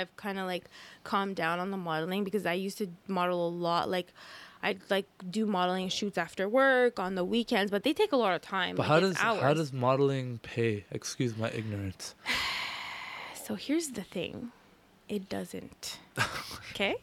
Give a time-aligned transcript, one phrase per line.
[0.00, 0.66] I've kind of like
[1.02, 3.90] calmed down on the modeling because I used to model a lot.
[3.90, 4.12] Like,
[4.62, 8.32] I'd like do modeling shoots after work on the weekends, but they take a lot
[8.32, 8.76] of time.
[8.76, 9.42] But like, how does hours.
[9.42, 10.84] how does modeling pay?
[10.92, 12.14] Excuse my ignorance.
[13.44, 14.52] So here's the thing,
[15.08, 15.98] it doesn't.
[16.72, 16.96] Okay.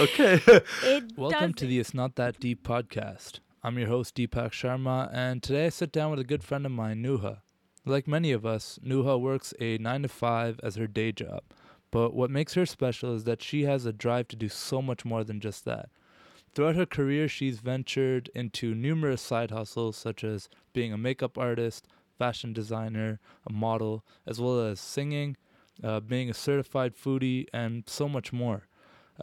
[0.00, 0.40] Okay.
[0.82, 1.68] It Welcome to doesn't.
[1.68, 3.38] the It's Not That Deep podcast.
[3.62, 6.72] I'm your host Deepak Sharma, and today I sit down with a good friend of
[6.72, 7.38] mine, Nuha.
[7.84, 11.42] Like many of us, Nuha works a nine to five as her day job.
[11.90, 15.04] But what makes her special is that she has a drive to do so much
[15.04, 15.88] more than just that.
[16.54, 21.86] Throughout her career, she's ventured into numerous side hustles, such as being a makeup artist,
[22.18, 25.36] fashion designer, a model, as well as singing,
[25.82, 28.66] uh, being a certified foodie, and so much more.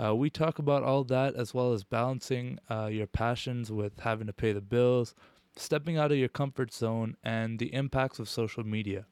[0.01, 4.27] Uh, we talk about all that as well as balancing uh, your passions with having
[4.27, 5.13] to pay the bills,
[5.55, 9.05] stepping out of your comfort zone, and the impacts of social media.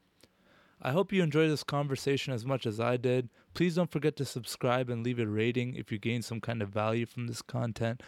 [0.82, 3.30] I hope you enjoy this conversation as much as I did.
[3.54, 6.70] Please don't forget to subscribe and leave a rating if you gain some kind of
[6.70, 8.04] value from this content.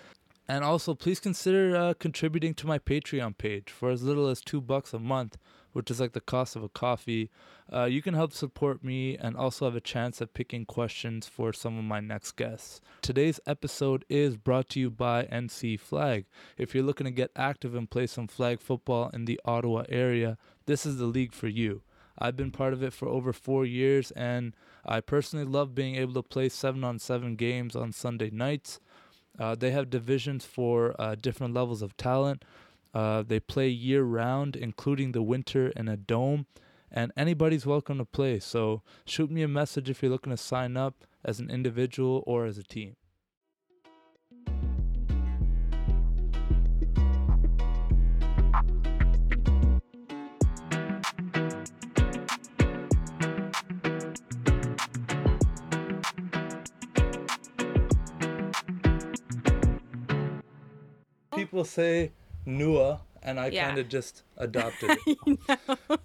[0.47, 4.61] And also, please consider uh, contributing to my Patreon page for as little as two
[4.61, 5.37] bucks a month,
[5.75, 7.29] which is like the cost of a coffee.
[7.71, 11.51] Uh, you can help support me and also have a chance at picking questions for
[11.51, 12.79] some of my next guests.
[13.01, 16.27] Today's episode is brought to you by NC Flag.
[16.57, 20.37] If you're looking to get active and play some flag football in the Ottawa area,
[20.65, 21.81] this is the league for you.
[22.17, 26.13] I've been part of it for over four years, and I personally love being able
[26.13, 28.79] to play seven on seven games on Sunday nights.
[29.37, 32.45] Uh, they have divisions for uh, different levels of talent.
[32.95, 36.45] Uh, they play year round, including the winter in a dome,
[36.89, 38.39] and anybody's welcome to play.
[38.39, 42.45] So shoot me a message if you're looking to sign up as an individual or
[42.45, 42.95] as a team.
[61.33, 62.13] People say
[62.47, 63.65] Nua, and I Yeah.
[63.67, 65.39] kind of just adopted it.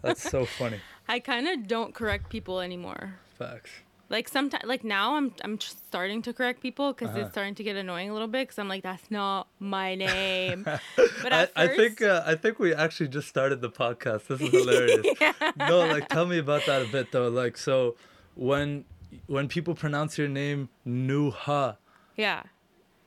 [0.03, 0.81] That's so funny.
[1.09, 3.19] I kind of don't correct people anymore.
[3.39, 3.71] Facts.
[4.09, 7.21] Like sometimes, like now, I'm I'm starting to correct people because Uh-huh.
[7.21, 8.49] it's starting to get annoying a little bit.
[8.49, 10.65] Because I'm like, that's not my name.
[10.65, 14.27] but I, at I first, think uh, I think we actually just started the podcast.
[14.27, 15.07] This is hilarious.
[15.57, 17.29] No, like tell me about that a bit though.
[17.29, 17.95] Like so,
[18.35, 18.85] when
[19.29, 21.77] when people pronounce your name Nuha,
[22.17, 22.43] yeah.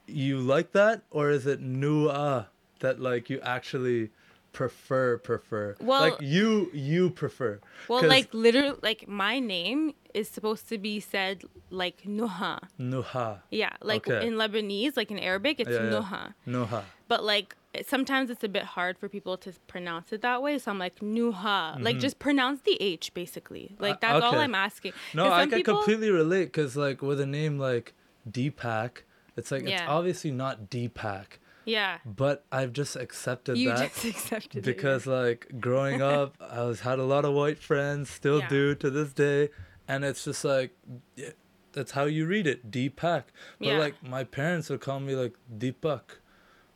[0.08, 2.48] you like that, or is it Nua
[2.84, 4.12] that like you actually
[4.52, 5.76] prefer prefer?
[5.82, 7.60] Well- like you you prefer.
[7.90, 12.60] Well, like literally, like my name is supposed to be said like Nuha.
[12.80, 13.40] Nuha.
[13.50, 14.28] Yeah, like Okay.
[14.28, 15.92] in Lebanese, like in Arabic, it's Yeah, yeah.
[15.92, 16.24] Nuha.
[16.48, 16.84] Nuha.
[17.08, 17.56] But like
[17.94, 20.98] sometimes it's a bit hard for people to pronounce it that way, so I'm like
[21.00, 21.82] Nuha.
[21.82, 23.76] Like just pronounce the H basically.
[23.80, 24.16] Like Mm-hmm.
[24.18, 24.40] Uh, that's all.
[24.40, 24.94] I'm asking.
[25.16, 27.94] no I can people- completely relate because like with a name like
[28.30, 28.92] Deepak,
[29.36, 31.26] it's like it's obviously not Deepak,
[31.66, 31.98] Yeah.
[32.06, 33.94] but I've just accepted You that.
[33.94, 34.64] just accepted it.
[34.66, 38.48] because like growing up i was had a lot of white friends still Yeah.
[38.50, 39.50] do to this day
[39.88, 40.72] and it's just like
[41.16, 41.30] yeah,
[41.72, 43.24] that's how you read it deepak
[43.60, 43.78] but Yeah.
[43.78, 46.20] like my parents would call me like deepak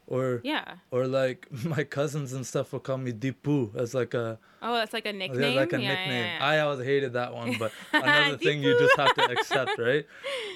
[0.08, 0.76] or Yeah.
[0.92, 4.40] or like my cousins and stuff would call me deepu as like a
[4.70, 5.56] Oh, that's like a oh, yeah, nickname.
[5.56, 6.46] like a Yeah, yeah, nickname yeah.
[6.52, 10.06] i always hated that one but another thing you just have to accept right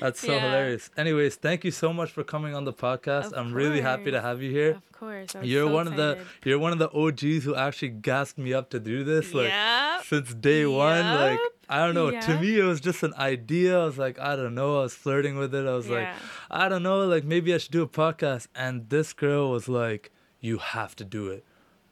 [0.02, 0.40] that's so Yeah.
[0.42, 4.12] hilarious anyways thank you so much for coming on the podcast Of i'm really happy
[4.12, 5.34] to have you here Of course.
[5.42, 6.10] You're so one of the
[6.46, 9.34] you're one of the OGs who actually gassed me up to do this.
[9.34, 10.04] Like Yep.
[10.06, 11.04] since day one.
[11.26, 12.12] Like I don't know.
[12.28, 13.80] To me it was just an idea.
[13.82, 14.78] I was like, I don't know.
[14.80, 15.66] I was flirting with it.
[15.66, 16.08] I was like,
[16.52, 18.46] I don't know, like maybe I should do a podcast.
[18.54, 21.44] And this girl was like, You have to do it.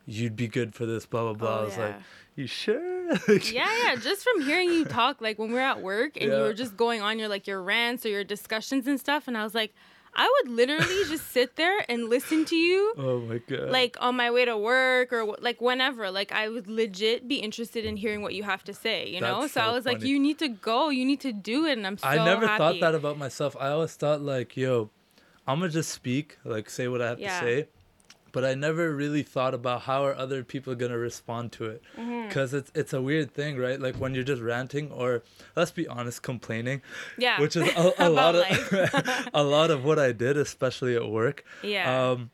[0.09, 1.49] You'd be good for this, blah blah blah.
[1.57, 1.95] Oh, I was like.
[2.35, 3.11] You sure?
[3.27, 3.95] yeah, yeah.
[3.97, 7.01] Just from hearing you talk, like when we're at work and you were just going
[7.01, 9.73] on your like your rants or your discussions and stuff, and I was like,
[10.15, 13.69] I would literally just sit there and listen to you, Oh my god.
[13.71, 16.09] like on my way to work or like whenever.
[16.11, 19.09] Like I would legit be interested in hearing what you have to say.
[19.09, 21.33] You know, That's so, I so was like, you need to go, you need to
[21.33, 22.57] do it, and I'm so I never happy.
[22.57, 23.57] thought that about myself.
[23.59, 24.91] I always thought like, yo,
[25.45, 27.37] I'm gonna just speak, like say what I have Yeah.
[27.41, 27.67] to say.
[28.31, 32.27] But I never really thought about how are other people gonna respond to it, Mm-hmm.
[32.27, 33.79] because it's it's a weird thing, right?
[33.79, 35.23] Like when you're just ranting or
[35.55, 36.81] let's be honest, complaining,
[37.17, 37.39] Yeah.
[37.41, 38.43] which is a, a lot of
[39.33, 41.43] a lot of what I did, especially at work.
[41.63, 42.11] Yeah.
[42.11, 42.29] Um,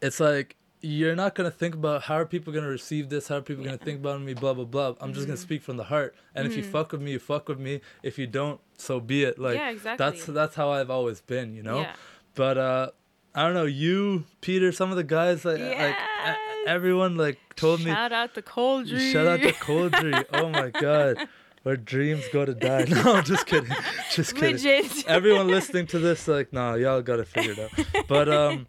[0.00, 3.40] it's like you're not gonna think about how are people gonna receive this, how are
[3.42, 4.94] people gonna think about me, blah blah blah.
[5.00, 5.42] I'm just gonna Mm-hmm.
[5.42, 7.80] speak from the heart, and if you fuck with me, you fuck with me.
[8.02, 9.38] If you don't, so be it.
[9.38, 10.04] Like Yeah, exactly.
[10.04, 11.82] that's that's how I've always been, you know.
[11.82, 11.94] Yeah.
[12.34, 12.90] But uh,
[13.34, 17.80] I don't know you, Peter, some of the guys like like e- everyone like told
[17.80, 19.12] me Shout out to Coldry.
[19.12, 20.24] shout out to Coldry.
[20.34, 21.16] oh my god.
[21.62, 22.84] where dreams go to die.
[22.88, 23.70] No, I'm just kidding.
[24.10, 24.52] Just kidding.
[24.56, 25.06] Legit.
[25.08, 28.06] Everyone listening to this, like, nah, y'all gotta figure it out.
[28.08, 28.66] But um,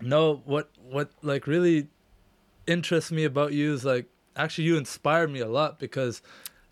[0.00, 1.86] no, what what like really
[2.66, 4.06] interests me about you is like
[4.36, 6.22] actually you inspired me a lot because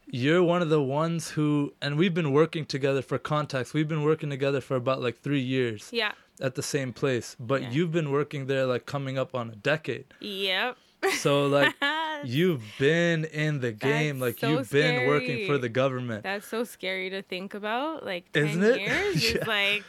[0.06, 4.02] you're one of the ones who and we've been working together for context we've been
[4.02, 6.12] working together for about like three years Yeah.
[6.40, 7.70] At the same place but Yeah.
[7.70, 10.76] you've been working there like coming up on a decade Yep.
[11.18, 11.74] so like
[12.24, 16.46] you've been in the game That's like so you've been working for the government That's
[16.46, 18.04] so scary to think about.
[18.04, 18.80] Like Isn't ten it?
[18.80, 19.40] years Yeah.
[19.40, 19.84] is like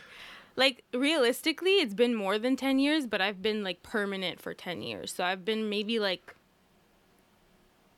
[0.56, 4.81] like realistically it's been more than 10 years, but I've been like permanent for 10
[4.81, 5.13] years.
[5.13, 6.36] So I've been maybe like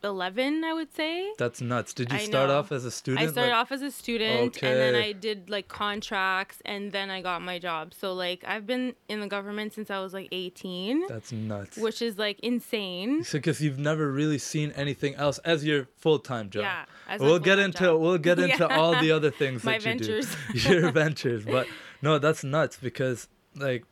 [0.03, 1.31] 11, I would say.
[1.37, 2.57] that's nuts did you I start know.
[2.59, 5.49] off as a student I started like, off as a student and then I did
[5.49, 7.93] like contracts and then I got my job.
[7.93, 12.01] So like I've been in the government since I was like 18, that's nuts which
[12.01, 13.23] is like insane.
[13.31, 17.17] because you've never really seen anything else as your full-time job Yeah.
[17.19, 18.01] we'll get into job.
[18.01, 18.77] we'll get into Yeah.
[18.77, 20.35] all the other things My that you ventures.
[20.53, 21.67] do your ventures but
[22.01, 23.83] no that's nuts because like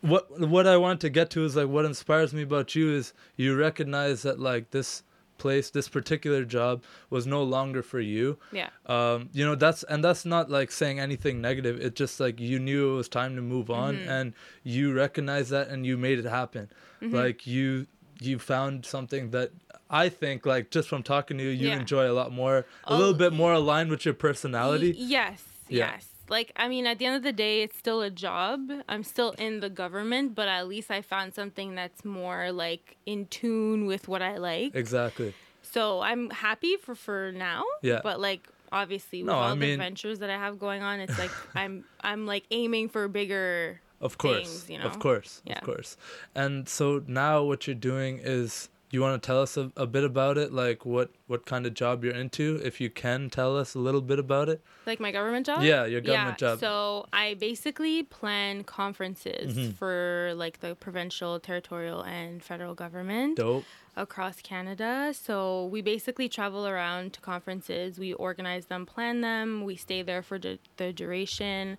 [0.00, 3.12] what what i want to get to is like what inspires me about you is
[3.36, 5.02] you recognize that like this
[5.38, 8.70] place this particular job was no longer for you Yeah.
[8.86, 12.58] um you know that's and that's not like saying anything negative it's just like you
[12.58, 14.08] knew it was time to move on Mm-hmm.
[14.08, 14.32] and
[14.62, 16.68] you recognize that and you made it happen
[17.02, 17.14] Mm-hmm.
[17.14, 17.86] like you
[18.20, 19.50] you found something that
[19.90, 21.78] i think like just from talking to you you Yeah.
[21.80, 25.42] enjoy a lot more a Oh, little bit more aligned with your Y- personality yes.
[25.68, 25.92] Yeah.
[25.94, 26.08] Yes.
[26.28, 28.70] Like I mean at the end of the day it's still a job.
[28.88, 33.26] I'm still in the government, but at least I found something that's more like in
[33.26, 34.74] tune with what I like.
[34.74, 37.64] exactly So I'm happy for for now.
[37.82, 38.00] Yeah.
[38.02, 41.00] But like obviously with No, I all mean- the ventures that I have going on,
[41.00, 44.86] it's like I'm I'm like aiming for bigger Of course, things, you know?
[44.86, 45.58] of course, Yeah.
[45.58, 45.96] of course.
[46.34, 50.04] And so now what you're doing is you want to tell us a, a bit
[50.04, 53.74] about it, like what what kind of job you're into, if you can tell us
[53.74, 54.62] a little bit about it.
[54.86, 55.62] like my government job.
[55.62, 56.60] Yeah, your government yeah, job.
[56.60, 59.72] So I basically plan conferences Mm-hmm.
[59.72, 63.36] for like the provincial, territorial, and federal government.
[63.36, 63.64] Dope.
[63.96, 65.12] across Canada.
[65.26, 67.96] So we basically travel around to conferences.
[67.98, 69.64] We organize them, plan them.
[69.64, 71.78] We stay there for the, the duration.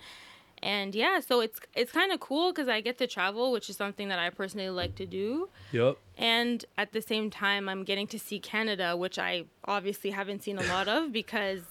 [0.65, 3.77] And yeah, so it's it's kind of cool because I get to travel, which is
[3.77, 5.49] something that I personally like to do.
[5.71, 5.97] Yep.
[6.17, 10.57] And at the same time, I'm getting to see Canada, which I obviously haven't seen
[10.57, 11.61] a lot of because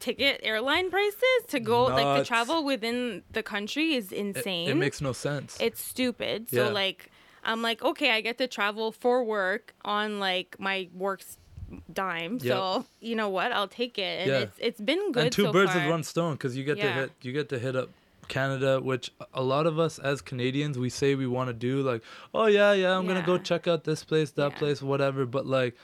[0.00, 5.00] ticket airline prices to go like to travel within the country is insane it makes
[5.00, 5.58] no sense.
[5.60, 6.46] it's stupid.
[6.50, 6.66] Yeah.
[6.66, 7.10] So like
[7.44, 11.36] I'm like, okay, I get to travel for work on like my work's
[11.92, 12.38] dime.
[12.40, 13.52] So you know what?
[13.52, 14.20] I'll take it.
[14.22, 14.38] And Yeah.
[14.38, 15.24] it's it's been good.
[15.24, 15.82] and two so birds far.
[15.82, 17.90] with one stone because you get to hit you get to hit up
[18.28, 21.82] Canada, which a lot of us as Canadians we say we want to do.
[21.82, 22.02] Like,
[22.34, 24.58] oh yeah, yeah, I'm gonna go check out this place, that Yeah.
[24.58, 25.26] place, whatever.
[25.26, 25.76] But like,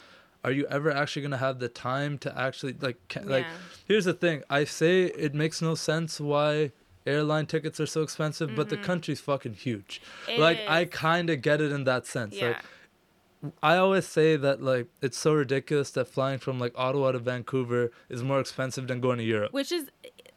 [0.45, 3.47] are you ever actually gonna have the time to actually like ca- like?
[3.87, 6.73] Here's the thing: I say it makes no sense why
[7.07, 10.01] airline tickets are so expensive, but the country's fucking huge.
[10.23, 10.31] Mm-hmm.
[10.33, 12.35] It like, I kind of get it in that sense.
[12.35, 12.49] Yeah.
[12.49, 12.57] Like,
[13.63, 17.91] I always say that like it's so ridiculous that flying from like Ottawa to Vancouver
[18.09, 19.53] is more expensive than going to Europe.
[19.53, 19.91] Which is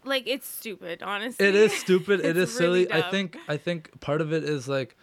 [0.07, 1.45] like it's stupid, honestly.
[1.45, 2.19] It is stupid.
[2.23, 2.87] it It's is silly.
[2.87, 4.95] really I think I think part of it is like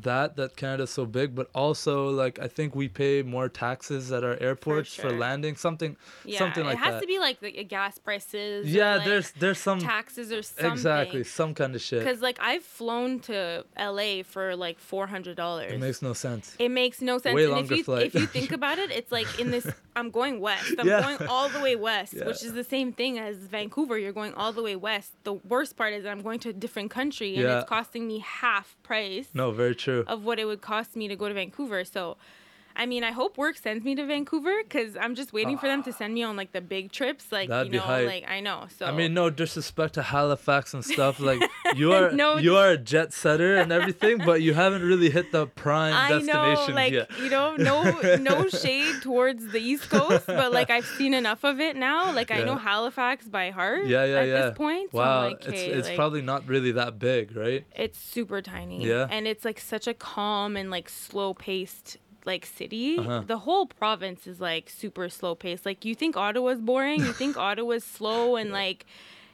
[0.00, 4.24] that that Canada's so big, but also like I think we pay more taxes at
[4.24, 5.12] our airports for, sure.
[5.18, 5.56] landing.
[5.56, 6.82] Something Yeah, something like that.
[6.82, 7.00] it has that.
[7.02, 8.72] to be like the gas prices.
[8.72, 10.72] yeah, like, there's there's some taxes or something.
[10.72, 12.00] exactly some kind of shit.
[12.00, 15.72] Because like I've flown to LA for like four hundred dollars.
[15.72, 16.56] It makes no sense.
[16.58, 17.34] It makes no sense.
[17.34, 18.06] Way and longer if you flight.
[18.06, 19.66] if you think about it, it's like in this
[19.96, 20.74] I'm going west.
[20.78, 21.02] I'm Yeah.
[21.02, 22.24] going all the way west, Yeah.
[22.26, 23.98] which is the same thing as Vancouver.
[23.98, 25.12] You're going all the way west.
[25.24, 27.60] The worst part is I'm going to a different country and Yeah.
[27.60, 30.04] it's costing me half price No, very true.
[30.06, 31.84] of what it would cost me to go to Vancouver.
[31.84, 32.16] So
[32.76, 35.82] I mean, I hope work sends me to Vancouver because I'm just waiting for them
[35.84, 37.30] to send me on like the big trips.
[37.30, 38.66] Like That'd you know, like I know.
[38.78, 41.20] So I mean, no disrespect to Halifax and stuff.
[41.20, 41.42] Like
[41.76, 45.32] you are, No you are a jet setter and everything, but you haven't really hit
[45.32, 47.10] the prime I know, like yet.
[47.18, 47.82] you know, no
[48.20, 52.12] no shade towards the East Coast, but like I've seen enough of it now.
[52.12, 53.86] Like I know Halifax by heart.
[53.86, 54.42] Yeah, yeah, at yeah.
[54.48, 57.64] this point, Wow, I'm like, it's it's like, probably not really that big, right?
[57.74, 58.86] it's super tiny.
[58.86, 59.06] Yeah.
[59.10, 62.98] and it's like such a calm and like slow paced like city.
[62.98, 63.22] Uh-huh.
[63.26, 65.66] The whole province is like super slow paced.
[65.66, 68.86] Like you think Ottawa's boring, you think Ottawa's slow and like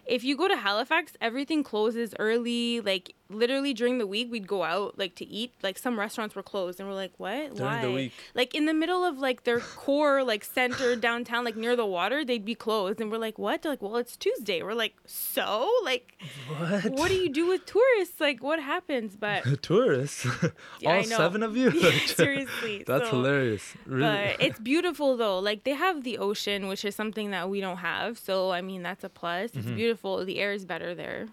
[0.07, 2.80] if you go to Halifax, everything closes early.
[2.80, 5.52] Like literally during the week we'd go out like to eat.
[5.62, 7.54] Like some restaurants were closed, and we're like, what?
[7.56, 7.82] During Why?
[7.82, 8.12] the week.
[8.35, 12.25] Like in the middle of like their core like center downtown, like near the water,
[12.25, 13.62] they'd be closed, and we're like, what?
[13.62, 14.62] They're like, well, it's Tuesday.
[14.62, 16.12] We're like, so like,
[16.56, 16.85] What?
[16.92, 18.20] what do you do with tourists?
[18.20, 19.16] Like, what happens?
[19.16, 20.26] But Tourists?
[20.80, 21.70] Yeah, All seven of you?
[21.78, 22.85] Yeah, seriously.
[22.87, 23.75] That's so- hilarious.
[23.87, 24.02] Really?
[24.02, 25.38] But it's beautiful though.
[25.38, 28.18] Like they have the ocean, which is something that we don't have.
[28.18, 29.50] So I mean, that's a plus.
[29.50, 29.58] Mm-hmm.
[29.61, 30.25] It's beautiful.
[30.25, 31.26] The air is better there.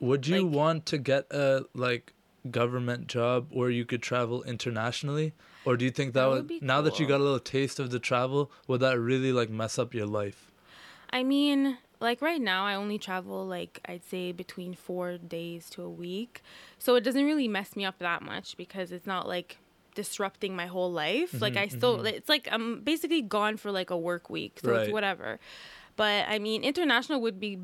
[0.00, 2.12] Would you like- want to get a like
[2.50, 5.32] government job where you could travel internationally?
[5.64, 7.80] Or do you think that, That would, would now that you got a little taste
[7.80, 10.52] of the travel, would that really like mess up your life?
[11.10, 15.82] I mean, like right now, I only travel like I'd say between four days to
[15.82, 16.42] a week,
[16.78, 19.58] so it doesn't really mess me up that much because it's not like
[19.94, 21.32] disrupting my whole life.
[21.32, 22.06] Mm-hmm, like I still, mm-hmm.
[22.06, 24.82] it's like I'm basically gone for like a work week, so Right.
[24.82, 25.40] it's whatever.
[25.96, 27.58] But I mean, international would be.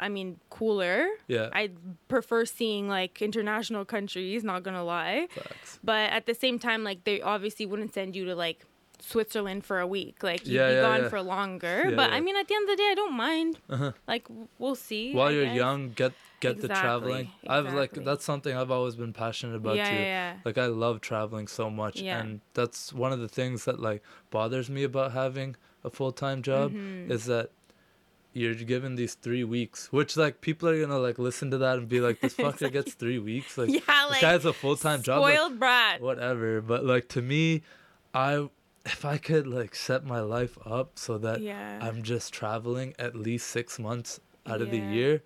[0.00, 1.06] I mean, cooler.
[1.26, 1.48] Yeah.
[1.52, 1.70] I
[2.08, 5.26] prefer seeing like international countries, not gonna lie.
[5.30, 5.78] Facts.
[5.82, 8.64] But at the same time, like they obviously wouldn't send you to like
[9.00, 10.22] Switzerland for a week.
[10.22, 11.08] Like you'd Yeah, be yeah, gone yeah.
[11.08, 11.92] for longer.
[11.94, 12.12] But.
[12.12, 13.58] I mean, at the end of the day, I don't mind.
[13.70, 13.92] Uh-huh.
[14.06, 14.26] Like
[14.58, 15.12] we'll see.
[15.14, 15.56] While I you're guess.
[15.56, 17.30] young, get get the Exactly, traveling.
[17.48, 19.96] I've like that's something I've always been passionate about yeah, too.
[19.96, 20.36] yeah.
[20.44, 24.68] Like I love traveling so much and that's one of the things that like bothers
[24.70, 27.08] me about having a full-time job Mhm.
[27.10, 27.50] is that
[28.32, 31.88] you're given these 3 weeks, which like people are to like listen to that and
[31.88, 35.02] be like this fucker gets 3 weeks like yeah, this like guy has a full-time
[35.02, 36.00] job like, spoiled brat.
[36.00, 37.62] whatever, but like to me
[38.14, 38.48] I
[38.84, 41.78] if I could like set my life up so that Yeah.
[41.82, 45.22] I'm just traveling at least 6 months out of the year,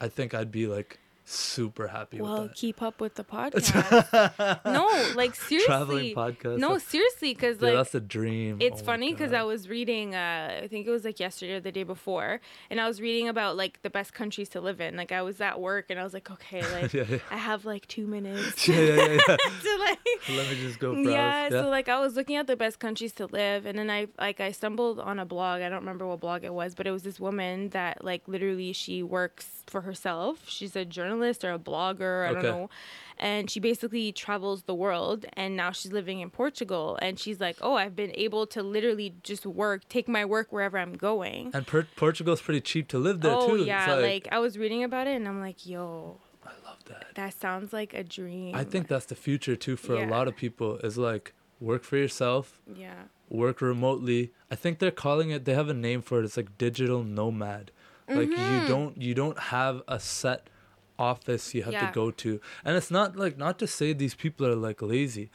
[0.00, 2.46] I think I'd be like super happy well, with that.
[2.46, 4.64] Well, keep up with the podcast.
[4.64, 5.66] no, like seriously.
[5.66, 6.58] Traveling podcast.
[6.58, 8.58] No, seriously, because like that's a dream.
[8.60, 11.60] It's Oh funny because I was reading, uh, I think it was like yesterday or
[11.60, 12.40] the day before,
[12.70, 14.96] and I was reading about like the best countries to live in.
[14.96, 17.18] Like I was at work and I was like, okay, like yeah, yeah.
[17.30, 19.36] I have like two minutes yeah, yeah, yeah, yeah.
[19.36, 19.98] to like.
[20.28, 21.06] Let me just go browse.
[21.06, 23.90] Yeah, Yeah, so like I was looking at the best countries to live, and then
[23.90, 25.62] I like I stumbled on a blog.
[25.62, 28.72] I don't remember what blog it was, but it was this woman that like literally
[28.72, 30.44] she works for herself.
[30.46, 32.70] She's a journalist or a blogger, I don't know.
[33.18, 36.98] And she basically travels the world, and now she's living in Portugal.
[37.00, 40.76] And she's like, "Oh, I've been able to literally just work, take my work wherever
[40.78, 43.64] I'm going." and per- Portugal's pretty cheap to live there oh too.
[43.64, 47.06] Yeah, like, I was reading about it, and I'm like, "Yo, I love that.
[47.14, 50.36] that sounds like a dream." I think that's the future too for a lot of
[50.36, 50.76] people.
[50.78, 54.32] Is like work for yourself, yeah, work remotely.
[54.50, 55.46] I think they're calling it.
[55.46, 56.24] They have a name for it.
[56.26, 57.70] It's like digital nomad.
[58.08, 58.68] Like you Mhm.
[58.68, 60.48] don't you don't have a set
[60.98, 61.86] office you have Yeah.
[61.88, 65.30] to go to, and it's not like not to say these people are like lazy.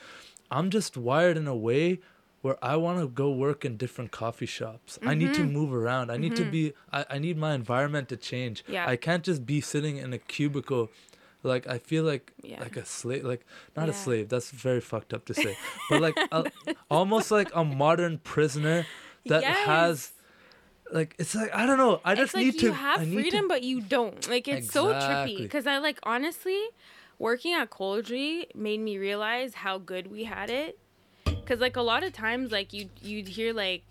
[0.50, 2.00] I'm just wired in a way
[2.42, 4.98] where I want to go work in different coffee shops.
[5.06, 5.44] I need Mm-hmm.
[5.44, 6.10] to move around.
[6.12, 6.74] I need to be.
[6.92, 8.64] I, I need my environment to change.
[8.68, 8.86] Yeah.
[8.88, 10.90] I can't just be sitting in a cubicle.
[11.44, 12.60] Like I feel like Yeah.
[12.60, 13.24] like a slave.
[13.24, 13.46] Like
[13.78, 14.30] not a slave.
[14.30, 15.56] That's very fucked up to say.
[15.90, 16.46] but like a,
[16.90, 18.86] almost like a modern prisoner
[19.28, 20.12] that has
[20.92, 22.02] like it's like I don't know.
[22.04, 22.74] I just it's like need you to.
[22.74, 24.30] have I need freedom, to, but you don't.
[24.30, 25.38] Like it's so trippy.
[25.38, 26.62] Because I like honestly,
[27.20, 30.78] working at Coldry made me realize how good we had it.
[31.26, 33.84] Because like a lot of times, like you you'd hear like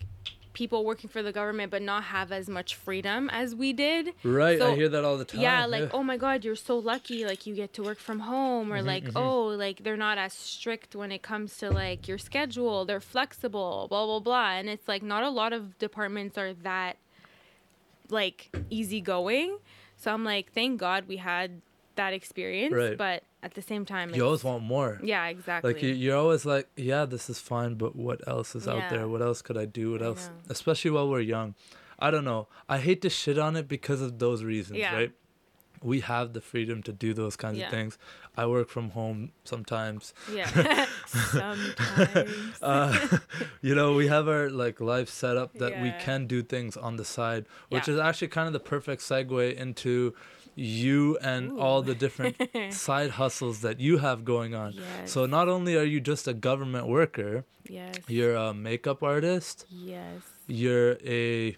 [0.53, 4.13] people working for the government but not have as much freedom as we did.
[4.23, 4.55] right.
[4.55, 5.41] I so- hear that all the time.
[5.41, 7.25] Yeah, like oh my god, you're so lucky.
[7.25, 10.33] Like you get to work from home, or Mm-hmm, like oh, like they're not as
[10.33, 12.85] strict when it comes to like your schedule.
[12.85, 14.51] They're flexible, blah blah blah.
[14.51, 16.97] And it's like not a lot of departments are that
[18.09, 19.57] like easygoing.
[19.97, 21.61] So I'm like, thank God we had
[22.01, 22.73] that experience.
[22.83, 22.97] Right.
[22.97, 24.91] But at the same time, you always want more.
[25.13, 25.73] yeah, exactly.
[25.73, 29.07] Like you, you're always like, yeah, this is fine, but what else is out there?
[29.13, 29.85] What else could I do?
[29.93, 30.23] What else?
[30.55, 31.49] Especially while we're young.
[31.99, 32.43] I don't know.
[32.67, 34.95] I hate to shit on it because of those reasons, Yeah.
[34.99, 35.11] right?
[35.83, 37.65] We have the freedom to do those kinds Yeah.
[37.65, 37.97] of things.
[38.41, 39.19] I work from home
[39.53, 40.03] sometimes.
[40.39, 41.75] yeah, sometimes.
[42.61, 43.17] Uh,
[43.61, 46.93] you know, we have our like life set up that we can do things on
[46.97, 47.95] the side, which Yeah.
[47.95, 50.13] is actually kind of the perfect segue into
[50.55, 52.35] you and all the different
[52.73, 54.73] side hustles that you have going on.
[54.73, 55.11] Yes.
[55.11, 60.21] So not only are you just a government worker, yes, you're a makeup artist, yes,
[60.47, 61.57] you're a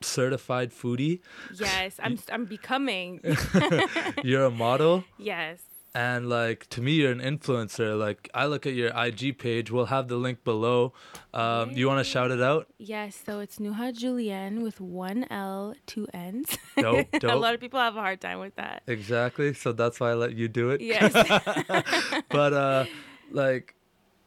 [0.00, 1.20] certified foodie,
[1.54, 1.98] yes.
[2.02, 3.20] I'm I'm becoming.
[4.22, 5.60] you're a model, yes.
[5.96, 7.98] And like to me you're an influencer.
[7.98, 10.92] Like I look at your IG page, we'll have the link below.
[11.32, 12.68] Um, you want to shout it out?
[12.76, 16.58] Yes, so it's Nuha Julienne with one L, two N's.
[16.76, 18.82] Dope, a lot of people have a hard time with that.
[18.86, 19.54] Exactly.
[19.54, 20.82] So that's why I let you do it.
[20.82, 21.14] Yes.
[22.28, 22.84] but uh
[23.30, 23.74] like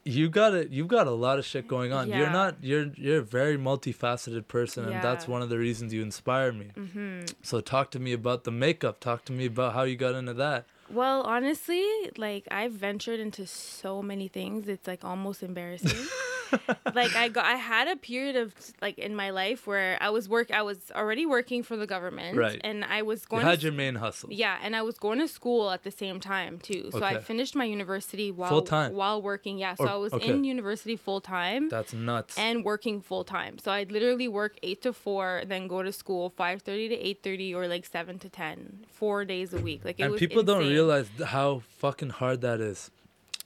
[0.05, 2.09] you got it you've got a lot of shit going on.
[2.09, 2.17] yeah.
[2.17, 6.01] You're not you're you're a very multifaceted person and that's one of the reasons you
[6.01, 6.71] inspire me.
[6.75, 7.25] mm-hmm.
[7.43, 8.99] So talk to me about the makeup.
[8.99, 10.65] Talk to me about how you got into that.
[10.91, 11.85] Well, honestly,
[12.17, 14.67] like I've ventured into so many things.
[14.67, 16.07] It's like almost embarrassing.
[16.95, 20.27] like I got I had a period of like in my life where I was
[20.29, 22.59] work I was already working for the government Right.
[22.63, 24.29] and I was going You had to, your main hustle.
[24.31, 26.89] yeah, and I was going to school at the same time too.
[26.91, 28.93] So I finished my university while Full-time?
[28.93, 29.57] while working.
[29.57, 30.29] Yeah, so Or- I was okay.
[30.29, 32.37] in university full time That's nuts.
[32.37, 33.57] and working full time.
[33.59, 36.95] So I'd literally work 8 to 4, then go to school 5:30 to
[37.29, 39.81] 8:30 or like 7 to 10, 4 days a week.
[39.83, 42.91] Like it and was people don't realize how fucking hard that is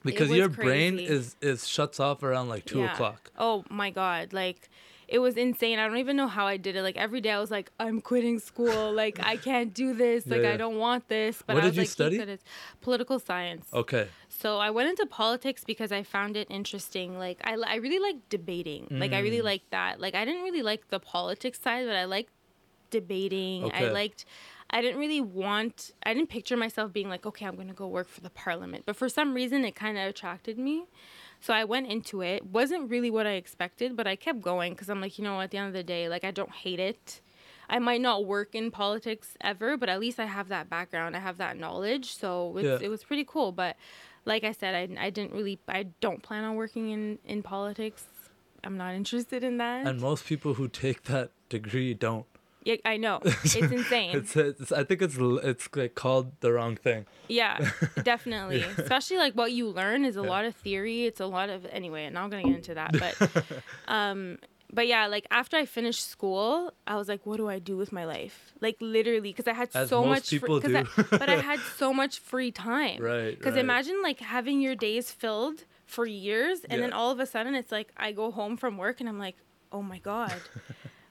[0.03, 2.93] because your brain is is shuts off around like two Yeah.
[2.93, 4.69] o'clock Oh my god, like
[5.07, 5.77] it was insane.
[5.79, 6.81] I don't even know how I did it.
[6.81, 8.93] Like every day I was like, I'm quitting school.
[9.03, 10.25] Like I can't do this.
[10.25, 10.53] Like yeah.
[10.53, 11.43] I don't want this.
[11.45, 12.19] But What I did was you like, "Keep study?
[12.19, 12.39] it as
[12.81, 13.65] Political science.
[13.73, 17.17] okay So I went into politics because I found it interesting.
[17.25, 18.87] Like I, I really like debating.
[18.89, 19.51] Like I really Mm.
[19.53, 19.99] like that.
[19.99, 22.31] Like I didn't really like the politics side, but I liked
[22.89, 23.65] debating.
[23.65, 23.87] Okay.
[23.89, 24.25] I liked.
[24.73, 25.91] I didn't really want.
[26.05, 28.83] I didn't picture myself being like, okay, I'm gonna go work for the parliament.
[28.85, 30.85] But for some reason, it kind of attracted me.
[31.39, 32.45] So I went into it.
[32.45, 35.51] wasn't really what I expected, but I kept going because I'm like, you know, at
[35.51, 37.21] the end of the day, like I don't hate it.
[37.69, 41.15] I might not work in politics ever, but at least I have that background.
[41.15, 42.15] I have that knowledge.
[42.15, 42.85] So it's, Yeah.
[42.85, 43.51] it was pretty cool.
[43.51, 43.77] But
[44.25, 48.05] like I said, I, I didn't really, I don't plan on working in, in politics.
[48.63, 49.85] I'm not interested in that.
[49.85, 52.25] and most people who take that degree don't
[52.65, 53.19] yeah, I know.
[53.43, 54.15] It's insane.
[54.17, 57.57] it's, it's i think it's it's like called the wrong thing yeah,
[58.03, 58.63] definitely.
[58.77, 60.27] Especially like what you learn is a Yeah.
[60.35, 61.05] lot of theory.
[61.05, 62.91] It's a lot of, anyway, I'm not going to get into that.
[62.99, 63.15] But,
[63.87, 64.37] um,
[64.73, 67.91] but yeah, like after I finished school, I was like, what do I do with
[67.93, 68.51] my life?
[68.59, 70.77] Like literally, because I had As so much, free, people 'cause do.
[70.79, 73.01] I, but I had so much free time.
[73.01, 73.61] right Because right.
[73.67, 77.71] imagine like having your days filled for years, and then all of a sudden it's
[77.71, 79.37] like I go home from work and I'm like,
[79.71, 80.49] oh my god,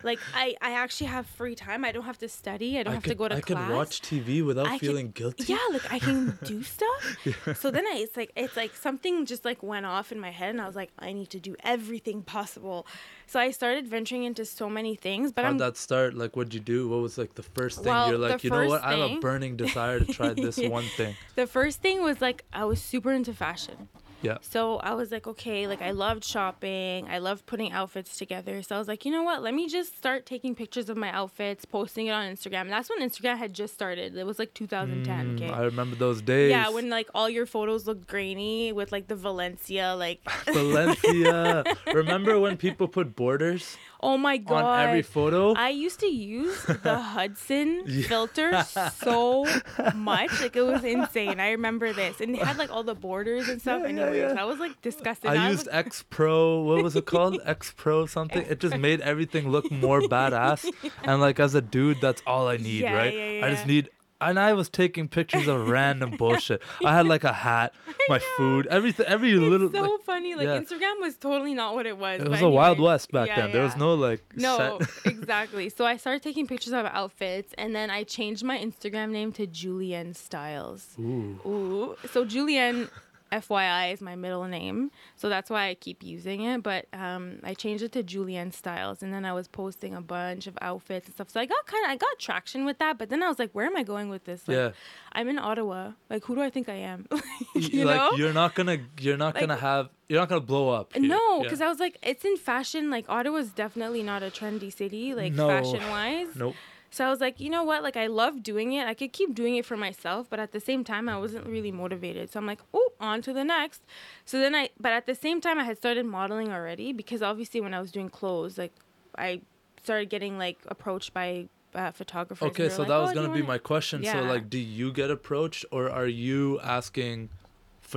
[0.03, 1.85] like I I actually have free time.
[1.85, 2.79] I don't have to study.
[2.79, 3.59] I don't I have could, to go to class.
[3.59, 7.19] I can watch tv without I feeling guilty Yeah, like I can do stuff.
[7.57, 10.51] So then I, it's like it's like something just like went off in my head,
[10.51, 12.87] and I was like, I need to do everything possible.
[13.27, 16.15] So I started venturing into so many things, but How'd I'm that start?
[16.15, 16.89] Like, what'd you do?
[16.89, 18.83] What was like the first thing Well, you're like, you know what?
[18.83, 20.69] first I have a burning desire to try this Yeah.
[20.79, 21.15] one thing.
[21.37, 23.89] the first thing was like I was super into fashion.
[24.23, 24.39] Yeah.
[24.41, 27.07] So I was like, okay, like I loved shopping.
[27.09, 28.63] I loved putting outfits together.
[28.63, 29.43] So I was like, you know what?
[29.43, 32.63] Let me just start taking pictures of my outfits, posting it on Instagram.
[32.63, 34.17] And that's when Instagram had just started.
[34.17, 35.39] It was like 2010.
[35.39, 35.51] Mm, Okay.
[35.53, 36.51] I remember those days.
[36.51, 41.65] yeah, when like all your photos looked grainy with like the Valencia, like Valencia.
[41.93, 44.65] remember when people put borders oh my god.
[44.65, 45.55] on every photo?
[45.55, 48.07] I used to use the Hudson Yeah.
[48.09, 48.63] filter
[48.97, 49.47] so
[49.95, 50.41] much.
[50.41, 51.41] Like it was insane.
[51.41, 52.21] I remember this.
[52.21, 53.83] And it had like all the borders and stuff.
[53.83, 54.43] Yeah, yeah, Anyways, yeah.
[54.43, 55.31] I was like disgusted.
[55.31, 56.61] I I used was- X Pro.
[56.63, 57.41] What was it called?
[57.47, 58.43] X Pro something.
[58.49, 60.67] It just made everything look more badass.
[61.05, 63.15] And like as a dude, that's all I need, Yeah, right?
[63.15, 63.91] yeah, I just need.
[64.29, 66.63] And I was taking pictures of random bullshit.
[66.85, 67.75] I had like a hat,
[68.09, 69.89] my food, everything, every little It's little.
[69.89, 70.35] so like, funny.
[70.35, 70.59] Like yeah.
[70.61, 72.21] Instagram was totally not what it was.
[72.23, 72.89] it was a wild anyways.
[72.89, 73.53] west back Yeah, then.
[73.53, 74.23] There was no like.
[74.37, 75.69] No, exactly.
[75.69, 79.47] So I started taking pictures of outfits, and then I changed my Instagram name to
[79.47, 80.97] Julienne Styles.
[80.99, 81.39] Ooh.
[81.47, 81.97] Ooh.
[82.11, 82.89] So Julienne,
[83.33, 86.63] FYI, is my middle name, so that's why I keep using it.
[86.63, 90.47] But um, I changed it to Julienne Styles, and then I was posting a bunch
[90.47, 91.31] of outfits and stuff.
[91.31, 92.99] So I got kind of I got traction with that.
[92.99, 94.47] But then I was like, where am I going with this?
[94.47, 94.71] Like, Yeah.
[95.13, 95.93] I'm in Ottawa.
[96.11, 97.07] Like, who do I think I am?
[97.55, 98.13] you like know?
[98.17, 100.93] you're not gonna you're not Like- gonna have you're not gonna blow up.
[100.93, 101.03] here.
[101.03, 101.43] No, Yeah.
[101.45, 102.91] because I was like, it's in fashion.
[102.91, 105.49] Like Ottawa's definitely not a trendy city, like No.
[105.49, 106.37] fashion wise.
[106.37, 106.55] Nope.
[106.93, 107.83] So I was like, you know what?
[107.83, 108.87] Like I love doing it.
[108.87, 111.73] I could keep doing it for myself, but at the same time, I wasn't really
[111.73, 112.31] motivated.
[112.31, 113.83] So I'm like, oh, on to the next.
[114.27, 117.63] So then I, but at the same time, I had started modeling already because obviously
[117.63, 118.75] when I was doing clothes, like
[119.17, 119.41] I
[119.83, 122.51] started getting like approached by uh, photographers.
[122.51, 124.05] Okay, so like, that was "Oh, do gonna be wanna-" my question.
[124.05, 127.31] So like, do you get approached, or are you asking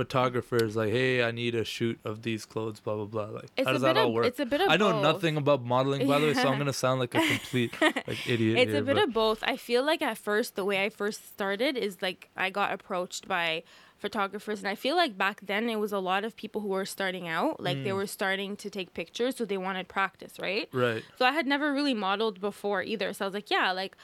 [0.00, 3.24] photographers like, "Hey, I need a shoot of these clothes," blah blah blah?
[3.38, 4.26] Like, It's how does that all work?
[4.26, 5.02] it's a bit of I know both.
[5.02, 8.58] nothing about modeling, by the way, so I'm gonna sound like a complete like idiot.
[8.58, 9.40] It's here, a bit but- of both.
[9.42, 13.26] I feel like at first the way I first started is like I got approached
[13.26, 13.62] by
[13.98, 16.84] photographers and I feel like back then it was a lot of people who were
[16.84, 17.96] starting out, like they Mm.
[17.96, 20.68] were starting to take pictures so they wanted practice, right?
[20.72, 21.02] right.
[21.18, 23.08] So I had never really modeled before either.
[23.14, 23.96] So I was like, yeah, like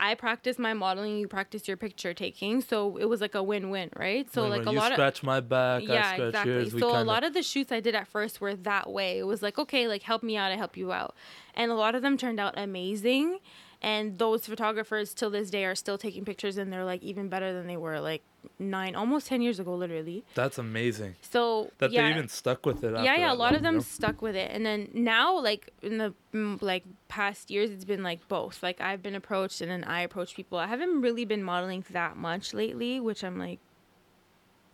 [0.00, 2.60] I practice my modeling, you practice your picture taking.
[2.60, 4.32] So it was like a win-win, right?
[4.32, 6.52] So When- like a you lot of scratch my back, I yeah, scratch exactly.
[6.52, 6.70] yours.
[6.70, 9.18] So a kinda, lot of the shoots I did at first were that way.
[9.18, 11.14] It was like, okay, like help me out, I help you out.
[11.54, 13.38] And a lot of them turned out amazing.
[13.80, 17.52] And those photographers till this day are still taking pictures and they're like even better
[17.52, 18.22] than they were like
[18.58, 20.24] nine, almost 10 years ago, literally.
[20.34, 22.92] that's amazing So that yeah, they even stuck with it.
[22.92, 23.80] yeah, after yeah, a lot of them know?
[23.80, 24.50] stuck with it.
[24.52, 28.62] And then now, like in the mm, like past years, it's been like both.
[28.64, 30.58] Like I've been approached and then I approach people.
[30.58, 33.60] I haven't really been modeling that much lately, which I'm like,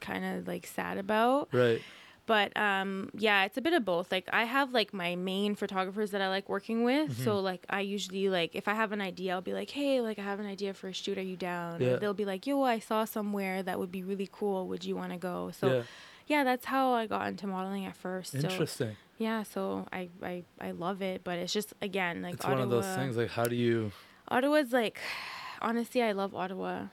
[0.00, 1.48] kind of like sad about.
[1.52, 1.82] Right.
[2.26, 4.10] But um, yeah, it's a bit of both.
[4.10, 7.10] Like I have like my main photographers that I like working with.
[7.10, 7.24] Mm-hmm.
[7.24, 10.18] So like I usually like if I have an idea, I'll be like, hey, like
[10.18, 11.18] I have an idea for a shoot.
[11.18, 11.80] Are you down?
[11.80, 11.96] Yeah.
[11.96, 14.68] They'll be like, yo, I saw somewhere that would be really cool.
[14.68, 15.50] Would you want to go?
[15.58, 15.82] So yeah.
[16.26, 16.44] yeah.
[16.44, 18.32] that's how I got into modeling at first.
[18.32, 18.96] So Interesting.
[19.18, 22.60] yeah, so I I I love it, but it's just again like it's Ottawa.
[22.60, 23.18] one of those things.
[23.18, 23.92] Like, how do you?
[24.28, 24.98] Ottawa's like,
[25.60, 26.86] honestly, I love Ottawa.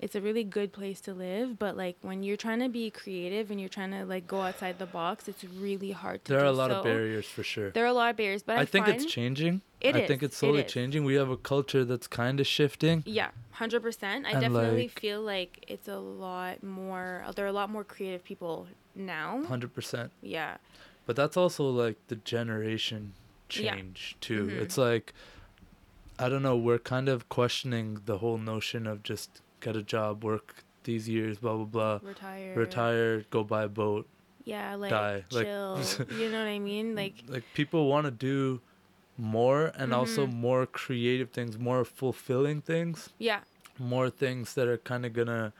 [0.00, 3.50] It's a really good place to live, but like when you're trying to be creative
[3.50, 6.28] and you're trying to like go outside the box, it's really hard to.
[6.32, 6.36] Do.
[6.36, 6.78] There are a lot so.
[6.78, 7.70] of barriers for sure.
[7.70, 9.60] There are a lot of barriers, but I, I think it's changing.
[9.80, 10.72] It I think it's slowly is.
[10.72, 11.04] changing.
[11.04, 13.02] We have a culture that's kind of shifting.
[13.06, 14.24] Yeah, hundred percent.
[14.26, 17.24] I And, definitely like- feel like it's a lot more.
[17.34, 19.42] There are a lot more creative people now.
[19.44, 20.12] Hundred percent.
[20.22, 20.58] Yeah,
[21.06, 23.14] But that's also like the generation
[23.50, 23.74] Yeah.
[23.74, 24.46] change too.
[24.46, 24.60] Mhm.
[24.62, 25.12] It's like
[26.20, 30.24] I don't know, we're kind of questioning the whole notion of just get a job,
[30.24, 32.54] work these years, blah blah blah, retire.
[32.56, 34.06] retire, go buy a boat.
[34.44, 35.24] Yeah, like die.
[35.30, 35.78] Like- chill.
[36.18, 36.94] you know what I mean?
[36.94, 38.60] Like Like people want to do
[39.18, 40.34] more and also Mhm.
[40.34, 43.40] more creative things, more fulfilling things, yeah,
[43.78, 45.52] more things that are kind of gonna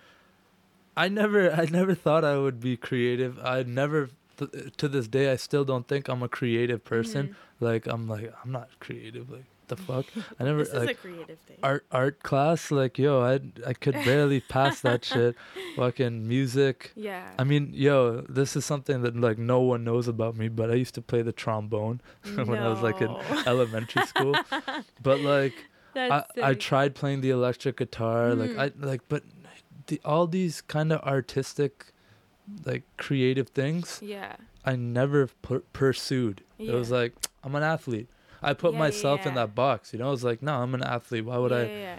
[0.97, 3.39] I never I never thought I would be creative.
[3.45, 7.29] I never th- to this day I still don't think I'm a creative person.
[7.29, 7.35] Mhm.
[7.61, 9.29] Like I'm like I'm not creative.
[9.31, 10.07] Like the fuck?
[10.39, 11.57] I never this like creative thing.
[11.63, 12.71] art art class.
[12.71, 15.37] Like yo, I I could barely pass that shit.
[15.77, 16.93] Fucking music.
[16.97, 17.31] yeah.
[17.39, 20.75] I mean, yo, this is something that like no one knows about me, but I
[20.75, 22.01] used to play the trombone
[22.35, 23.15] when I was like in
[23.47, 24.35] elementary school.
[25.03, 25.55] But like
[25.95, 26.61] I, That's I sick.
[26.61, 28.59] tried playing the electric guitar, like Mm.
[28.59, 29.23] I like but
[29.89, 31.93] the, all these kind of artistic
[32.65, 34.37] like creative things Yeah.
[34.65, 36.43] I never pu- pursued.
[36.59, 38.09] It was like I'm an athlete.
[38.43, 40.09] I put Yeah, yeah, myself in that box, you know.
[40.09, 41.25] I was like, no, I'm an athlete.
[41.25, 41.63] Why would yeah, I?
[41.65, 41.99] Yeah.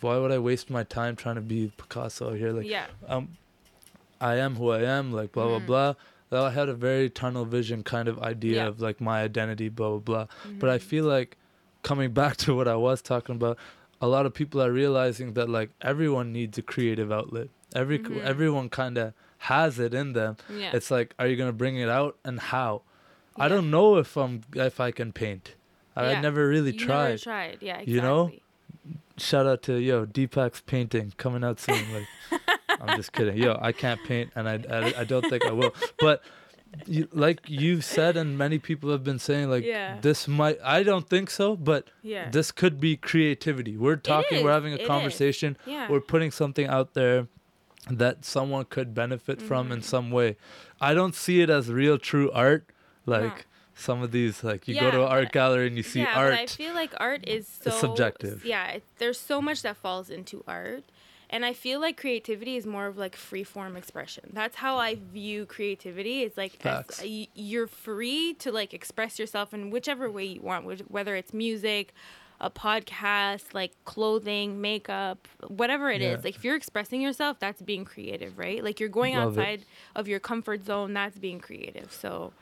[0.00, 2.52] Why would I waste my time trying to be Picasso here?
[2.52, 2.86] Like, yeah.
[3.08, 3.36] um,
[4.20, 5.12] I am who I am.
[5.12, 5.66] Like, blah Mhm.
[5.66, 5.94] blah blah.
[6.30, 8.66] Though I had a very tunnel vision kind of idea Yeah.
[8.68, 10.26] of like my identity, blah blah blah.
[10.60, 10.82] But I Mhm.
[10.82, 11.36] feel like
[11.82, 13.58] coming back to what I was talking about,
[14.00, 17.48] a lot of people are realizing that like everyone needs a creative outlet.
[17.74, 18.22] Every Mhm.
[18.22, 20.36] everyone kind of has it in them.
[20.48, 20.70] yeah.
[20.72, 22.82] It's like, are you gonna bring it out and how?
[23.36, 25.56] I don't know if I'm if I can paint.
[25.96, 26.20] I, Yeah.
[26.20, 27.08] never really You tried.
[27.08, 27.58] Never tried.
[27.60, 27.72] Yeah.
[27.74, 27.94] Exactly.
[27.94, 28.32] You know?
[29.18, 31.76] Shout out to yo Deepak's painting coming out soon.
[31.92, 32.40] Like,
[32.80, 33.36] I'm just kidding.
[33.36, 35.74] Yo, I can't paint, and I I, I don't think I will.
[35.98, 36.22] But
[36.86, 39.98] you, like you've said, and many people have been saying, like Yeah.
[40.00, 40.58] this might.
[40.64, 42.30] I don't think so, but Yeah.
[42.30, 43.76] this could be creativity.
[43.76, 44.42] We're talking.
[44.42, 45.58] We're having a it conversation.
[45.66, 45.88] yeah.
[45.90, 47.28] We're putting something out there
[47.90, 49.84] that someone could benefit from in Mhm.
[49.84, 50.36] some way.
[50.80, 52.64] I don't see it as real true art
[53.04, 53.46] like.
[53.74, 56.14] Some of these like you Yeah, go to an art gallery and you see yeah,
[56.18, 56.32] art.
[56.32, 58.44] but I feel like art is so subjective.
[58.44, 60.84] Yeah, there's so much that falls into art.
[61.30, 64.24] And I feel like creativity is more of like free form expression.
[64.34, 66.24] That's how I view creativity.
[66.24, 67.02] It's like as,
[67.34, 71.94] you're free to like express yourself in whichever way you want, whether it's music,
[72.38, 76.18] a podcast, like clothing, makeup, whatever it is.
[76.18, 76.24] Yeah.
[76.24, 78.62] Like if you're expressing yourself, that's being creative, right?
[78.62, 79.40] Like you're going Love it.
[79.40, 79.64] outside
[79.96, 81.92] of your comfort zone, that's being creative.
[81.92, 82.34] So,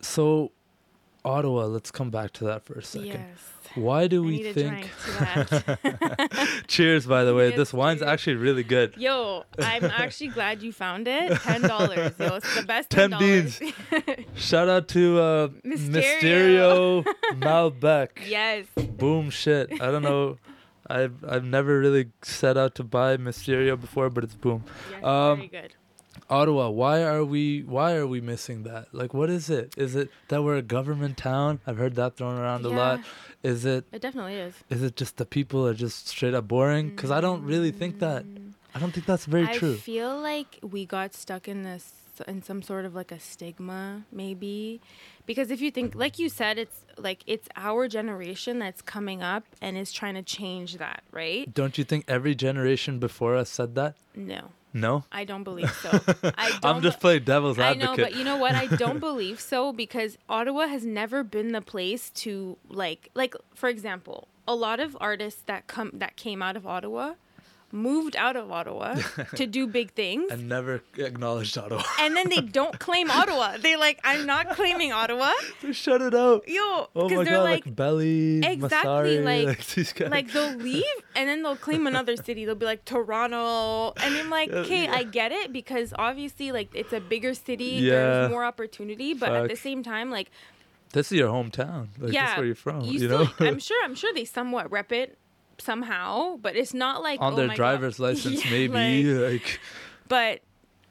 [0.00, 0.52] so
[1.24, 3.06] Ottawa, let's come back to that for a second.
[3.08, 3.26] yes.
[3.76, 5.10] Why do I we think drink to
[5.78, 6.62] that.
[6.66, 7.50] Cheers by the way.
[7.50, 8.10] Yes, this wine's cheers.
[8.10, 8.96] actually really good.
[8.96, 11.38] Yo, I'm actually glad you found it.
[11.40, 12.90] Ten dollars, yo, it's the best.
[12.90, 13.18] Ten $10.
[13.20, 13.60] beans.
[14.34, 17.04] Shout out to uh Misterio.
[17.04, 17.04] Misterio
[17.38, 18.08] Malbec.
[18.26, 18.66] yes.
[18.76, 19.70] Boom shit.
[19.80, 20.38] I don't know.
[20.88, 24.64] I've I've never really set out to buy Misterio before, but it's boom.
[24.90, 25.74] yes Um, very good.
[26.28, 28.88] Ottawa, why are we why are we missing that?
[28.92, 29.74] Like what is it?
[29.76, 31.60] Is it that we're a government town?
[31.66, 33.00] I've heard that thrown around a lot.
[33.42, 34.54] Is it It definitely is.
[34.68, 36.96] is it just the people are just straight up boring?
[36.96, 38.24] Cuz I don't really think that.
[38.24, 39.74] Mm, I don't think that's very I true.
[39.74, 41.92] I feel like we got stuck in this
[42.28, 44.80] in some sort of like a stigma, maybe,
[45.26, 49.44] because if you think, like you said, it's like it's our generation that's coming up
[49.60, 51.52] and is trying to change that, right?
[51.54, 53.96] Don't you think every generation before us said that?
[54.14, 55.04] No, No.
[55.10, 55.88] I don't believe so.
[56.36, 57.88] I don't I'm just playing devil's advocate.
[57.88, 58.54] I know, but you know what?
[58.54, 63.68] I don't believe so because Ottawa has never been the place to like like for
[63.68, 67.14] example, a lot of artists that come that came out of Ottawa
[67.72, 68.94] moved out of Ottawa
[69.36, 70.30] to do big things.
[70.32, 71.82] and never acknowledged Ottawa.
[72.00, 73.56] And then they don't claim Ottawa.
[73.58, 75.32] They like, I'm not claiming Ottawa.
[75.72, 76.48] Shut it out.
[76.48, 80.10] Yo, Oh because my they're god, like, like, Belly, Exactly, Massari, like- these guys.
[80.10, 82.44] like they'll leave and then they'll claim another city.
[82.44, 84.94] They'll be like Toronto, and I'm like, okay, yeah.
[84.94, 87.64] I get it because obviously, like, it's a bigger city.
[87.64, 87.90] Yeah.
[87.90, 90.30] There's more opportunity, but at the same time, like,
[90.92, 91.86] this is your hometown.
[91.98, 92.80] Like yeah, that's where you're from.
[92.82, 93.30] you You, still, know?
[93.40, 95.18] I'm sure, I'm sure they somewhat rep it
[95.60, 97.56] somehow, but it's not like On oh their my God.
[97.56, 99.04] driver's license, Yeah, maybe.
[99.14, 99.60] like- Like,
[100.08, 100.40] but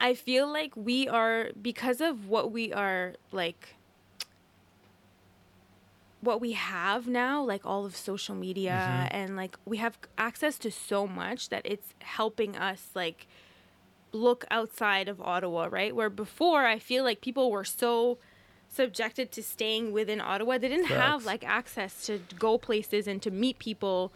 [0.01, 3.75] I feel like we are because of what we are like
[6.21, 9.07] what we have now, like all of social media Mhm.
[9.11, 13.25] and like we have access to so much that it's helping us like
[14.11, 15.95] look outside of Ottawa, right?
[15.95, 18.17] Where before I feel like people were so
[18.67, 20.57] subjected to staying within Ottawa.
[20.57, 24.11] They didn't have like access to go places and to meet people.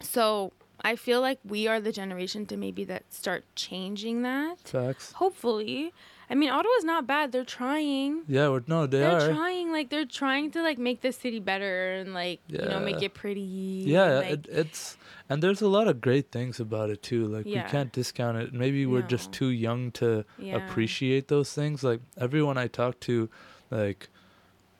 [0.00, 4.58] So I feel like we are the generation to maybe that start changing that.
[4.60, 5.12] Facts.
[5.12, 5.92] Hopefully.
[6.28, 7.30] I mean Ottawa's not bad.
[7.30, 8.22] They're trying.
[8.26, 9.28] Yeah, we're, no, they They're are.
[9.32, 13.00] trying like they're trying to like make the city better and like you know make
[13.00, 13.40] it pretty.
[13.86, 14.96] Yeah, like, it, it's
[15.28, 17.26] and there's a lot of great things about it too.
[17.28, 17.62] Like Yeah.
[17.64, 18.52] we can't discount it.
[18.52, 20.56] Maybe we're just too young to yeah.
[20.56, 21.84] appreciate those things.
[21.84, 23.30] Like everyone I talk to,
[23.70, 24.08] like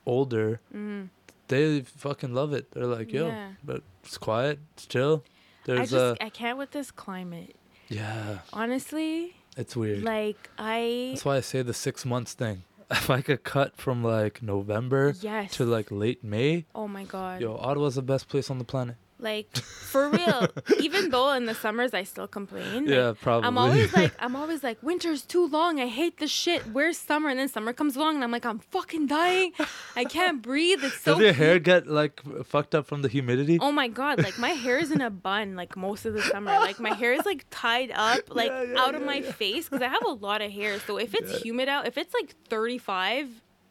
[0.04, 1.10] older, Mhm.
[1.48, 2.70] They fucking love it.
[2.72, 3.48] They're like, yo, Yeah.
[3.64, 5.24] but it's quiet, it's chill.
[5.26, 5.30] I
[5.66, 7.56] There's just a I can't with this climate.
[7.88, 10.02] yeah, Honestly, it's weird.
[10.04, 12.62] like I That's why I say the six months thing.
[12.90, 15.50] If I could cut from like November yes.
[15.56, 17.40] to like late May, oh my god.
[17.40, 18.94] yo, Ottawa's the best place on the planet.
[19.18, 20.48] Like for real.
[20.80, 22.84] Even though in the summers I still complain.
[22.84, 23.46] like, yeah, probably.
[23.46, 25.80] I'm always like I'm always like winter's too long.
[25.80, 26.66] I hate this shit.
[26.72, 27.30] Where's summer?
[27.30, 29.52] And then summer comes along and I'm like I'm fucking dying.
[29.96, 30.84] I can't breathe.
[30.84, 33.58] It's so Does your hair get like fucked up from the humidity?
[33.60, 36.50] Oh my god, like my hair is in a bun like most of the summer.
[36.52, 39.32] Like my hair is like tied up like Yeah, yeah, out of my yeah.
[39.32, 40.78] face cuz I have a lot of hair.
[40.80, 41.38] So if it's Yeah.
[41.38, 43.28] humid out, if it's like 35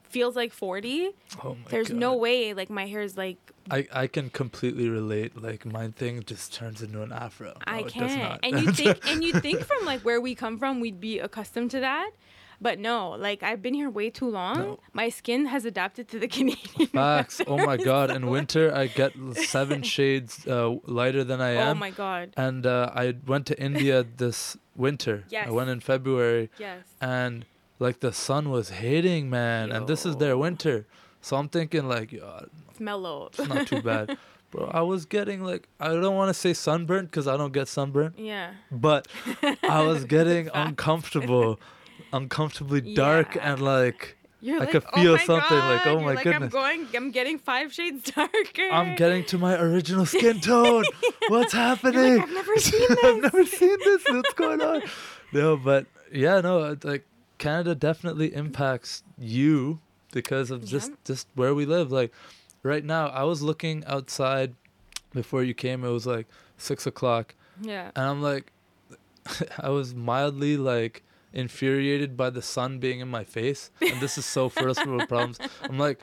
[0.10, 1.10] feels like 40,
[1.44, 1.98] Oh my there's God.
[1.98, 3.38] no way like my hair is like
[3.72, 5.42] I, I can completely relate.
[5.42, 7.54] Like my thing just turns into an afro.
[7.66, 8.40] I No, does can't.
[8.44, 11.72] And you think and you think from like where we come from we'd be accustomed
[11.72, 12.12] to that.
[12.62, 14.58] But no, like I've been here way too long.
[14.58, 14.80] No.
[14.94, 16.88] My skin has adapted to the Canadian.
[16.88, 17.42] Facts.
[17.46, 18.12] Oh my god!
[18.12, 21.76] In winter, I get seven shades uh, lighter than I am.
[21.76, 22.34] Oh my god.
[22.38, 25.26] And uh, I went to India this winter.
[25.30, 25.48] Yes.
[25.50, 26.86] I went in February, Yes.
[27.02, 27.46] and
[27.80, 29.72] like the sun was hitting, man.
[29.72, 30.86] And this is their winter,
[31.22, 33.28] so I'm thinking like, yo, It's mellow.
[33.28, 34.18] it's not too bad,
[34.52, 34.70] bro.
[34.74, 38.18] I was getting like, I don't want to say sunburnt because I don't get sunburnt,
[38.18, 38.52] yeah.
[38.72, 39.08] but
[39.64, 41.60] I was getting uncomfortable,
[42.14, 44.18] uncomfortably dark, and like.
[44.42, 46.44] You're I like, could "Oh feel my something, like, oh You're my like, goodness.
[46.44, 46.88] I'm going.
[46.96, 48.70] I'm getting five shades darker.
[48.72, 50.84] I'm getting to my original skin tone.
[51.30, 52.18] What's You're happening?
[52.18, 53.04] like, I've never seen this.
[53.04, 54.04] I've never seen this.
[54.08, 54.84] What's going on?
[55.34, 59.80] No, but yeah, no, it's like Canada definitely impacts you
[60.12, 60.96] because of just Yeah.
[61.06, 61.92] just where we live.
[61.92, 62.12] Like
[62.64, 64.56] right now, I was looking outside
[65.14, 65.84] before you came.
[65.84, 67.92] It was like six o'clock, Yeah.
[67.96, 68.52] and I'm like,
[69.60, 74.26] I was mildly like infuriated by the sun being in my face, and this is
[74.26, 75.38] so first world problems.
[75.64, 76.00] I'm like,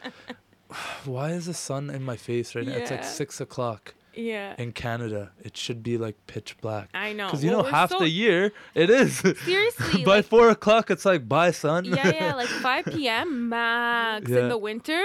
[1.05, 2.75] why is the sun in my face right now?
[2.77, 4.55] It's like six o'clock Yeah.
[4.59, 5.31] in Canada.
[5.43, 6.89] It should be like pitch black.
[6.95, 7.27] I know.
[7.27, 9.19] Because you Well, know, half so- the year it is.
[9.45, 10.05] Seriously.
[10.05, 11.85] By like, four o'clock, it's like bye, son.
[11.85, 13.49] yeah, yeah, like 5 p.m.
[13.49, 14.41] max Yeah.
[14.41, 15.03] in the winter.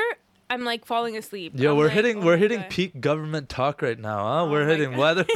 [0.49, 1.53] I'm like falling asleep.
[1.55, 2.69] Yeah, I'm we're like, hitting oh we're hitting God.
[2.69, 4.43] peak government talk right now, huh?
[4.43, 4.99] Oh we're hitting God.
[4.99, 5.25] weather.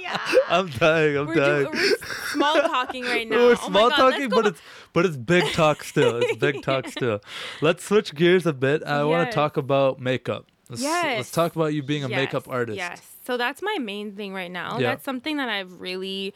[0.00, 0.18] yeah.
[0.48, 1.16] I'm dying.
[1.16, 1.64] I'm We're, dying.
[1.66, 1.96] do, we're
[2.32, 3.36] small talking right now.
[3.36, 4.60] We're Oh small God, talking, but it's
[4.92, 6.16] but it's big talk still.
[6.16, 7.20] It's big talk still.
[7.60, 8.82] Let's switch gears a bit.
[8.82, 10.46] I want to talk about makeup.
[10.80, 12.76] Let's, let's talk about you being a makeup artist.
[12.76, 13.02] Yes.
[13.24, 14.78] So that's my main thing right now.
[14.78, 14.90] Yeah.
[14.90, 16.34] That's something that I've really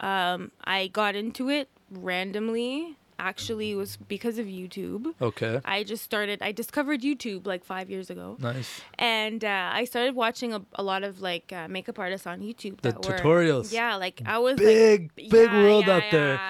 [0.00, 2.96] um I got into it randomly.
[3.18, 5.14] Actually, it was because of YouTube.
[5.22, 5.58] Okay.
[5.64, 8.36] I just started I discovered YouTube like 5 years ago.
[8.38, 8.82] Nice.
[8.98, 12.82] And uh, I started watching a, a lot of like uh, makeup artists on YouTube
[12.82, 13.72] The that were tutorials.
[13.72, 16.40] Yeah, like I was Big, like, big yeah, world yeah, out there.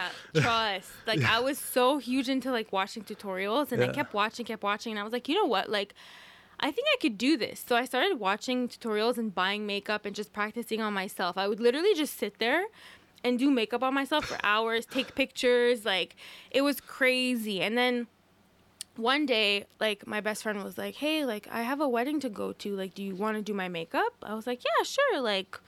[0.42, 0.90] Trust.
[1.06, 4.90] Like I was so huge into like watching tutorials and I kept watching, kept watching
[4.92, 5.70] and I was like, you know what?
[5.70, 5.94] Like
[6.58, 7.64] I think I could do this.
[7.66, 11.36] So I started watching tutorials and buying makeup and just practicing on myself.
[11.36, 12.66] I would literally just sit there
[13.22, 16.16] and do makeup on myself for hours, take pictures, like
[16.50, 17.60] it was crazy.
[17.60, 18.06] And then
[18.96, 22.28] one day, like my best friend was like, "Hey, like I have a wedding to
[22.30, 22.74] go to.
[22.74, 25.20] Like, do you want to do my makeup?" I was like, "Yeah, sure.
[25.20, 25.60] Like,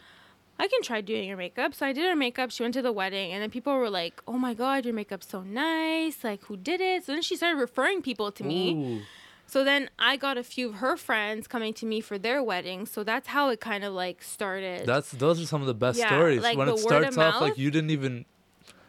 [0.59, 2.51] I can try doing your makeup." So I did her makeup.
[2.51, 5.29] She went to the wedding, and then people were like, "Oh my god, your makeup's
[5.29, 6.24] so nice.
[6.24, 8.74] Like, who did it?" So then she started referring people to me.
[8.74, 9.01] Ooh.
[9.49, 12.85] So then I got a few of her friends coming to me for their wedding.
[12.85, 14.87] So that's how it kind of like started.
[14.87, 16.43] That's those are some of the best Yeah, stories.
[16.43, 18.27] like when the it word of starts off like you didn't even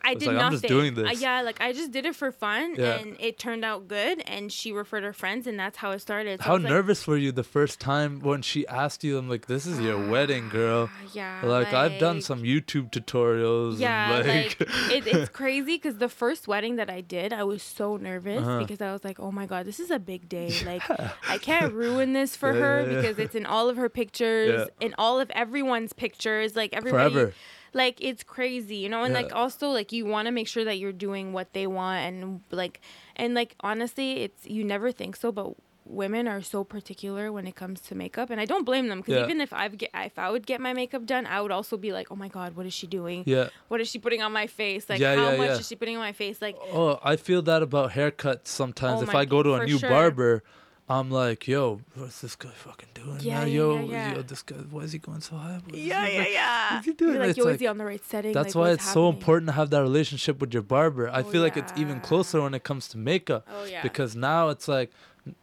[0.10, 0.46] I did like, nothing.
[0.46, 1.22] I'm just doing Uh, this.
[1.22, 3.00] yeah, like I just did it for fun, Yeah.
[3.00, 4.22] and it turned out good.
[4.28, 6.40] And she referred her friends, and that's how it started.
[6.40, 9.18] So How was like, nervous were you the first time when she asked you?
[9.18, 13.80] I'm like, "This is your wedding, girl." Yeah, Like, I've done some YouTube tutorials.
[13.80, 17.44] Yeah, and, like, like, it, it's crazy because the first wedding that I did, I
[17.44, 18.60] was so nervous Uh-huh.
[18.60, 20.50] because I was like, oh my god, this is a big day.
[20.70, 20.84] Like,
[21.28, 22.96] I can't ruin this for Yeah, her yeah, yeah.
[23.02, 26.56] because it's in all of her pictures, in all of everyone's pictures.
[26.56, 27.34] Like everybody, forever.
[27.74, 30.78] Like it's crazy you know and like also like you want to make sure that
[30.78, 32.82] you're doing what they want and like
[33.16, 35.54] and like honestly it's you never think so but
[35.86, 39.16] women are so particular when it comes to makeup and i don't blame them because
[39.16, 39.24] Yeah.
[39.24, 41.92] even if i've get if i would get my makeup done i would also be
[41.92, 43.50] like oh my god what is she doing Yeah.
[43.70, 45.58] what is she putting on my face like Yeah, how yeah, much yeah.
[45.58, 49.00] is she putting on my face like Oh, I feel that about haircuts sometimes.
[49.00, 49.90] Oh if my I go to a new sure.
[49.90, 50.44] barber,
[50.92, 53.20] I'm like, yo, what's this guy fucking doing?
[53.22, 53.46] Yeah, now?
[53.46, 54.16] yeah, yo, yeah, yeah.
[54.16, 55.60] yo, this guy, why is he going so high?
[55.64, 57.14] What yeah yeah like- yeah What's he doing?
[57.14, 59.08] You're like yo like- is he on the right setting That's Like, why it's so
[59.08, 61.08] important to have that relationship with your barber.
[61.08, 64.16] I Oh, feel like it's even closer when it comes to makeup oh yeah because
[64.16, 64.92] now it's like,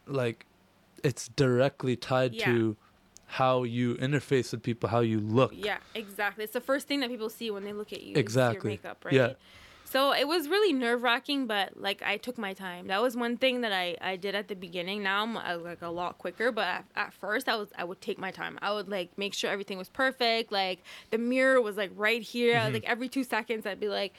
[0.08, 0.46] like,
[1.04, 2.76] it's directly tied to
[3.26, 5.52] how you interface with people, how you look.
[5.54, 6.42] Yeah, exactly.
[6.44, 8.16] It's the first thing that people see when they look at you.
[8.16, 8.70] Exactly.
[8.70, 9.14] Your makeup, right?
[9.14, 9.32] Yeah.
[9.88, 12.88] So it was really nerve wracking, but like I took my time.
[12.88, 15.02] That was one thing that I, I did at the beginning.
[15.04, 18.00] Now I'm uh, like a lot quicker, but at, at first I was I would
[18.00, 18.58] take my time.
[18.60, 20.50] I would like make sure everything was perfect.
[20.52, 22.56] Like the mirror was like right here.
[22.56, 22.72] Mhm.
[22.74, 24.12] Like every two seconds I'd be like,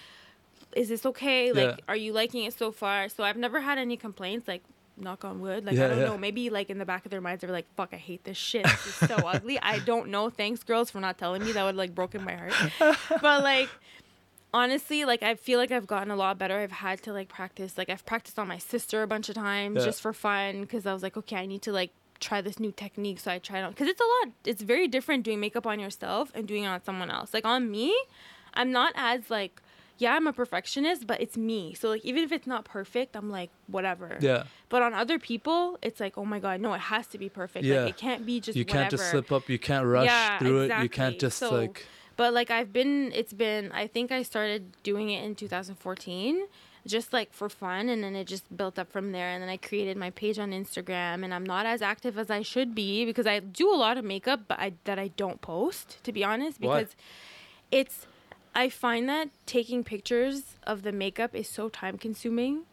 [0.76, 1.52] "Is this okay?
[1.52, 1.84] Like, Yeah.
[1.90, 4.48] are you liking it so far?" So I've never had any complaints.
[4.48, 4.64] Like
[5.00, 5.66] knock on wood.
[5.66, 6.06] Like Yeah, I don't yeah.
[6.06, 6.18] know.
[6.18, 8.64] Maybe like in the back of their minds they're like, "Fuck, I hate this shit.
[8.64, 10.30] This is so ugly." I don't know.
[10.30, 11.52] Thanks, girls, for not telling me.
[11.52, 12.54] That would like broken my heart.
[13.22, 13.70] but like
[14.54, 16.58] honestly, like I feel like I've gotten a lot better.
[16.60, 17.78] I've had to like practice.
[17.78, 19.86] Like I've practiced on my sister a bunch of times Yeah.
[19.86, 22.72] just for fun because I was like, okay, I need to like try this new
[22.72, 23.20] technique.
[23.20, 24.34] So I tried on because it's a lot.
[24.46, 27.34] It's very different doing makeup on yourself and doing it on someone else.
[27.34, 27.96] Like on me,
[28.54, 29.62] I'm not as like.
[30.00, 31.74] Yeah, I'm a perfectionist, but it's me.
[31.74, 34.20] So like even if it's not perfect, I'm like whatever.
[34.22, 34.44] Yeah.
[34.70, 37.66] But on other people, it's like, oh my god, no, it has to be perfect.
[37.66, 37.80] Yeah.
[37.82, 39.50] Like it can't be just you can't just slip up.
[39.50, 40.84] You can't rush Yeah, through it.
[40.84, 41.88] You can't just So- like.
[42.18, 43.72] But like I've been, it's been.
[43.72, 46.48] I think I started doing it in 2014,
[46.86, 49.30] just like for fun, and then it just built up from there.
[49.30, 52.42] And then I created my page on Instagram, and I'm not as active as I
[52.42, 56.04] should be because I do a lot of makeup, but I that I don't post
[56.04, 56.96] to be honest because
[57.72, 58.06] it's.
[58.56, 62.64] I find that taking pictures of the makeup is so time consuming.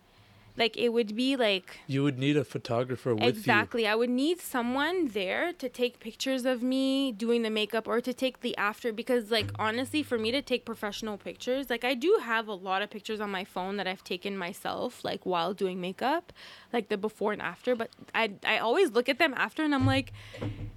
[0.57, 3.29] Like it would be like You would need a photographer with you.
[3.29, 3.87] exactly.
[3.89, 8.13] I would need someone there to take pictures of me doing the makeup or to
[8.15, 12.21] take the after because like honestly for me to take professional pictures, like I do
[12.23, 15.81] have a lot of pictures on my phone that I've taken myself like while doing
[15.81, 16.33] makeup,
[16.73, 19.87] like the before and after, but I I always look at them after and I'm
[19.87, 20.13] like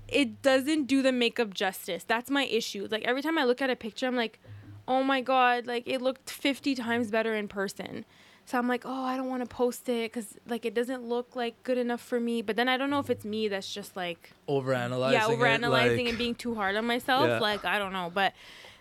[0.08, 2.04] it doesn't do the makeup justice.
[2.04, 2.88] That's my issue.
[2.90, 4.40] Like every time I look at a picture I'm like,
[4.88, 8.06] "Oh my god, like it looked 50 times better in person."
[8.48, 11.36] So I'm like, oh, I don't want to post it because like it doesn't look
[11.36, 12.42] like good enough for me.
[12.42, 15.12] But then I don't know if it's me that's just like Overanalyzing.
[15.12, 17.28] yeah, it, overanalyzing like- and being too hard on myself.
[17.28, 17.40] Yeah.
[17.40, 18.32] Like I don't know, but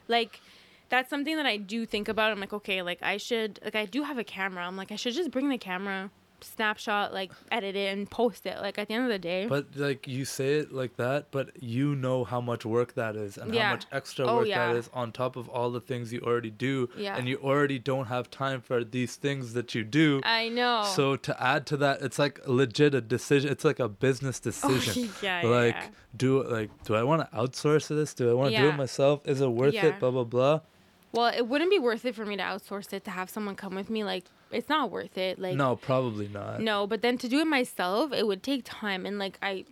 [0.07, 0.41] like
[0.89, 2.31] that's something that I do think about.
[2.31, 4.65] I'm like, okay, like I should like I do have a camera.
[4.65, 6.13] I'm like I should just bring the camera,
[6.47, 8.59] snapshot, like edit it and post it.
[8.61, 9.47] Like at the end of the day.
[9.47, 13.37] But like you say it like that, but you know how much work that is
[13.37, 14.69] and how much extra Oh, work yeah.
[14.69, 16.89] that is on top of all the things you already do.
[16.97, 17.17] Yeah.
[17.17, 20.21] And you already don't have time for these things that you do.
[20.25, 20.85] I know.
[20.95, 23.51] So to add to that, it's like legit a decision.
[23.51, 25.09] It's like a business oh, decision.
[25.09, 25.89] Oh, yeah, yeah, like, yeah.
[26.17, 28.15] do like, do I want to outsource this?
[28.15, 29.21] Do I want to do it myself?
[29.27, 29.87] Is it worth Yeah.
[29.87, 30.01] it?
[30.01, 30.61] Blah blah blah.
[31.17, 33.75] Well, it wouldn't be worth it for me to outsource it to have someone come
[33.75, 34.05] with me.
[34.05, 35.39] Like it's not worth it.
[35.39, 36.61] Like no, probably not.
[36.61, 39.65] No, but then to do it myself, it would take time and like I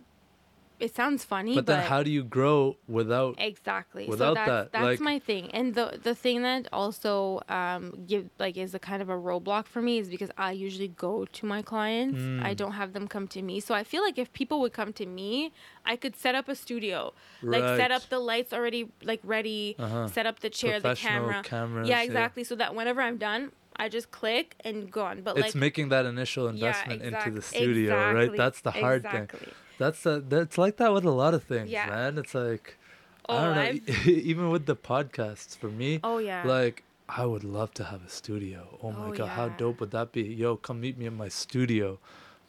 [0.79, 3.35] it sounds funny, But but, then how do you grow without?
[3.37, 4.05] exactly.
[4.07, 5.49] without so that's that, that's like- my thing.
[5.51, 9.65] And the the thing that also um give like is a kind of a roadblock
[9.67, 12.19] for me is because I usually go to my clients.
[12.49, 12.57] I Mm.
[12.57, 13.59] don't have them come to me.
[13.59, 15.51] So I feel like if people would come to me,
[15.85, 17.13] I could set up a studio.
[17.41, 20.07] Like set up the lights already like ready, Uh-huh.
[20.07, 21.41] set up the chair, the camera.
[21.43, 22.03] cameras, yeah, yeah.
[22.07, 22.43] exactly.
[22.43, 25.21] So that whenever I'm done, I just click and go on.
[25.21, 25.45] But like.
[25.45, 28.31] It's like making that initial investment into the studio, right?
[28.35, 29.27] That's the hard thing.
[29.77, 31.87] That's the that's like that with a lot of things, Yeah.
[31.89, 32.17] man.
[32.17, 32.77] It's like
[33.27, 33.91] Oh, I don't know.
[34.05, 36.43] Even with the podcasts, for me, Oh yeah.
[36.45, 38.79] like I would love to have a studio.
[38.83, 40.21] Oh my Oh, god, how dope would that be?
[40.23, 41.99] Yo, come meet me in my studio,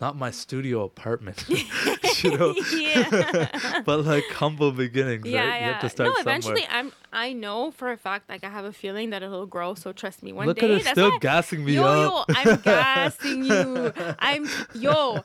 [0.00, 1.44] not my studio apartment.
[2.22, 2.54] you know,
[3.84, 5.46] but like humble beginnings, yeah, right?
[5.48, 5.66] yeah.
[5.66, 6.32] You have to start no, somewhere.
[6.38, 6.92] eventually, I'm.
[7.12, 8.28] I know for a fact.
[8.28, 9.74] Like I have a feeling that it'll grow.
[9.74, 10.32] So trust me.
[10.32, 10.66] One Look day.
[10.66, 12.28] at her that's still why- gassing me yo, up.
[12.28, 13.92] yo, I'm gassing you.
[14.18, 15.24] I'm yo,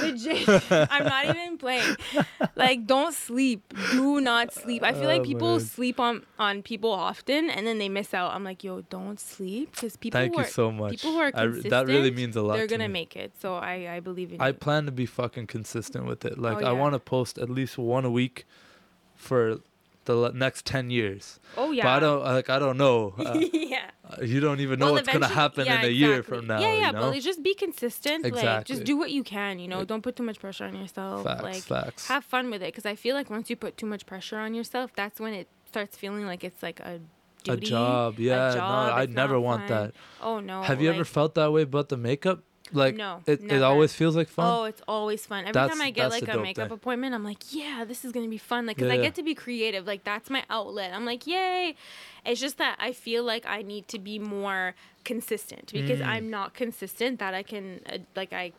[0.00, 0.48] legit.
[0.70, 1.96] I'm not even playing.
[2.54, 3.74] Like, don't sleep.
[3.90, 4.82] Do not sleep.
[4.82, 5.60] I feel like Oh, people man.
[5.60, 8.32] sleep on on people often, and then they miss out.
[8.32, 10.20] I'm like, yo, don't sleep because people.
[10.20, 10.92] Thank who you are, so much.
[10.92, 12.54] People who are I consistent, that really means a lot.
[12.54, 12.92] They're to gonna me.
[12.92, 13.32] make it.
[13.40, 14.52] So I I believe in I you.
[14.54, 16.38] plan to be fucking consistent with it.
[16.38, 18.46] Like Oh, I want to post at least one a week
[19.14, 19.58] for
[20.04, 21.38] the next 10 years.
[21.56, 21.84] oh yeah.
[21.84, 23.14] But I don't like I don't know.
[23.18, 23.90] Uh, yeah.
[24.10, 26.46] uh, you don't even know Well, what's going to happen yeah, in a year from
[26.48, 27.00] now, Yeah, yeah, you know?
[27.00, 28.24] but like, just be consistent.
[28.24, 28.74] Like, Exactly.
[28.74, 29.58] just do what you can.
[29.60, 31.22] You know, Like- don't put too much pressure on yourself.
[31.24, 32.08] facts, like, facts.
[32.08, 34.54] have fun with it because I feel like once you put too much pressure on
[34.54, 36.98] yourself, that's when it starts feeling like it's like a
[37.44, 38.18] duty, a job.
[38.18, 39.68] Yeah, no, job, I'd never want fun.
[39.86, 39.94] that.
[40.20, 40.62] Oh no.
[40.62, 42.40] Have you ever felt that way about the makeup?
[42.72, 44.46] Like No, it, it always feels like fun.
[44.48, 45.40] Oh, it's always fun.
[45.40, 46.74] Every That's- time I get like a makeup thing.
[46.74, 48.66] appointment, I'm like, yeah, this is gonna be fun.
[48.66, 49.02] Like, cause Yeah, I yeah.
[49.02, 49.86] get to be creative.
[49.86, 50.92] Like, that's my outlet.
[50.94, 51.74] I'm like, yay.
[52.24, 56.06] It's just that I feel like I need to be more consistent because Mm.
[56.06, 57.18] I'm not consistent.
[57.18, 58.52] That I can uh, like I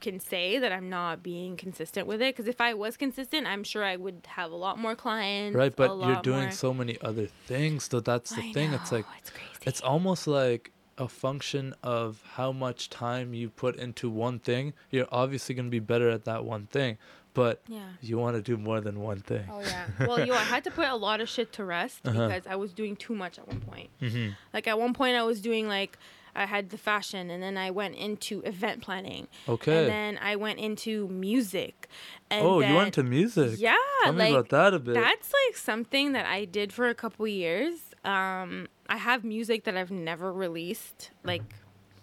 [0.00, 2.34] can say that I'm not being consistent with it.
[2.34, 5.54] Because if I was consistent, I'm sure I would have a lot more clients.
[5.54, 7.84] right, but you're doing more- so many other things.
[7.90, 8.72] So that's the I thing.
[8.72, 9.48] It's like it's crazy.
[9.66, 14.74] it's almost like a function of how much time you put into one thing.
[14.90, 16.98] You're obviously going to be better at that one thing,
[17.34, 17.88] but yeah.
[18.02, 19.46] you want to do more than one thing.
[19.50, 19.86] Oh yeah.
[20.06, 22.28] Well, yo, I had to put a lot of shit to rest Uh-huh.
[22.28, 23.90] because I was doing too much at one point.
[24.02, 24.30] Mm-hmm.
[24.52, 25.98] Like at one point, I was doing like
[26.32, 29.78] I had the fashion, and then I went into event planning, Okay.
[29.78, 31.88] and then I went into music.
[32.30, 33.58] And oh, you went to music.
[33.58, 33.74] Yeah,
[34.04, 34.94] Tell me about that a bit.
[34.94, 37.74] that's like something that I did for a couple years.
[38.04, 41.42] Um, I have music that I've never released, like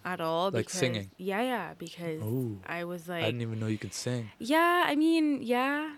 [0.06, 0.46] at all.
[0.46, 1.12] Like because- singing?
[1.18, 2.60] Yeah, yeah, because Ooh.
[2.66, 4.32] I was like, I didn't even know you could sing.
[4.40, 4.86] yeah.
[4.88, 5.92] I mean, yeah,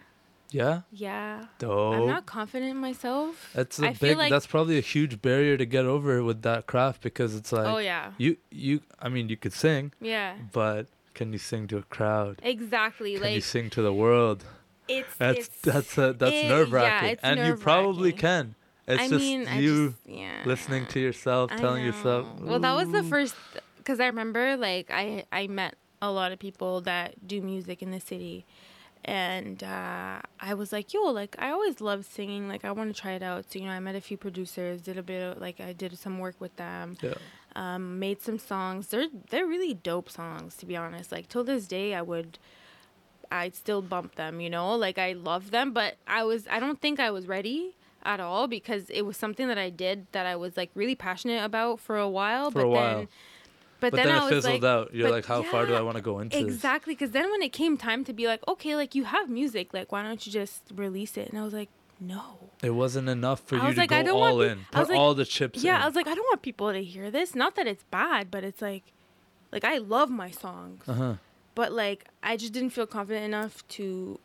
[0.51, 0.81] Yeah.
[0.91, 1.45] yeah.
[1.59, 1.93] Dope.
[1.95, 3.51] I'm not confident in myself.
[3.53, 4.17] That's a I big.
[4.17, 7.57] like- that's probably a huge barrier to get over with that craft because it's oh,
[7.57, 8.81] like oh yeah, you you.
[8.99, 10.33] I mean, you could sing, yeah.
[10.51, 12.39] but can you sing to a crowd?
[12.43, 13.13] Exactly.
[13.17, 14.43] Like Can you sing to the world?
[14.87, 18.55] it's That's it's, that's a, that's it- nerve yeah, wracking, it's and you probably can.
[18.89, 20.41] It's I just mean, you just- yeah.
[20.45, 22.25] listening to yourself, telling yourself.
[22.41, 23.35] Well, that was the first
[23.77, 27.91] because I remember like I I met a lot of people that do music in
[27.91, 28.45] the city,
[29.05, 32.47] and uh, I was like, yo, like I always loved singing.
[32.47, 33.51] Like I want to try it out.
[33.51, 35.97] So you know, I met a few producers, did a bit of like I did
[35.97, 37.13] some work with them, Yeah.
[37.55, 38.87] um, made some songs.
[38.87, 41.11] They're they're really dope songs to be honest.
[41.11, 42.39] Like till this day, I would.
[43.31, 46.81] I'd still bump them, you know, like I love them, but I was, I don't
[46.81, 50.35] think I was ready at all because it was something that I did that I
[50.35, 52.51] was like really passionate about for a while.
[52.51, 52.97] For but a while.
[52.97, 53.07] then,
[53.79, 54.93] but, But then, then, I was fizzled like, out.
[54.93, 56.37] You're like, how far do I want to go into?
[56.37, 59.73] Exactly, because then when it came time to be like, okay, like you have music,
[59.73, 61.29] like why don't you just release it?
[61.29, 61.69] And I was like,
[61.99, 62.49] no.
[62.61, 64.65] It wasn't enough for I you was to like, go I don't want all in.
[64.73, 65.81] I was Put like- all the chips Yeah, in.
[65.81, 67.35] I was like, I don't want people to hear this.
[67.35, 68.83] Not that it's bad, but it's like,
[69.51, 71.15] like I love my songs, uh-huh.
[71.55, 74.19] but like I just didn't feel confident enough to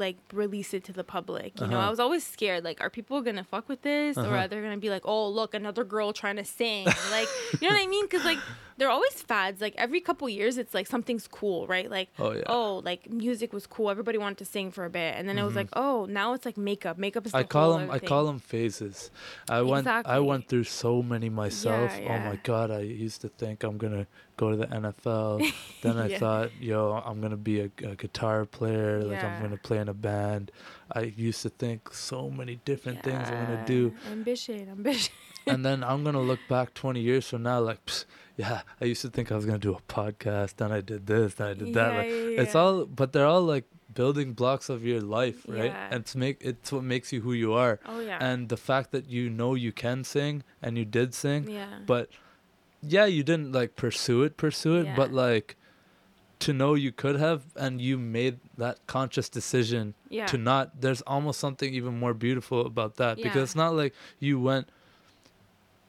[0.00, 1.60] like release it to the public.
[1.60, 1.86] You know, Uh-huh.
[1.86, 2.64] I was always scared.
[2.64, 4.34] Like, are people gonna fuck with this, or Uh-huh.
[4.36, 6.86] are they gonna be like, oh, look, another girl trying to sing?
[7.10, 7.28] like,
[7.60, 8.06] you know what I mean?
[8.06, 8.38] Because like
[8.78, 9.60] they're always fads.
[9.60, 11.88] Like every couple years, it's like something's cool, right?
[11.90, 12.42] Like, Oh, yeah.
[12.46, 13.90] oh, like music was cool.
[13.90, 16.46] Everybody wanted to sing for a bit, and then it was like, oh, now it's
[16.46, 16.96] like makeup.
[16.98, 17.32] Makeup is.
[17.32, 17.38] Mm-hmm.
[17.40, 17.90] I call them.
[17.90, 19.10] I call them phases.
[19.48, 19.86] I went.
[19.86, 21.90] I went through so many myself.
[22.00, 22.70] Yeah, Oh my god!
[22.70, 24.06] I used to think I'm gonna
[24.40, 25.30] go to the NFL.
[25.82, 26.18] then I Yeah.
[26.22, 26.78] thought, yo,
[27.08, 29.02] I'm gonna be a, a guitar player.
[29.10, 30.50] Like I'm gonna play in a band.
[31.00, 33.82] I used to think so many different things I'm gonna do.
[34.10, 35.12] Ambition, ambition.
[35.46, 38.04] and then I'm gonna look back 20 years from now, like, Psst,
[38.36, 40.56] yeah, I used to think I was gonna do a podcast.
[40.56, 41.34] Then I did this.
[41.34, 41.90] Then I did that.
[42.00, 42.60] Like, yeah, It's yeah.
[42.60, 45.72] all, but they're all like building blocks of your life, right?
[45.74, 45.88] Yeah.
[45.92, 47.74] And it's make it's what makes you who you are.
[47.84, 48.18] Oh yeah.
[48.28, 51.80] And the fact that you know you can sing and you did sing, yeah.
[51.86, 52.08] but
[52.82, 55.56] yeah, you didn't like pursue it, pursue it, but like
[56.40, 60.26] to know you could have and you made that conscious decision yeah.
[60.26, 64.40] to not there's almost something even more beautiful about that because it's not like you
[64.40, 64.68] went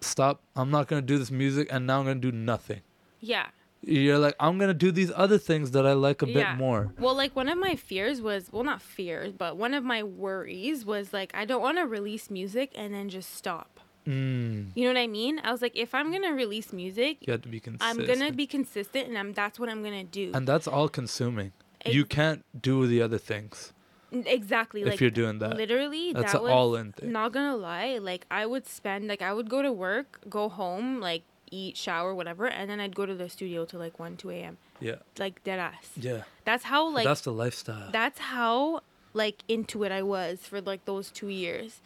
[0.02, 2.82] stop i'm not going to do this music and now i'm going to do nothing
[3.22, 3.48] yeah.
[3.82, 6.92] you're like i'm going to do these other things that i like a bit more
[7.00, 10.86] Well, like one of my fears was, well, not fears, but one of my worries
[10.86, 13.81] was like, I don't want to release music and then just stop.
[14.08, 15.40] Mm, You know what I mean?
[15.44, 18.32] I was like, if I'm gonna release music, you have to be consistent I'm gonna
[18.32, 20.32] be consistent, and I'm that's what I'm gonna do.
[20.34, 21.54] and that's all consuming
[21.86, 23.74] you can't do the other things
[24.12, 24.82] exactly.
[24.82, 27.98] if like you're doing that literally, that's that an was all-in thing not gonna lie.
[27.98, 32.14] Like I would spend, like I would go to work, go home, like eat, shower,
[32.14, 34.58] whatever, and then I'd go to the studio till like one, two a.m.
[34.80, 35.92] yeah Like dead ass.
[35.96, 38.82] yeah That's how like that's the lifestyle that's how
[39.14, 41.82] like into it I was for like those two years,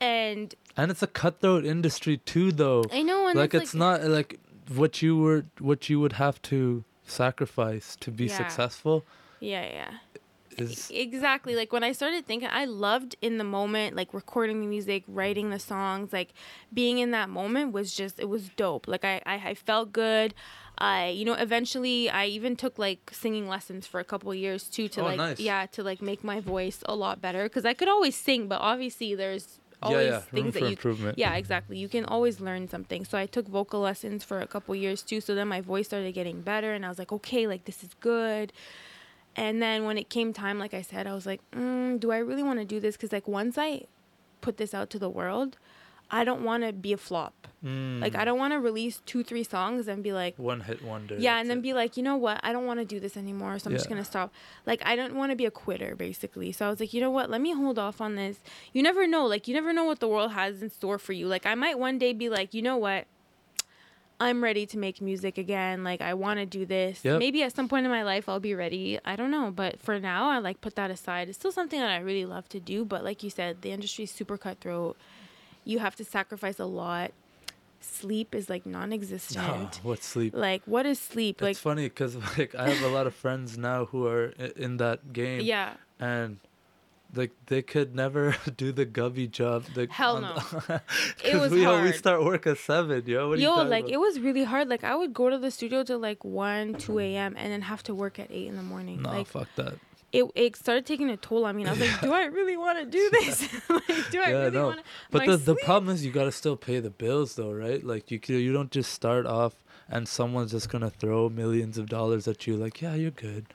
[0.00, 4.04] and and it's a cutthroat industry too though I know, and like it's, it's not
[4.04, 4.38] like
[4.74, 8.36] what you were what you would have to sacrifice to be Yeah.
[8.36, 9.04] successful
[9.40, 9.92] yeah, yeah.
[10.56, 11.54] is Exactly.
[11.54, 15.50] Like when I started thinking, I loved in the moment, like recording the music, writing
[15.50, 16.30] the songs, like
[16.74, 18.88] being in that moment was just, it was dope.
[18.88, 20.34] Like I, I, I felt good.
[20.78, 24.88] I, you know, eventually I even took like singing lessons for a couple years too
[24.88, 25.38] to Oh, like, nice.
[25.38, 27.48] yeah, to like make my voice a lot better.
[27.48, 30.66] Cause I could always sing, but obviously there's always yeah yeah room things for that
[30.66, 31.78] you improvement yeah, exactly.
[31.78, 33.04] You can always learn something.
[33.04, 35.20] So I took vocal lessons for a couple years too.
[35.20, 37.90] So then my voice started getting better, and I was like, okay, like this is
[38.00, 38.52] good.
[39.36, 42.18] And then when it came time, like I said, I was like, mm, do I
[42.18, 42.96] really want to do this?
[42.96, 43.82] Because like once I
[44.40, 45.56] put this out to the world,
[46.10, 47.48] I don't want to be a flop.
[47.64, 48.00] Mm.
[48.00, 51.16] Like I don't want to release two, three songs and be like, one hit wonder.
[51.18, 51.62] yeah, and then it.
[51.62, 52.40] be like, you know what?
[52.42, 54.32] I don't want to do this anymore, so I'm just gonna stop.
[54.64, 56.52] Like I don't want to be a quitter, basically.
[56.52, 57.30] So I was like, you know what?
[57.30, 58.38] Let me hold off on this.
[58.72, 59.26] You never know.
[59.26, 61.26] Like you never know what the world has in store for you.
[61.26, 63.06] Like I might one day be like, you know what?
[64.20, 65.84] I'm ready to make music again.
[65.84, 67.04] Like I want to do this.
[67.04, 67.18] Yep.
[67.18, 68.98] Maybe at some point in my life I'll be ready.
[69.04, 71.28] I don't know, but for now I like put that aside.
[71.28, 74.04] It's still something that I really love to do, but like you said, the industry
[74.04, 74.96] is super cutthroat.
[75.68, 77.12] You have to sacrifice a lot.
[77.80, 79.80] Sleep is like non-existent.
[79.84, 80.34] what sleep?
[80.34, 81.40] Like what is sleep?
[81.42, 84.26] Like it's funny because like I have a lot of friends now who are
[84.66, 85.42] in that game.
[85.42, 85.74] yeah.
[86.00, 86.38] and
[87.14, 89.64] like they could never do the gubby job.
[89.74, 90.34] Like, Hell no.
[90.34, 90.40] no.
[90.40, 90.80] 'cause
[91.24, 91.94] It was we, we hard.
[91.94, 93.28] start work at seven, yo.
[93.28, 93.92] What are you Yo, like about?
[93.94, 94.68] it was really hard.
[94.68, 97.34] Like I would go to the studio till like one, two a.m.
[97.38, 99.02] and then have to work at eight in the morning.
[99.02, 99.74] No, like fuck that.
[100.12, 101.62] It, it started taking a toll on me.
[101.62, 103.42] And I was like, do I really want to do this?
[103.68, 104.66] like, do I Yeah, really no.
[104.66, 104.84] want to?
[105.10, 107.84] But the, the problem is you gotta still pay the bills though, right?
[107.84, 109.54] Like you you don't just start off
[109.88, 112.56] and someone's just gonna throw millions of dollars at you.
[112.56, 113.46] Like yeah, you're good.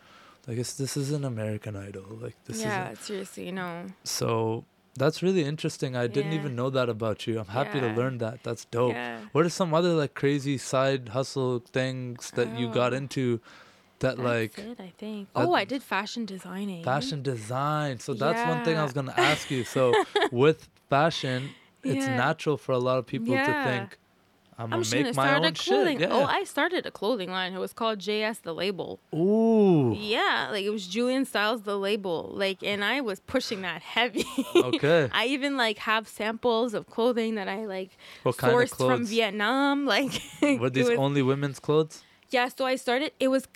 [0.48, 2.06] Like it's, this is an American Idol.
[2.22, 3.86] Like this is yeah, is seriously, no.
[4.04, 4.66] so.
[4.96, 5.96] That's really interesting.
[5.96, 6.38] I didn't Yeah.
[6.42, 7.40] even know that about you.
[7.40, 8.44] I'm happy to learn that.
[8.44, 8.92] That's dope.
[8.94, 9.22] Yeah.
[9.32, 12.98] What are some other like crazy side hustle things that you got Oh.
[12.98, 13.42] into
[14.04, 15.34] that That's like it, I think.
[15.34, 16.84] that- oh, I did fashion designing.
[16.84, 18.00] fashion design?
[18.00, 19.64] So that's one thing I was gonna ask you.
[19.64, 19.94] So
[20.32, 21.50] with fashion,
[21.84, 23.98] it's natural for a lot of people to think
[24.56, 26.08] I'm gonna make my own shit.
[26.12, 27.54] Oh, I started a clothing line.
[27.54, 29.00] It was called JS the Label.
[29.14, 29.96] Ooh.
[29.98, 32.30] Yeah, like it was Julienne Styles the label.
[32.34, 34.26] Like, and I was pushing that heavy.
[34.56, 35.10] Okay.
[35.22, 39.06] I even like have samples of clothing that I like What kind of sourced from?
[39.06, 39.86] Vietnam.
[39.96, 40.14] Like,
[40.62, 42.04] Were these was- only women's clothes?
[42.30, 42.48] yeah.
[42.56, 43.12] So I started.
[43.20, 43.48] It was,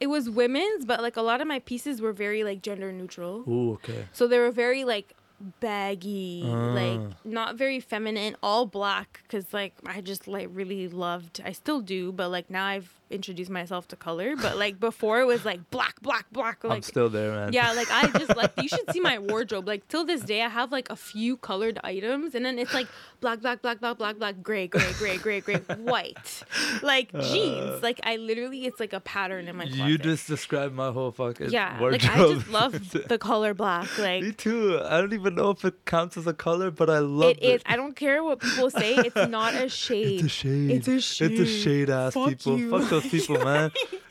[0.00, 3.44] it was women's, but like a lot of my pieces were very like gender neutral.
[3.48, 4.06] Ooh, okay.
[4.12, 5.14] So they were very like
[5.60, 7.16] baggy, like Ah.
[7.24, 9.22] not very feminine, all black.
[9.28, 11.40] Cause like I just like really loved.
[11.44, 14.36] I still do, but like now I've introduced myself to color.
[14.36, 16.58] But like before it was like black, black, black.
[16.64, 17.52] I'm Like still there, man.
[17.52, 19.66] yeah, like I just like you should see my wardrobe.
[19.66, 22.88] Like till this day, I have like a few colored items, and then it's like
[23.20, 26.42] black, black, black, black, black, black, gray, gray, gray, gray, gray, white,
[26.82, 27.82] like jeans.
[27.82, 29.82] Like I literally, it's like a pattern in my closet.
[29.82, 29.86] Uh.
[29.86, 32.02] You just described my whole fucking yeah, wardrobe.
[32.02, 33.98] like I just love the color black.
[33.98, 34.80] Like me too.
[34.84, 37.38] I don't even know if it counts as a color, but I love it.
[37.42, 37.62] it is.
[37.66, 38.94] I don't care what people say.
[38.96, 40.20] It's not a shade.
[40.20, 40.70] It's a shade.
[40.70, 41.30] It's a shade.
[41.32, 41.62] It's a shade.
[41.62, 42.58] shade ass Fuck people.
[42.58, 42.70] you.
[42.70, 43.70] Fuck those people, man.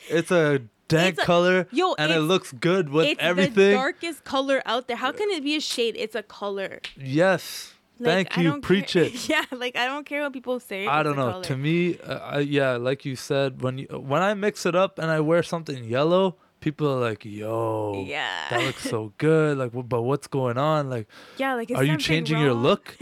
[0.10, 4.24] It's a dank It's a- color Yo, and it looks good with it's the darkest
[4.24, 4.98] color out there.
[4.98, 5.96] How can it be a shade?
[5.98, 6.80] It's a color.
[6.98, 7.74] Yes.
[8.00, 8.62] Like, Thank I you.
[8.62, 9.30] Preach care- it.
[9.34, 10.88] Yeah, like I don't care what people say.
[10.88, 11.32] I don't know.
[11.32, 11.44] color.
[11.44, 14.98] To me, uh, I, yeah, like you said, when you, when I mix it up
[15.00, 18.50] and I wear something yellow, people are like, "Yo, yeah.
[18.50, 20.90] that looks so good." Like, but what's going on?
[20.90, 22.98] Like, Yeah, like is are you changing your look?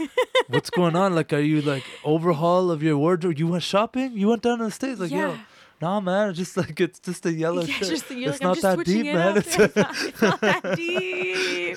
[0.48, 1.14] what's going on?
[1.14, 3.38] Like, are you like overhaul of your wardrobe?
[3.38, 4.12] You went shopping?
[4.12, 5.00] You went down to the states?
[5.00, 5.38] Like, yo, Yeah.
[5.82, 7.88] Nah, man, it's just like it's just a yellow Yeah, shirt.
[7.88, 9.36] just, it's like, I'm not just that deep, it man.
[9.36, 11.76] It's It's not, it's not that deep.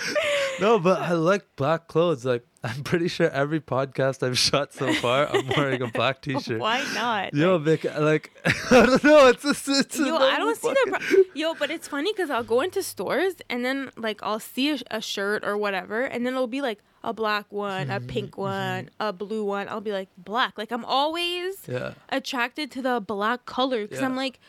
[0.61, 2.23] no, but I like black clothes.
[2.25, 6.59] Like, I'm pretty sure every podcast I've shot so far, I'm wearing a black T-shirt.
[6.59, 7.33] Why not?
[7.33, 8.31] Yo, Vic, like
[8.71, 9.27] I don't know.
[9.27, 9.99] It's just it's.
[9.99, 12.81] a yo, I don't see the pro- yo, but it's funny because I'll go into
[12.83, 16.61] stores and then like I'll see a, a shirt or whatever, and then it'll be
[16.61, 19.69] like a black one, a Mm-hmm, pink one, a blue one.
[19.69, 20.57] I'll be like black.
[20.57, 21.93] Like I'm always Yeah.
[22.09, 24.39] attracted to the black color because I'm like,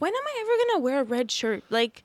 [0.00, 1.62] when am I ever gonna wear a red shirt?
[1.70, 2.02] Like,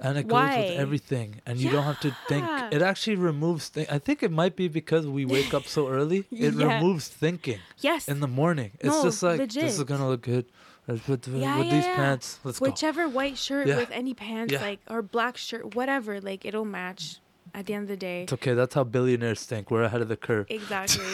[0.00, 2.44] And it goes with everything, and you don't have to think.
[2.72, 3.68] It actually removes.
[3.68, 6.20] Thi- I think it might be because we wake up so early.
[6.32, 6.74] It Yeah.
[6.74, 8.72] removes thinking yes, in the morning.
[8.80, 10.46] It's No, just like this is gonna look good.
[10.88, 11.94] Let's put Yeah, with yeah, these yeah.
[11.94, 12.66] pants, let's go.
[12.66, 13.76] whichever white shirt Yeah.
[13.76, 14.60] with any pants, Yeah.
[14.68, 17.20] like or black shirt, whatever, like it'll match
[17.54, 18.22] at the end of the day.
[18.22, 18.54] It's okay.
[18.54, 19.70] That's how billionaires think.
[19.70, 20.46] We're ahead of the curve.
[20.48, 21.04] Exactly.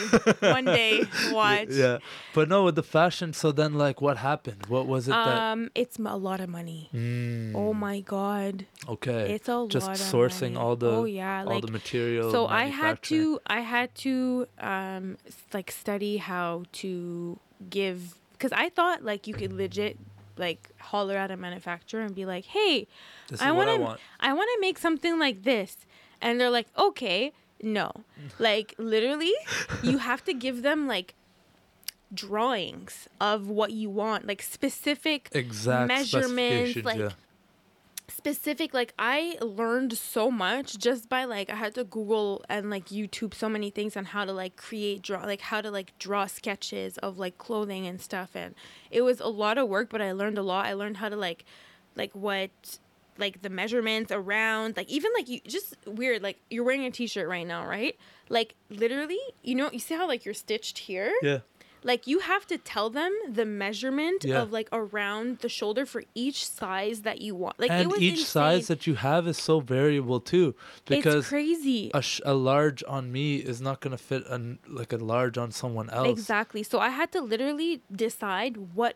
[0.49, 1.67] One day, watch.
[1.69, 1.97] Yeah,
[2.33, 3.33] but no, with the fashion.
[3.33, 4.65] So then, like, what happened?
[4.67, 5.37] What was it that?
[5.51, 6.89] Um, it's a lot of money.
[6.93, 9.33] Mm, Oh my god, okay.
[9.33, 12.31] it's a Just lot of sourcing all the oh yeah, all like the material.
[12.31, 15.17] so I had to I had to um
[15.53, 17.37] like study how to
[17.69, 19.97] give because I thought like you could legit
[20.37, 22.87] like holler at a manufacturer and be like, hey,
[23.41, 25.77] I what I wanna- I want to make something like this.
[26.21, 27.91] And they're like, okay, no.
[28.39, 29.33] like, literally,
[29.83, 31.13] you have to give them like
[32.13, 37.09] drawings of what you want, like specific, Exact measurements, like, yeah.
[38.07, 38.73] specific.
[38.73, 43.33] Like, I learned so much just by like, I had to Google and like YouTube
[43.33, 46.97] so many things on how to like create, draw, like how to like draw sketches
[46.99, 48.31] of like clothing and stuff.
[48.35, 48.55] And
[48.91, 50.65] it was a lot of work, but I learned a lot.
[50.65, 51.45] I learned how to like,
[51.95, 52.79] like what
[53.19, 57.27] like the measurements around like even like you just weird like you're wearing a t-shirt
[57.27, 57.95] right now right
[58.29, 61.39] like literally you know you see how like you're stitched here Yeah.
[61.83, 64.41] like you have to tell them the measurement Yeah.
[64.41, 68.25] of like around the shoulder for each size that you want like it and each
[68.25, 70.55] size that you have is so variable too,
[70.85, 74.91] because it's crazy a, sh- a large on me is not gonna fit an like
[74.93, 76.07] a large on someone else.
[76.09, 76.63] Exactly.
[76.63, 78.95] So I had to literally decide what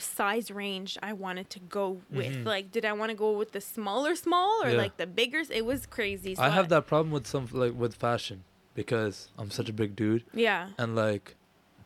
[0.00, 2.26] size range I wanted to go with.
[2.36, 2.44] Mhm.
[2.44, 4.76] Like, did I want to go with the smaller small or Yeah.
[4.78, 5.42] like the bigger?
[5.50, 6.34] It was crazy.
[6.34, 8.44] So I have that problem with some like with fashion
[8.74, 10.68] because I'm such a big dude Yeah.
[10.78, 11.36] and like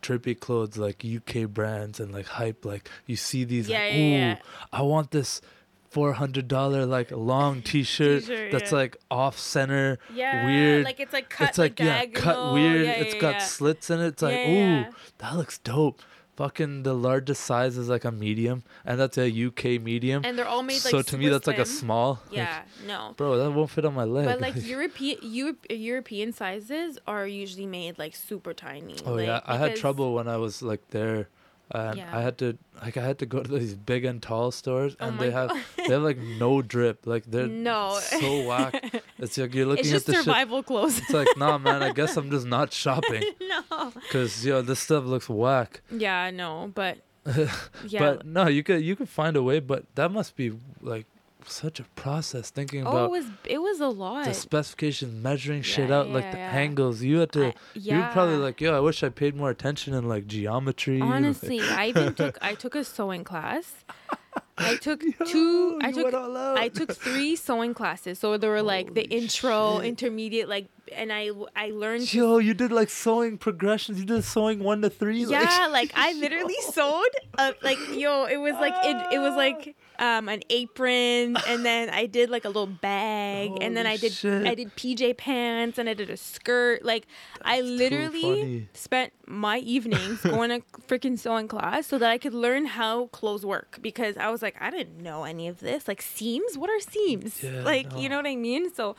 [0.01, 3.99] trippy clothes like UK brands and like hype like you see these Yeah, like yeah,
[3.99, 4.37] ooh yeah.
[4.71, 5.41] I want this
[5.89, 8.77] four hundred dollar like long T-shirt, T-shirt, that's yeah.
[8.77, 10.45] like off center, Yeah.
[10.45, 10.85] weird.
[10.85, 12.21] Like it's like cut it's like, yeah, diagonal.
[12.21, 12.85] cut weird.
[12.85, 13.39] Yeah, It's yeah, got yeah.
[13.39, 14.07] slits in it.
[14.07, 14.89] It's like Yeah, ooh, yeah.
[15.19, 16.01] that looks dope.
[16.35, 20.23] Fucking the largest size is like a medium, and that's a UK medium.
[20.25, 21.79] And they're all made like so to me, that's like a slim.
[21.79, 22.19] small.
[22.27, 22.61] Like, Yeah.
[22.85, 23.13] No.
[23.15, 24.25] bro, that won't fit on my leg.
[24.25, 28.97] But like European Europe, European sizes are usually made like super tiny.
[29.05, 31.29] Oh like, yeah, I had trouble when I was like there,
[31.71, 32.09] and Yeah.
[32.17, 35.07] I had to like I had to go to these big and tall stores, Oh
[35.07, 35.61] and my they have God.
[35.77, 37.97] they have like no drip, like they're no.
[38.01, 39.01] so whack.
[39.17, 40.23] It's like you're looking at the shit.
[40.25, 40.97] survival clothes.
[40.99, 41.81] It's like nah, man.
[41.81, 43.23] I guess I'm just not shopping
[43.71, 43.91] no.
[43.95, 45.81] because yo, this stuff looks whack.
[45.89, 46.99] Yeah, no, but
[47.87, 47.99] yeah.
[47.99, 50.51] But no, you could you could find a way, but that must be
[50.81, 51.07] like
[51.47, 54.25] such a process thinking oh, it about was it was a lot.
[54.25, 56.51] the specifications, measuring shit Yeah, out, like yeah, the yeah.
[56.65, 57.01] angles.
[57.01, 57.47] You had to.
[57.47, 60.99] I- You would probably like, yo, I wish I paid more attention in like geometry.
[60.99, 63.73] like- Honestly, I even took I took a sewing class.
[64.57, 65.79] I took Yo, two.
[65.81, 66.57] I took out.
[66.57, 68.19] I took three sewing classes.
[68.19, 69.85] So there were like the intro, shit.
[69.87, 72.07] intermediate, like, and I I learned.
[72.07, 73.99] to- Yo, you did like sewing progressions.
[73.99, 75.25] You did sewing one to three.
[75.25, 77.13] like- yeah, like I literally sewed.
[77.37, 78.97] Uh, like yo, it was like it.
[79.15, 83.75] It was like um an apron, and then I did like a little bag, and
[83.75, 84.45] then I did shit.
[84.45, 86.83] I did PJ pants, and I did a skirt.
[86.83, 87.07] Like
[87.41, 92.17] I That's too literally spent my evenings going to freaking sewing class so that I
[92.17, 95.87] could learn how clothes work because I was like I didn't know any of this.
[95.87, 97.43] Like seams, what are seams?
[97.43, 97.99] Yeah, like no.
[97.99, 98.73] you know what I mean?
[98.73, 98.95] So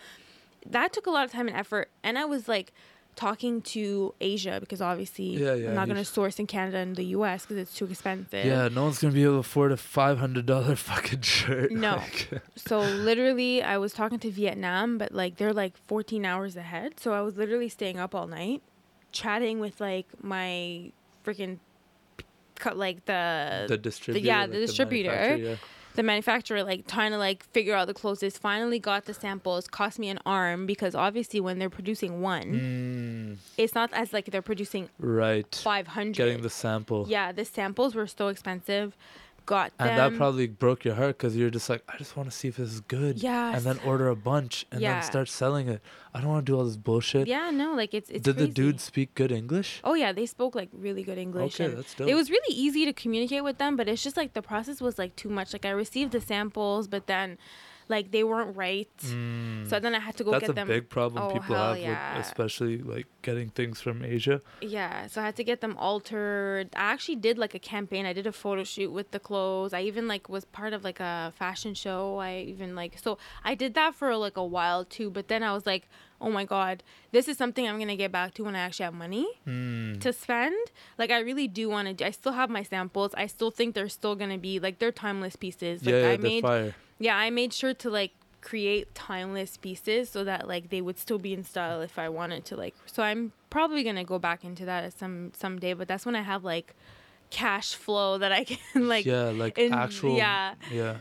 [0.68, 2.72] that took a lot of time and effort, and I was like
[3.16, 7.04] talking to Asia because obviously Yeah, yeah, I'm not gonna source in Canada and the
[7.18, 7.42] U.S.
[7.42, 8.44] because it's too expensive.
[8.44, 11.72] Yeah, no one's gonna be able to afford a five hundred dollar fucking shirt.
[11.72, 11.96] No.
[11.96, 17.00] like- So literally, I was talking to Vietnam, but like they're like 14 hours ahead.
[17.00, 18.62] So I was literally staying up all night,
[19.12, 20.92] chatting with like my
[21.24, 21.58] freaking,
[22.54, 24.26] cut like the the distributor.
[24.26, 25.10] yeah, like, the distributor.
[25.10, 25.56] manufacturer, yeah.
[25.96, 28.38] The manufacturer like trying to like figure out the closest.
[28.40, 29.66] Finally got the samples.
[29.68, 34.26] Cost me an arm because obviously when they're producing one, Mm, it's not as like
[34.26, 35.52] they're producing right.
[35.62, 36.14] 500.
[36.14, 37.06] Getting the sample.
[37.08, 38.96] yeah, the samples were so expensive.
[39.46, 39.88] Got them.
[39.88, 42.48] And that probably broke your heart because you're just like, I just want to see
[42.48, 43.22] if this is good.
[43.22, 43.56] Yes.
[43.56, 44.94] And then order a bunch and Yeah.
[44.94, 45.80] then start selling it.
[46.12, 47.28] I don't want to do all this bullshit.
[47.28, 48.22] yeah, no, like it's it's.
[48.24, 49.80] Did the dude speak good English?
[49.84, 51.60] Oh yeah, they spoke like really good English.
[51.60, 52.08] Okay, that's dope.
[52.08, 54.98] It was really easy to communicate with them, but it's just like the process was
[54.98, 55.52] like too much.
[55.52, 57.38] Like I received the samples, but then
[57.88, 58.88] like they weren't right.
[58.98, 59.68] Mm.
[59.68, 60.68] So then I had to go That's get a them.
[60.68, 62.16] big problem Oh, people have, yeah.
[62.16, 64.42] with, especially like getting things from Asia.
[64.60, 66.70] Yeah, so I had to get them altered.
[66.74, 68.06] I actually did like a campaign.
[68.06, 69.72] I did a photo shoot with the clothes.
[69.72, 72.18] I even like was part of like a fashion show.
[72.18, 75.52] I even like so I did that for like a while too, but then I
[75.52, 75.88] was like,
[76.20, 76.82] "Oh my god,
[77.12, 80.00] this is something I'm going to get back to when I actually have money." Mm.
[80.00, 80.56] to spend.
[80.98, 81.94] Like I really do want to.
[81.94, 83.12] do I still have my samples.
[83.14, 85.84] I still think they're still gonna be like they're timeless pieces.
[85.84, 86.74] Like yeah, yeah, I made, fire.
[86.98, 91.18] Yeah, I made sure to like create timeless pieces so that like they would still
[91.18, 92.56] be in style if I wanted to.
[92.56, 95.74] Like so, I'm probably gonna go back into that at some someday.
[95.74, 96.74] But that's when I have like
[97.30, 100.16] cash flow that I can like yeah, like in- actual.
[100.16, 100.54] yeah.
[100.70, 100.98] Yeah.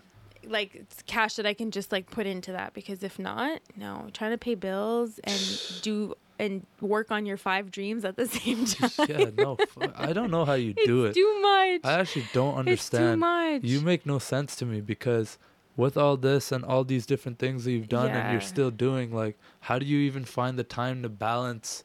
[0.47, 4.07] like it's cash that I can just like put into that because if not, no,
[4.13, 8.65] trying to pay bills and do and work on your five dreams at the same
[8.75, 9.07] time.
[9.07, 9.57] yeah, no,
[9.95, 11.09] I don't know how you do it.
[11.09, 11.81] It's too much.
[11.83, 13.19] I actually don't It's too understand.
[13.21, 13.63] much.
[13.63, 15.37] You make no sense to me because
[15.77, 19.13] with all this and all these different things that you've done and you're still doing,
[19.13, 21.83] like, how do you even find the time to balance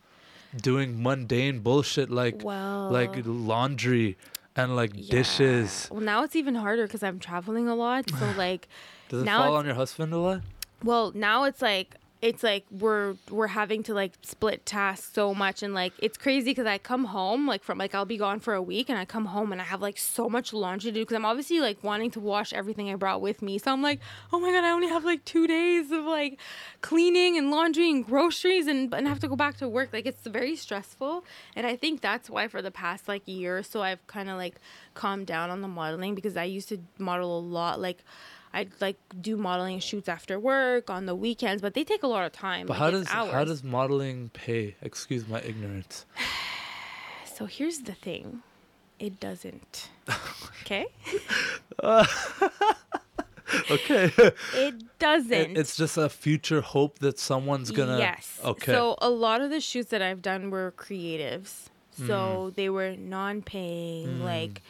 [0.56, 4.16] doing mundane bullshit like well, like laundry
[4.56, 5.10] and like yeah.
[5.10, 5.88] dishes?
[5.90, 8.10] Well, now it's even harder because I'm traveling a lot.
[8.10, 8.68] So like,
[9.08, 10.42] Does it Now fall on your husband a lot?
[10.82, 15.62] well, now it's like it's like we're we're having to like split tasks so much
[15.62, 18.52] and like it's crazy because I come home like from like I'll be gone for
[18.52, 21.00] a week and I come home and I have like so much laundry to do
[21.00, 23.56] because I'm obviously like wanting to wash everything I brought with me.
[23.56, 24.00] So I'm like,
[24.32, 26.38] oh my god, I only have like two days of like
[26.82, 29.88] cleaning and laundry and groceries and and have to go back to work.
[29.92, 31.24] Like it's very stressful
[31.56, 34.36] and I think that's why for the past like year or so I've kind of
[34.36, 34.60] like
[34.92, 38.04] calmed down on the modeling because I used to model a lot like.
[38.52, 42.24] I'd like do modeling shoots after work on the weekends, but they take a lot
[42.26, 42.66] of time.
[42.66, 44.76] But like, how does how does modeling pay?
[44.82, 46.06] Excuse my ignorance.
[47.36, 48.42] So here's the thing,
[48.98, 49.88] it doesn't.
[50.62, 50.86] Okay,
[53.70, 54.12] Okay.
[54.54, 55.32] it doesn't.
[55.32, 57.98] It- it's just a future hope that someone's gonna.
[57.98, 58.38] Yes.
[58.44, 58.72] Okay.
[58.72, 61.66] So a lot of the shoots that I've done were creatives.
[62.00, 62.06] Mm.
[62.06, 64.62] So they were non-paying, like,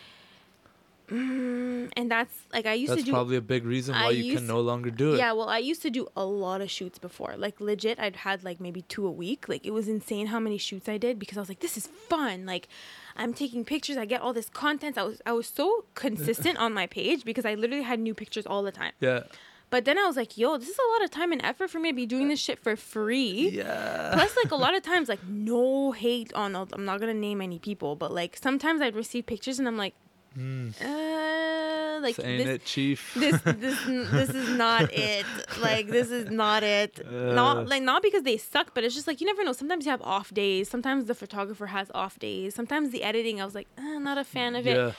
[1.11, 3.12] mm, and that's like I used That's to do.
[3.12, 5.18] probably a big reason I why you used- can no longer do it.
[5.18, 7.34] Yeah, well, I used to do a lot of shoots before.
[7.36, 9.48] Like legit, I'd had like maybe two a week.
[9.48, 11.86] Like it was insane how many shoots I did because I was like, this is
[11.86, 12.46] fun.
[12.46, 12.68] Like
[13.16, 13.96] I'm taking pictures.
[13.96, 14.96] I get all this content.
[14.96, 18.46] I was I was so consistent on my page because I literally had new pictures
[18.46, 18.92] all the time.
[19.00, 19.24] Yeah.
[19.70, 21.78] But then I was like, yo, this is a lot of time and effort for
[21.78, 23.50] me to be doing this shit for free.
[23.50, 24.11] Yeah.
[24.14, 26.56] Plus, like a lot of times, like no hate on.
[26.56, 29.94] I'm not gonna name any people, but like sometimes I'd receive pictures and I'm like,
[30.38, 33.12] uh, like This ain't this, it, chief.
[33.18, 35.26] this, this, this is not it.
[35.60, 37.00] Like this is not it.
[37.06, 37.32] Uh.
[37.32, 39.52] not like not because they suck, but it's just like you never know.
[39.52, 40.68] Sometimes you have off days.
[40.68, 42.54] Sometimes the photographer has off days.
[42.54, 44.76] Sometimes the editing, I was like, uh, not a fan of it.
[44.76, 44.92] yeah.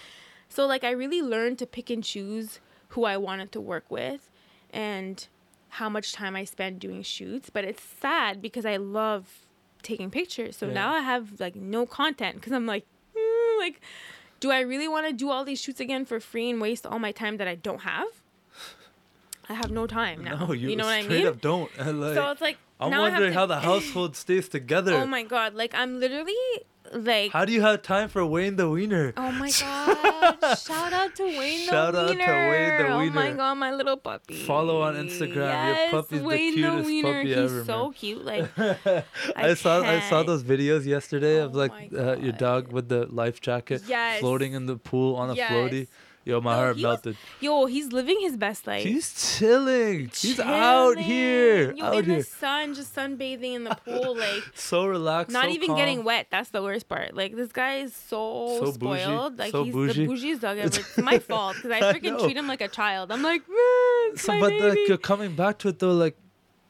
[0.50, 2.60] So like I really learned to pick and choose
[2.90, 4.30] who I wanted to work with
[4.72, 5.26] and
[5.70, 7.50] how much time I spend doing shoots.
[7.50, 9.46] But it's sad because I love
[9.82, 10.58] taking pictures.
[10.58, 10.74] So Yeah.
[10.74, 12.86] now I have like no content because I'm like,
[13.18, 13.80] mm, like,
[14.42, 17.00] do I really want to do all these shoots again for free and waste all
[17.00, 18.08] my time that I don't have?
[19.48, 20.46] I have no time now.
[20.48, 21.28] No, you, know what I straight mean?
[21.28, 21.70] up don't.
[21.78, 24.94] Like, so it's like I'm now I have wondering to- how the household stays together.
[24.96, 25.54] Oh my god!
[25.54, 26.34] Like I'm literally
[26.94, 29.14] like How do you have time for Wayne the Wiener?
[29.18, 30.58] Oh my god!
[30.58, 32.50] Shout out to Wayne Shout the out to Wiener.
[32.50, 32.88] Wayne the Wiener.
[32.94, 33.36] Oh my Wiener.
[33.38, 34.44] god, my little puppy.
[34.46, 35.36] Follow on Instagram.
[35.36, 37.14] Your Yes, puppy's the Wayne cutest Wiener.
[37.14, 37.94] puppy He's ever, so man.
[37.94, 38.26] cute.
[38.26, 38.50] Like
[39.36, 43.06] I, saw I saw those videos yesterday of Oh like uh, your dog with the
[43.08, 44.20] life jacket Yes.
[44.20, 45.52] floating in the pool on a Yes.
[45.52, 45.88] floaty.
[46.24, 47.18] Yo, my No, heart he was- melted.
[47.40, 48.84] Yo, he's living his best life.
[48.84, 50.12] He's chilling.
[50.16, 51.74] He's out here.
[51.74, 51.78] Chilling.
[51.78, 52.18] Yo, out in here.
[52.18, 55.34] the sun, just sunbathing in the pool, like So relaxed.
[55.34, 55.78] not so even calm.
[55.78, 56.28] getting wet.
[56.30, 57.16] That's the worst part.
[57.16, 59.40] Like this guy is so, So bougie, spoiled.
[59.40, 60.06] Like so he's bougie.
[60.06, 60.68] the bougiest dog ever.
[60.80, 62.24] It's my fault because I I freaking know.
[62.24, 63.12] treat him like a child.
[63.12, 66.18] I'm like, "Man, So, but baby." like you're coming back to it though, like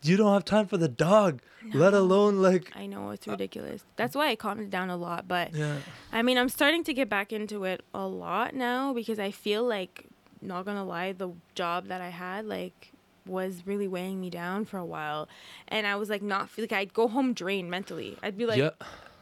[0.04, 1.42] you don't have time for the dog,
[1.74, 3.84] let alone like I know it's ridiculous.
[3.96, 5.28] That's why I calmed down a lot.
[5.28, 5.78] But yeah.
[6.12, 9.64] I mean, I'm starting to get back into it a lot now because I feel
[9.64, 10.06] like,
[10.42, 12.94] not gonna lie, the job that I had like
[13.26, 15.30] was really weighing me down for a while,
[15.68, 18.18] and I was like not feel like I'd go home drained mentally.
[18.24, 18.72] I'd be like, yeah.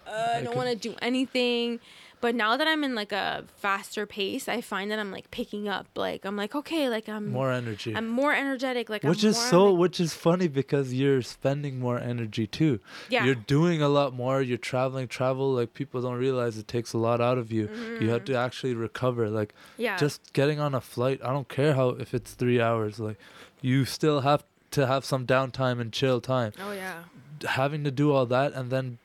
[0.07, 1.79] uh, I I don't want to do anything.
[2.22, 5.67] But now that I'm in like a faster pace, I find that I'm like picking
[5.70, 5.88] up.
[5.95, 7.95] Like I'm like okay, like I'm More energy.
[7.95, 8.89] I'm more energetic.
[8.89, 12.80] Like which I'm is so like- which is funny because you're spending more energy too.
[13.09, 13.24] yeah.
[13.26, 16.97] You're doing a lot more, you're traveling, travel like people don't realize it takes a
[16.97, 17.70] lot out of you.
[18.01, 19.82] You have to actually recover like Mm-hmm.
[19.84, 19.97] yeah.
[19.97, 23.17] just getting on a flight, I don't care how if it's 3 hours like
[23.61, 26.51] you still have to have some downtime and chill time.
[26.61, 27.03] oh yeah.
[27.47, 28.97] Having to do all that and then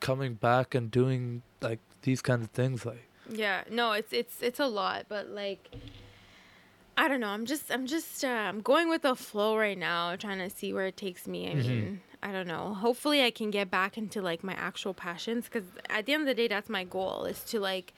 [0.00, 4.60] coming back and doing like these kinds of things like Yeah, no, it's it's it's
[4.60, 5.68] a lot, but like
[6.96, 7.28] I don't know.
[7.28, 10.72] I'm just I'm just uh, I'm going with the flow right now, trying to see
[10.72, 11.48] where it takes me.
[11.50, 11.66] I Mhm.
[11.68, 12.72] mean, I don't know.
[12.74, 16.26] Hopefully, I can get back into like my actual passions because at the end of
[16.28, 17.92] the day, that's my goal is to like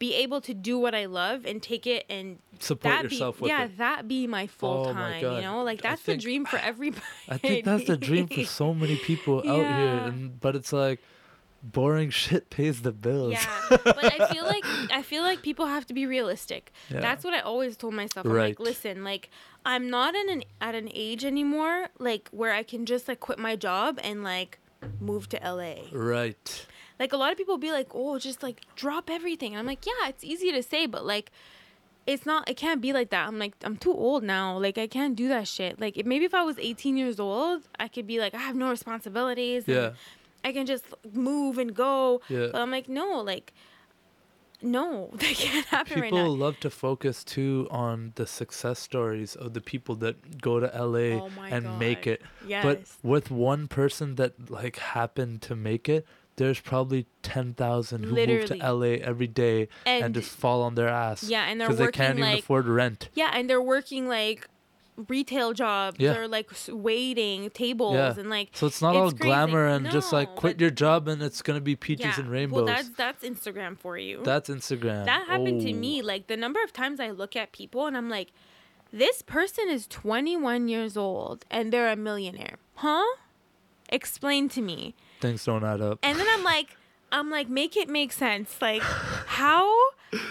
[0.00, 3.42] be able to do what I love and take it and support that yourself be
[3.42, 3.76] with yeah it.
[3.78, 5.20] that be my full Oh my time.
[5.22, 5.36] God.
[5.36, 7.04] You know, like that's think- the dream for everybody.
[7.28, 11.00] I think that's the dream for so many people out here and but it's like
[11.62, 13.32] boring shit pays the bills.
[13.32, 13.46] Yeah,
[13.84, 16.72] but I feel like I feel like people have to be realistic.
[16.88, 17.00] Yeah.
[17.00, 18.26] That's what I always told myself.
[18.26, 18.48] I'm Right.
[18.58, 19.30] like, listen, like
[19.64, 23.38] I'm not in an at an age anymore like where I can just like quit
[23.38, 24.58] my job and like
[25.00, 25.74] move to LA.
[25.92, 26.66] Right.
[26.98, 29.86] Like a lot of people be like, "Oh, just like drop everything." And I'm like,
[29.86, 31.30] "Yeah, it's easy to say, but like
[32.06, 33.26] it's not it can't be like that.
[33.28, 34.58] I'm like I'm too old now.
[34.58, 35.80] Like I can't do that shit.
[35.80, 38.68] Like maybe if I was 18 years old, I could be like I have no
[38.70, 39.90] responsibilities and Yeah.
[40.44, 42.20] I can just move and go.
[42.28, 42.48] Yeah.
[42.52, 43.52] But I'm like, no, like,
[44.62, 46.26] no, that can't happen People right now.
[46.28, 51.24] love to focus too on the success stories of the people that go to LA
[51.24, 52.22] Oh and make it.
[52.46, 52.62] Yes.
[52.64, 58.46] But with one person that like happened to make it, there's probably 10,000 who move
[58.46, 61.22] to LA every day and, and, just fall on their ass.
[61.24, 63.08] yeah, and they're Because they working can't even like afford rent.
[63.14, 64.48] yeah, and they're working like
[65.08, 66.16] retail jobs Yeah.
[66.16, 68.14] or like waiting tables Yeah.
[68.18, 69.24] and like So it's not It's all crazy.
[69.24, 72.20] glamour and just like quit your job and it's to be peaches yeah.
[72.20, 72.56] and rainbows.
[72.56, 74.20] Well, that's that's Instagram for you.
[74.24, 75.04] That's Instagram.
[75.06, 75.76] that happened to Oh.
[75.76, 76.02] me.
[76.02, 78.32] Like the number of times I look at people and I'm like,
[78.92, 83.04] this person is 21 years old and they're a millionaire, huh?
[83.88, 84.94] Explain to me.
[85.20, 85.98] Things don't add up.
[86.02, 86.76] And then I'm like,
[87.12, 88.56] I'm like, make it make sense.
[88.62, 88.82] Like,
[89.26, 89.68] how,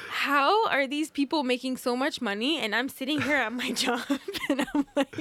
[0.09, 4.01] how are these people making so much money and I'm sitting here at my job
[4.49, 5.15] and I'm like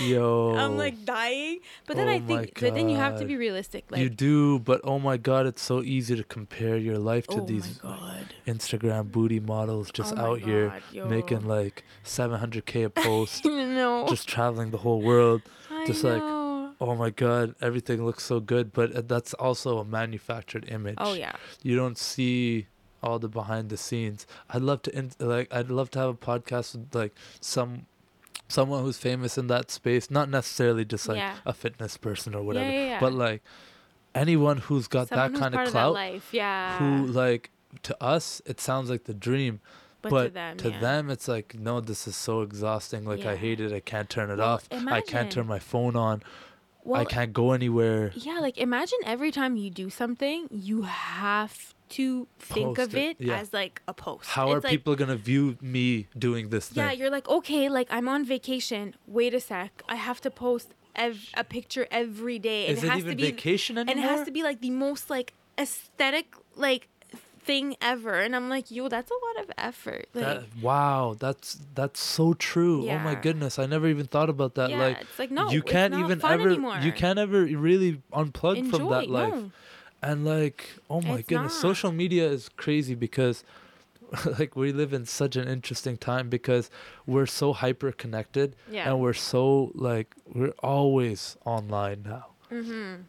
[0.00, 0.54] Yo.
[0.56, 1.60] I'm like dying.
[1.86, 3.84] But then Oh I think but then you have to be realistic.
[3.90, 7.40] Like you do, but oh my god, it's so easy to compare your life to
[7.40, 7.80] oh these.
[8.46, 11.06] Instagram booty models just Oh out here yo.
[11.06, 14.06] making like 700k a post, no.
[14.08, 15.42] just traveling the whole world.
[15.70, 16.74] I just like, know.
[16.80, 20.96] Oh my god, everything looks so good, but uh, that's also a manufactured image.
[20.98, 21.32] Oh yeah.
[21.62, 22.66] You don't see
[23.02, 24.26] all the behind the scenes.
[24.50, 27.86] I'd love to in- like I'd love to have a podcast with like some
[28.48, 31.36] someone who's famous in that space, not necessarily just like Yeah.
[31.46, 33.42] a fitness person or whatever, Yeah, yeah, but like
[34.14, 36.28] anyone who's got Someone that kind of clout life.
[36.32, 36.78] Yeah.
[36.78, 37.50] who like
[37.82, 39.60] to us it sounds like the dream
[40.02, 43.04] but, but to them, to them it's like no this is so exhausting.
[43.04, 43.72] Like i hate it.
[43.72, 44.68] I can't turn it Well, off.
[44.72, 46.22] I can't turn my phone on.
[46.92, 48.10] I can't go anywhere.
[48.16, 53.16] Yeah, like imagine every time you do something, you have to think Post of it,
[53.20, 53.38] it yeah.
[53.40, 54.28] as like a post.
[54.30, 57.88] how are like, people gonna view me doing this thing Yeah, you're like, okay, like
[57.90, 58.94] I'm on vacation.
[59.06, 62.86] Wait a sec, I have to post ev- a picture every day, and is it
[62.86, 65.34] it has even to be, vacation and it has to be like the most like
[65.58, 66.88] aesthetic like
[67.44, 68.20] thing ever.
[68.20, 70.06] And I'm like, yo, that's a lot of effort.
[70.14, 72.88] Like, That- wow, that's that's so true.
[72.88, 74.70] Oh my goodness, I never even thought about that.
[74.70, 76.78] yeah, like it's like no, you can't not even ever anymore.
[76.82, 78.78] you can't ever really unplug enjoy.
[78.78, 79.34] from that life.
[79.34, 79.50] No.
[80.02, 81.60] And like, oh my It's goodness, not.
[81.60, 83.44] social media is crazy because
[84.38, 86.70] like we live in such an interesting time because
[87.06, 88.90] we're so hyper connected Yeah.
[88.90, 92.26] and we're so like we're always online now.
[92.50, 93.02] mm-hmm.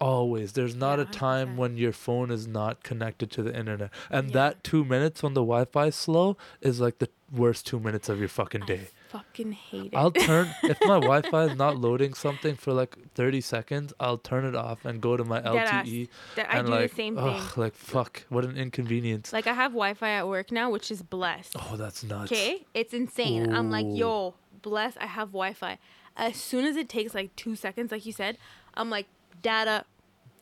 [0.00, 0.52] Always.
[0.52, 3.90] There's not Yeah, a time when your phone is not connected to the internet.
[4.10, 4.34] And Yeah.
[4.34, 8.20] that 2 minutes when the Wi-Fi is slow is like the worst 2 minutes of
[8.20, 8.88] your fucking day.
[9.08, 9.96] Fucking hate it.
[9.96, 14.44] I'll turn if my Wi-Fi is not loading something for like 30 seconds, I'll turn
[14.44, 15.40] it off and go to my.
[15.40, 17.24] LTE That I do like the same thing.
[17.24, 19.32] ugh, like fuck, what an inconvenience.
[19.32, 21.56] Like I have Wi-Fi at work now, which is blessed.
[21.58, 22.30] oh, that's nuts.
[22.32, 23.52] Okay, it's insane.
[23.54, 24.96] I'm like, yo, bless.
[24.98, 25.78] I have Wi-Fi.
[26.16, 28.36] As soon as it takes like two seconds, like you said,
[28.74, 29.06] I'm like,
[29.40, 29.84] data,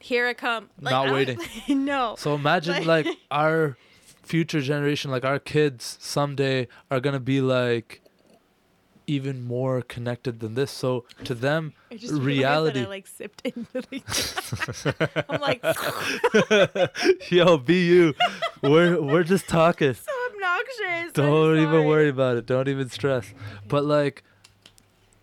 [0.01, 0.71] here I come.
[0.81, 1.39] Like, Not I'm- waiting.
[1.85, 2.17] no.
[2.19, 3.77] So imagine like Like- our
[4.25, 8.01] future generation, like our kids someday are going to be like
[9.07, 10.71] even more connected than this.
[10.71, 15.25] So to them, I just reality- That I like sipped into the.
[15.29, 15.63] I'm like
[17.31, 18.15] yo, be you.
[18.63, 19.95] We're we're just talking.
[19.95, 21.13] so obnoxious.
[21.13, 22.47] Don't even worry about it.
[22.47, 23.33] Don't even stress.
[23.69, 24.23] But like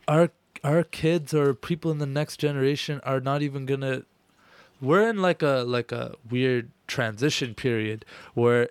[0.08, 0.32] our
[0.64, 4.06] our kids or people in the next generation are not even going to
[4.82, 8.70] we're in like a like a weird transition period where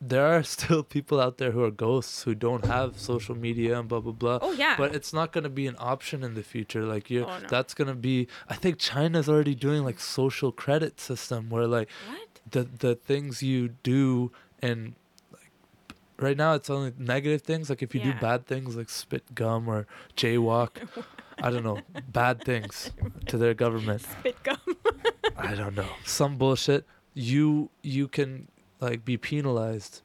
[0.00, 3.88] there are still people out there who are ghosts who don't have social media and
[3.88, 4.38] blah blah blah.
[4.40, 4.76] Oh yeah.
[4.76, 6.84] But it's not going to be an option in the future.
[6.84, 7.48] Like you, Oh, no.
[7.48, 8.26] that's going to be.
[8.48, 12.28] I think China's already doing like social credit system where like what?
[12.50, 14.32] the the things you do
[14.62, 14.94] and
[15.32, 15.50] like
[16.18, 17.68] right now it's only negative things.
[17.68, 19.86] Like if you do bad things like spit gum or
[20.16, 20.70] jaywalk,
[21.42, 22.90] I don't know, bad things
[23.26, 24.02] to their government.
[24.02, 24.58] Spit gum.
[25.36, 25.88] I don't know.
[26.04, 26.86] Some bullshit.
[27.12, 28.48] You you can
[28.80, 30.02] like be penalized.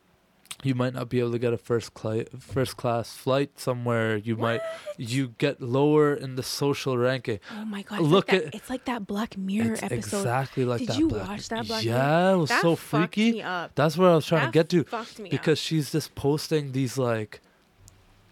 [0.63, 4.15] You might not be able to get a first cli- first class flight somewhere.
[4.15, 4.61] You might
[4.97, 7.39] you get lower in the social ranking.
[7.51, 7.99] Oh my god.
[8.01, 9.95] Look like that, at- It's like that Black Mirror episode.
[9.97, 10.97] exactly like Did that.
[10.97, 11.97] you Black- watch that Black Mirror?
[11.97, 13.43] Yeah, it was that so freaky.
[13.43, 13.71] Up.
[13.75, 16.71] That's what I was trying that to get to Fucked me because she's just posting
[16.71, 17.41] these like,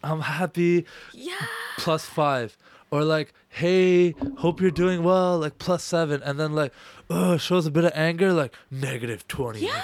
[0.03, 0.85] I'm happy.
[1.13, 1.35] Yeah.
[1.77, 2.57] plus five,
[2.89, 6.73] or like, hey, hope you're doing well, like plus seven, and then like,
[7.09, 9.59] oh, shows a bit of anger, like negative twenty.
[9.65, 9.83] Yeah.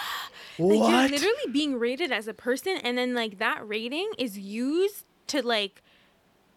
[0.60, 0.78] What?
[0.78, 5.06] Like you're literally being rated as a person, and then like that rating is used
[5.28, 5.82] to like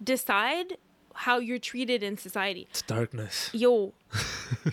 [0.03, 0.77] decide
[1.15, 2.67] how you're treated in society.
[2.71, 3.51] it's darkness.
[3.53, 3.93] Yo,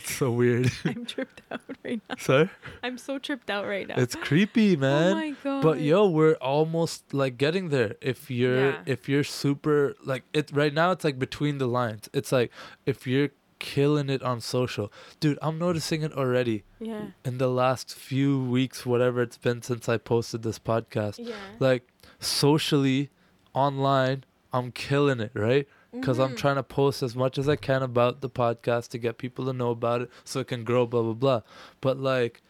[0.00, 0.70] It's so weird.
[0.86, 2.14] I'm tripped out right now.
[2.18, 2.48] Sorry?
[2.82, 3.96] I'm so tripped out right now.
[3.98, 5.12] It's creepy, oh man.
[5.12, 5.62] Oh my god.
[5.62, 7.96] But yo, we're almost like getting there.
[8.00, 8.82] If you're Yeah.
[8.86, 12.08] if you're super like it right now it's like between the lines.
[12.14, 12.50] It's like
[12.86, 13.28] if you're
[13.58, 14.92] killing it on social.
[15.20, 17.08] Dude, I'm noticing it already Yeah.
[17.24, 21.18] in the last few weeks whatever it's been since I posted this podcast.
[21.18, 21.34] Yeah.
[21.58, 21.86] Like
[22.20, 23.10] socially
[23.54, 25.66] online, I'm killing it, right?
[26.02, 26.36] Cuz I'm Mhm.
[26.36, 29.52] trying to post as much as I can about the podcast to get people to
[29.52, 31.40] know about it so it can grow blah blah blah.
[31.80, 32.42] But like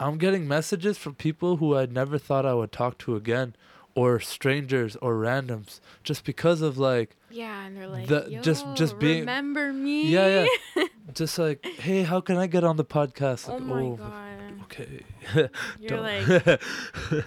[0.00, 3.54] I'm getting messages from people who I never thought I would talk to again,
[3.94, 8.98] or strangers or randoms, just because of like, Yeah, and they're like, The- just- just
[8.98, 10.08] being- remember me.
[10.08, 10.84] yeah, yeah,
[11.14, 13.48] just like, hey, how can I get on the podcast?
[13.48, 14.62] Oh Like, my oh, god.
[14.64, 15.00] okay.
[15.80, 16.60] You're like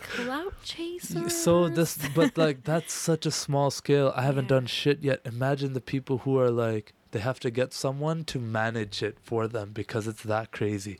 [0.09, 1.30] clout chaser.
[1.30, 4.11] so this, but like that's such a small scale.
[4.15, 4.49] I haven't Yeah.
[4.59, 5.22] done shit yet.
[5.26, 9.47] Imagine the people who are like, they have to get someone to manage it for
[9.47, 10.99] them because it's that crazy.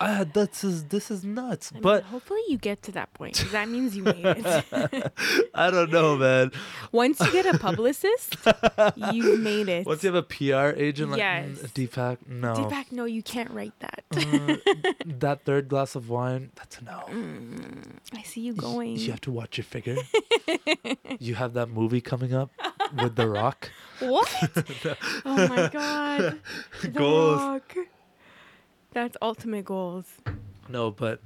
[0.00, 1.70] Ah, that's is this is nuts.
[1.72, 5.12] I mean, but hopefully you get to that point 'cause that means you made it.
[5.54, 6.52] I don't know, man.
[6.92, 8.36] Once you get a publicist,
[9.12, 9.86] you've made it.
[9.86, 11.48] Once you have a PR agent like Yes.
[11.58, 12.54] "Mm, Deepak, no.
[12.54, 14.04] Deepak, no, you can't write that.
[14.14, 17.04] Uh, that third glass of wine, that's a no.
[17.10, 18.96] Mm, I see you going.
[18.96, 19.96] You have to watch your figure.
[21.18, 22.50] you have that movie coming up
[23.02, 23.70] with The Rock.
[24.00, 24.28] What?
[25.24, 26.38] oh my god.
[26.82, 27.40] The Goals.
[27.40, 27.76] Rock.
[28.98, 30.06] That's ultimate goals.
[30.68, 31.20] No, but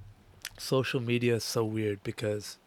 [0.59, 2.59] social media is so weird because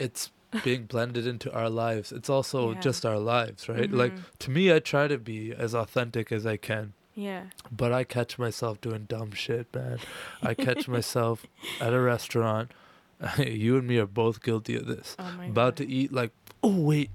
[0.00, 0.32] it's
[0.64, 2.10] being blended into our lives.
[2.10, 2.80] It's also Yeah.
[2.80, 3.88] just our lives, right?
[3.88, 4.22] Like Mhm.
[4.40, 7.44] to me, I try to be as authentic as I can, Yeah.
[7.70, 10.00] but I catch myself doing dumb shit, man.
[10.42, 11.46] I catch myself
[11.80, 12.72] at a restaurant.
[13.38, 15.14] you and me are both guilty of this.
[15.16, 15.86] Oh About god.
[15.86, 17.10] to eat, like, oh wait,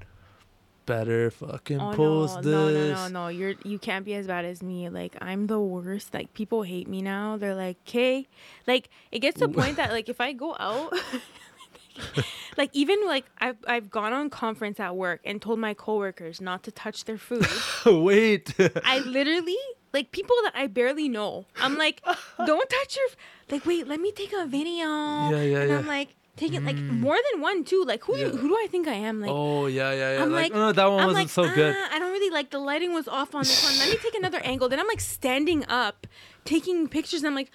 [0.89, 2.97] better fucking Oh post no, no, this.
[2.97, 3.27] no, no, no!
[3.29, 4.89] You're you can't be as bad as me.
[4.89, 6.13] Like I'm the worst.
[6.13, 7.37] Like people hate me now.
[7.37, 8.27] They're like, "Okay,"
[8.67, 10.91] like it gets to a point that like if I go out,
[12.57, 16.63] like even like I've I've gone on conference at work and told my coworkers not
[16.63, 17.47] to touch their food.
[17.85, 18.53] wait.
[18.83, 19.57] I literally
[19.93, 21.45] like people that I barely know.
[21.61, 22.01] I'm like,
[22.45, 23.05] don't touch your.
[23.07, 23.17] f-"
[23.51, 24.87] Like, wait, let me take a video.
[24.87, 25.77] Yeah, yeah, and yeah.
[25.77, 26.99] I'm like taking like Mm.
[27.05, 27.83] more than one too.
[27.91, 28.29] Like, who Yeah.
[28.29, 29.19] do, who do I think I am?
[29.21, 30.23] Like, oh yeah, yeah, yeah.
[30.23, 31.75] I'm like, like- oh, that one I'm wasn't like, so good.
[31.77, 33.75] "Ah, I don't really like the lighting was off on this one.
[33.81, 34.69] Let me take another angle.
[34.69, 36.07] Then I'm like standing up,
[36.45, 37.19] taking pictures.
[37.21, 37.51] And I'm like,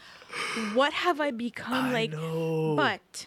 [0.78, 1.86] what have I become?
[1.86, 2.74] I like, know.
[2.76, 3.26] but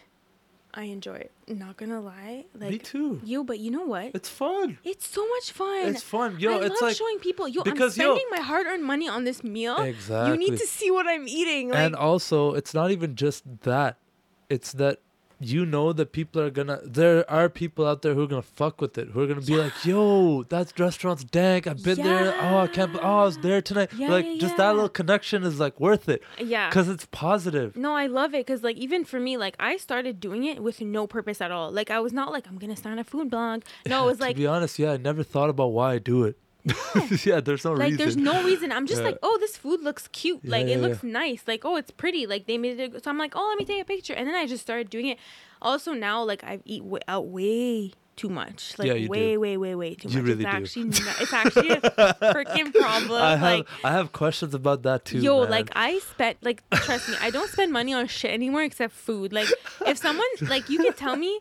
[0.74, 1.32] I enjoy it.
[1.48, 3.20] Not gonna lie, like me too.
[3.24, 3.42] you.
[3.42, 4.12] But you know what?
[4.14, 4.78] It's fun.
[4.84, 5.86] It's so much fun.
[5.88, 6.52] It's fun, yo.
[6.52, 7.48] I it's love like showing people.
[7.48, 9.76] Yo, because, I'm yo- spending my hard-earned money on this meal.
[9.80, 10.30] exactly.
[10.32, 11.70] You need to see what I'm eating.
[11.70, 13.96] Like, and also, it's not even just that.
[14.50, 15.00] It's that
[15.40, 16.80] you know that people are gonna.
[16.84, 19.08] There are people out there who are gonna fuck with it.
[19.08, 21.66] Who are gonna be like, "Yo, that restaurant's dank.
[21.66, 22.34] I've been there.
[22.40, 22.92] Oh, I can't.
[22.92, 23.90] be- Oh, I was there tonight.
[23.96, 24.56] Yeah, like, yeah, just yeah.
[24.58, 26.68] that little connection is like worth it yeah.
[26.68, 27.76] because it's positive.
[27.76, 30.80] No, I love it because, like, even for me, like, I started doing it with
[30.80, 31.70] no purpose at all.
[31.70, 33.62] Like, I was not like, I'm gonna start a food blog.
[33.86, 36.24] No, it was like to be honest, yeah, I never thought about why I do
[36.24, 36.36] it.
[37.24, 37.96] yeah, there's no like reason.
[37.98, 39.08] there's no reason i'm just Yeah.
[39.08, 40.86] like oh this food looks cute Yeah, like yeah, it yeah.
[40.86, 43.58] looks nice like oh it's pretty like they made it so i'm like oh let
[43.58, 45.18] me take a picture and then i just started doing it
[45.62, 49.40] also now like i eat w- out way too much like Yeah, you way do.
[49.40, 50.82] way way way too You much really it's do.
[50.82, 51.80] actually not, it's actually a
[52.34, 55.18] freaking problem I have like I have questions about that too.
[55.20, 55.50] Yo, man.
[55.50, 59.32] like I spent like trust me, I don't spend money on shit anymore except food.
[59.32, 59.46] Like
[59.86, 61.38] if someone like you can tell me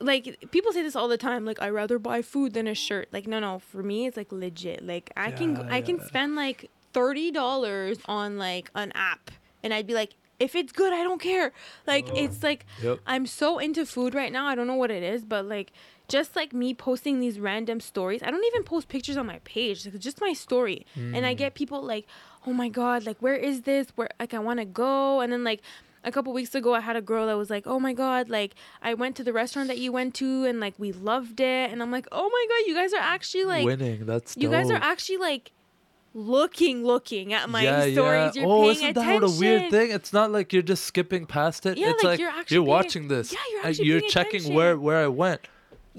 [0.00, 3.08] like people say this all the time like I rather buy food than a shirt.
[3.12, 4.84] Like no no, for me it's like legit.
[4.86, 9.30] Like I can Yeah, I can spend like $30 on like an app
[9.62, 11.52] and I'd be like if it's good, I don't care.
[11.86, 12.24] Like Oh.
[12.24, 12.98] it's like Yep.
[13.06, 14.46] I'm so into food right now.
[14.46, 15.72] I don't know what it is, but like
[16.08, 18.20] just like me posting these random stories.
[18.22, 19.84] I don't even post pictures on my page.
[19.86, 20.84] Like, it's just my story.
[20.96, 21.38] And I Mm.
[21.38, 22.06] get people like,
[22.46, 23.88] "Oh my god, like where is this?
[23.94, 25.62] Where like I want to go." And then like
[26.04, 28.54] a couple weeks ago I had a girl that was like, "Oh my god, like
[28.82, 31.82] I went to the restaurant that you went to and like we loved it." And
[31.82, 34.06] I'm like, "Oh my god, you guys are actually like winning.
[34.06, 35.52] That's you guys are actually like
[36.14, 37.96] looking looking at my yeah, stories.
[38.36, 38.42] yeah.
[38.42, 39.20] You're oh, paying isn't attention.
[39.20, 39.90] that what a weird thing?
[39.90, 41.76] It's not like you're just skipping past it.
[41.76, 43.32] Yeah, it's like, like, you're actually you're, watching this.
[43.32, 44.54] Yeah, you're actually you're checking attention.
[44.54, 45.40] where where I went,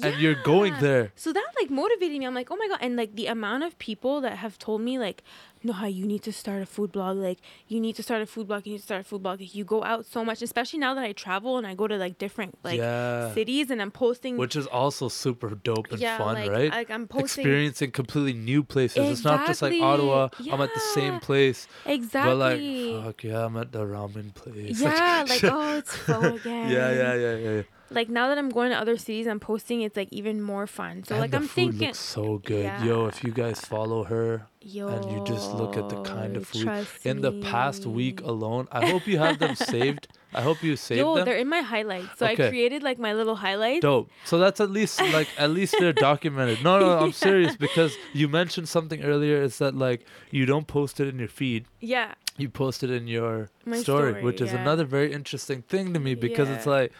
[0.01, 1.11] and you're going there.
[1.15, 2.25] So that like motivated me.
[2.25, 4.97] I'm like, oh my god, and like the amount of people that have told me
[4.97, 5.21] like,
[5.65, 7.17] no, how you need to start a food blog.
[7.17, 8.65] Like you need to start a food blog.
[8.65, 9.39] You need to start a food blog.
[9.41, 11.97] Like, you go out so much, especially now that I travel and I go to
[11.97, 14.37] like different like yeah, cities and I'm posting.
[14.37, 16.71] which is also super dope and yeah, fun, like, right?
[16.71, 19.09] Like I'm posting Experiencing completely new places.
[19.09, 19.81] It's not just like Exactly.
[20.09, 20.29] Ottawa.
[20.51, 21.19] I'm at the same Yeah.
[21.19, 22.31] place, exactly.
[22.31, 24.79] but like, fuck yeah, I'm at the ramen place.
[24.85, 26.69] yeah, like oh, it's pho again.
[26.71, 27.61] yeah, yeah, yeah, yeah.
[27.89, 27.95] Yeah.
[27.95, 29.81] Like now that I'm going to other cities, I'm posting.
[29.81, 31.03] It's like even more fun.
[31.03, 33.05] So and like the I'm food thinking, looks so good, yo.
[33.05, 36.87] If you guys follow her, yo, and you just look at the kind of food
[37.03, 40.07] in the past week alone, I hope you have them saved.
[40.33, 41.23] I hope you saved Yo, them.
[41.23, 42.17] they're in my highlights.
[42.19, 43.83] So I created like my little highlights.
[43.83, 44.09] Dope.
[44.25, 46.61] So that's at least like at least they're documented.
[46.61, 49.41] No, no, I'm serious because you mentioned something earlier.
[49.41, 52.15] Is that like you don't post it in your feed, Yeah.
[52.37, 56.15] you post it in your story, story, which is another very interesting thing to me
[56.15, 56.91] because it's like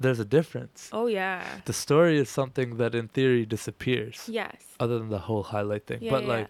[0.00, 0.88] there's a difference.
[0.92, 1.44] Oh yeah.
[1.64, 4.56] The story is something that in theory disappears, Yes.
[4.80, 5.98] other than the whole highlight thing.
[6.02, 6.48] Yeah, but yeah, like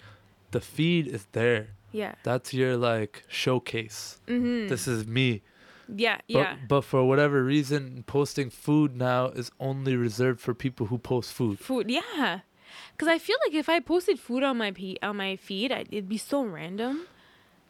[0.50, 1.68] the feed is there.
[1.92, 2.14] Yeah.
[2.22, 4.20] That's your like showcase.
[4.26, 4.68] Mm-hmm.
[4.68, 5.42] This is me.
[5.88, 6.16] yeah.
[6.28, 6.56] But, Yeah.
[6.68, 11.58] but for whatever reason, posting food now is only reserved for people who post food.
[11.58, 11.90] Food.
[11.90, 12.40] Yeah.
[12.98, 15.84] Cause I feel like if I posted food on my pe- on my feed, I,
[15.90, 17.06] it'd be so random.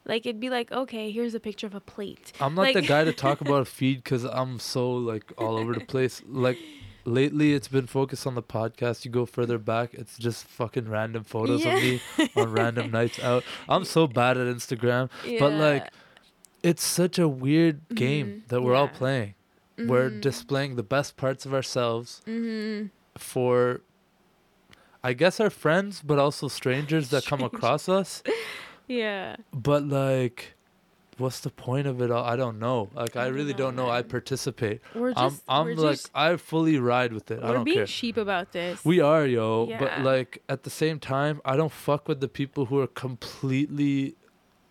[0.09, 2.33] Like it'd be like, okay, here's a picture of a plate.
[2.41, 5.57] I'm not Like- the guy to talk about a feed because I'm so like all
[5.59, 6.23] over the place.
[6.27, 6.59] Like
[7.05, 9.05] lately, it's been focused on the podcast.
[9.05, 11.77] You go further back, it's just fucking random photos Yeah.
[11.77, 12.01] of me
[12.37, 13.45] on random nights out.
[13.69, 15.93] I'm so bad at Instagram, but like
[16.63, 18.49] it's such a weird game Mhm.
[18.49, 18.99] that we're all Yeah.
[18.99, 19.35] playing.
[19.79, 20.21] We're Mhm.
[20.23, 22.91] displaying the best parts of ourselves Mhm.
[23.17, 23.83] for
[25.05, 28.23] I guess our friends, but also strangers that come across us.
[28.89, 29.37] Yeah.
[29.53, 30.55] But like
[31.19, 32.25] what's the point of it all?
[32.25, 32.89] I don't know.
[32.95, 33.91] Like I, I really know, don't know.
[33.91, 34.81] I participate.
[34.95, 37.41] We're I'm just I'm we're like just, I fully ride with it.
[37.43, 37.87] I we're don't being care.
[37.87, 38.85] sheep about this.
[38.85, 39.67] We are, yo.
[39.69, 39.79] Yeah.
[39.79, 44.15] But like at the same time, I don't fuck with the people who are completely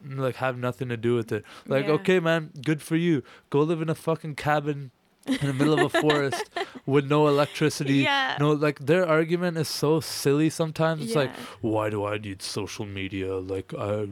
[0.06, 1.44] like have nothing to do with it.
[1.66, 1.94] Like, Yeah.
[1.94, 3.24] okay, man, good for you.
[3.50, 4.92] Go live in a fucking cabin
[5.42, 6.50] in the middle of a forest
[6.86, 7.96] with no electricity.
[7.96, 8.38] Yeah.
[8.40, 11.04] No, like their argument is so silly sometimes.
[11.04, 13.36] It's like, why do I need social media?
[13.36, 14.08] Like I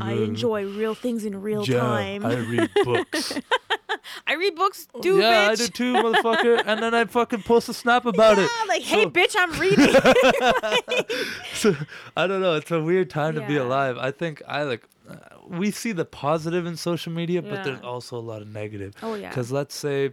[0.00, 2.24] I enjoy real things in real yeah, time.
[2.24, 3.38] I read books.
[4.26, 5.50] I read books too, yeah, bitch.
[5.50, 6.62] I do too, motherfucker.
[6.64, 8.48] and then I fucking post a snap about it.
[8.68, 9.92] Like, hey, So- bitch, I'm reading.
[11.54, 11.76] so
[12.16, 12.54] I don't know.
[12.54, 13.98] It's a weird time to be alive.
[13.98, 14.84] I think I like.
[15.08, 15.14] Uh,
[15.48, 18.94] we see the positive in social media, but there's also a lot of negative.
[19.02, 19.28] oh yeah.
[19.28, 20.12] Because let's say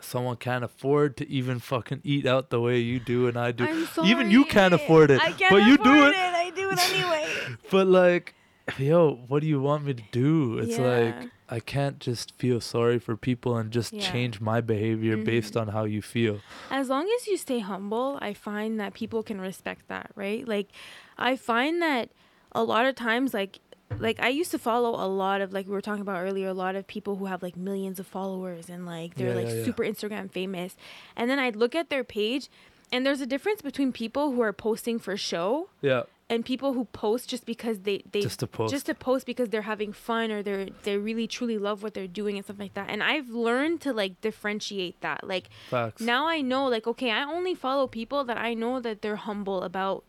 [0.00, 3.86] someone can't afford to even fucking eat out the way you do and I do.
[4.04, 6.16] Even you can't afford it, I can't but you do afford it.
[6.16, 7.56] I do it anyway.
[7.70, 8.34] But like,
[8.78, 10.58] yo, what do you want me to do?
[10.58, 10.86] It's Yeah.
[10.86, 14.00] like I can't just feel sorry for people and just Yeah.
[14.10, 15.60] change my behavior based Mhm.
[15.60, 16.40] on how you feel.
[16.70, 20.46] As long as you stay humble, I find that people can respect that, right?
[20.46, 20.68] Like
[21.16, 22.10] I find that
[22.52, 23.60] a lot of times like
[23.98, 26.54] like I used to follow a lot of like we were talking about earlier, a
[26.54, 29.54] lot of people who have like millions of followers and like they're Yeah, like yeah,
[29.54, 29.64] yeah.
[29.64, 30.76] super Instagram famous.
[31.16, 32.48] And then I'd look at their page
[32.92, 36.84] and there's a difference between people who are posting for show Yeah, and people who
[36.86, 38.72] post just because they they just to post.
[38.72, 42.06] just to post because they're having fun or they're they really truly love what they're
[42.06, 42.90] doing and stuff like that.
[42.90, 45.26] And I've learned to like differentiate that.
[45.26, 46.00] Like Facts.
[46.02, 49.62] now I know like okay, I only follow people that I know that they're humble
[49.62, 50.04] about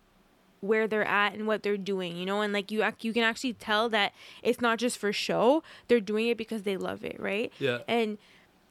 [0.61, 3.23] where they're at and what they're doing, you know, and like you ac- you can
[3.23, 5.63] actually tell that it's not just for show.
[5.87, 7.51] They're doing it because they love it, right?
[7.59, 7.79] yeah.
[7.87, 8.17] And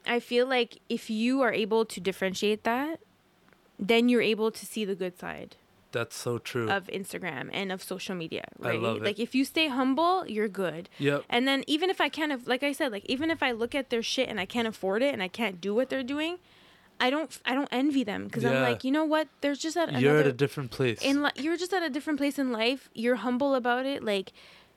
[0.06, 3.00] I feel like if you are able to differentiate that,
[3.78, 5.56] then you're able to see the good side
[5.92, 6.70] That's so true.
[6.70, 8.80] of Instagram and of social media, I right?
[8.80, 9.02] love it.
[9.02, 10.88] Like if you stay humble, you're good.
[10.98, 11.24] yep.
[11.28, 13.90] And then even if I can't, like I said, like even if I look at
[13.90, 16.38] their shit and I can't afford it and I can't do what they're doing,
[16.98, 19.28] I don't, I don't envy them because I'm like, you know what?
[19.42, 21.00] There's just that You're at a different place.
[21.02, 22.88] in li- you're just at a different place in life.
[22.94, 24.02] You're humble about it.
[24.02, 24.32] Like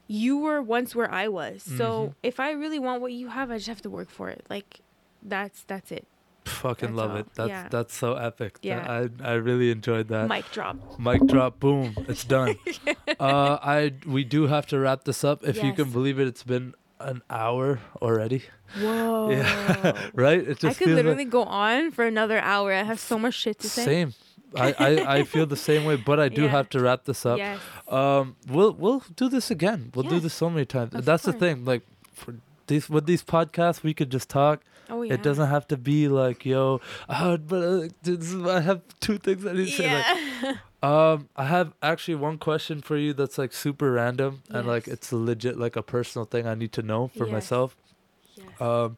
[0.07, 1.63] you were once where I was.
[1.63, 1.77] Mm-hmm.
[1.77, 4.45] So if I really want what you have, I just have to work for it.
[4.49, 4.81] Like
[5.23, 6.07] that's that's it.
[6.45, 7.17] Fucking That's love all.
[7.17, 7.27] it.
[7.35, 7.67] That's Yeah.
[7.69, 8.57] that's so epic.
[8.63, 9.07] Yeah.
[9.21, 10.27] I I really enjoyed that.
[10.27, 10.77] Mic drop.
[10.99, 12.55] Mic drop, boom, it's done.
[13.19, 15.43] uh, I we do have to wrap this up.
[15.47, 18.43] If you can believe it, it's been an hour already.
[18.79, 19.31] Whoa.
[19.31, 20.39] Yeah, right.
[20.39, 22.71] It just I could literally go on for another hour.
[22.73, 23.85] I have so much shit like to say.
[23.85, 24.13] same.
[24.55, 26.49] I, I I feel the same way, but I do Yeah.
[26.49, 27.37] have to wrap this up.
[27.37, 27.59] Yes.
[27.87, 29.91] Um, we'll we'll do this again.
[29.95, 30.93] We'll do this so many times.
[30.93, 31.65] Of That's the thing.
[31.65, 31.83] Like
[32.13, 32.35] for
[32.67, 34.61] these with these podcasts, we could just talk.
[34.89, 35.13] Oh yeah.
[35.13, 37.61] It doesn't have to be like, yo, uh, but
[38.07, 40.03] uh, I have two things I need to say.
[40.43, 40.57] Like.
[40.81, 45.11] Um, I have actually one question for you that's like super random and like it's
[45.11, 47.33] legit like a personal thing I need to know for Yes.
[47.33, 47.75] myself.
[48.35, 48.61] yes.
[48.61, 48.95] Um,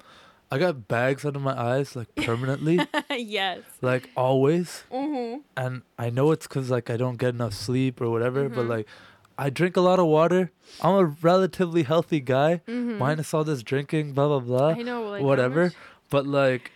[0.51, 2.79] I got bags under my eyes like permanently,
[3.09, 3.61] yes.
[3.81, 5.39] like always, Mm-hmm.
[5.57, 8.47] and I know it's cause like I don't get enough sleep or whatever.
[8.49, 8.69] But Mhm.
[8.69, 8.87] like,
[9.37, 10.51] I drink a lot of water.
[10.81, 12.97] I'm a relatively healthy guy, Mm-hmm.
[12.99, 14.69] minus all this drinking, blah blah blah.
[14.77, 15.09] I know.
[15.09, 15.71] Like, whatever.
[16.09, 16.71] But like,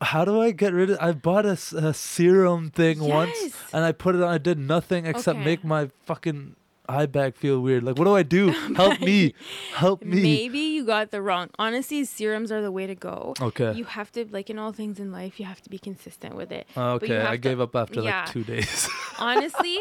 [0.00, 0.98] how do I get rid of?
[1.00, 3.36] I bought a serum thing once,
[3.72, 4.28] and I put it on.
[4.28, 5.44] I did nothing except Okay.
[5.44, 6.56] make my fucking
[6.88, 7.82] eye bag feel weird.
[7.82, 8.48] Like, what do I do?
[8.76, 9.34] Help me!
[9.74, 10.22] Help me!
[10.22, 11.50] Maybe you got the wrong.
[11.58, 13.34] Honestly, serums are the way to go.
[13.40, 13.72] Okay.
[13.74, 16.52] You have to like in all things in life, you have to be consistent with
[16.52, 16.66] it.
[16.76, 17.24] Okay.
[17.24, 18.20] I to- gave up after yeah.
[18.20, 18.88] like two days.
[19.18, 19.78] Honestly,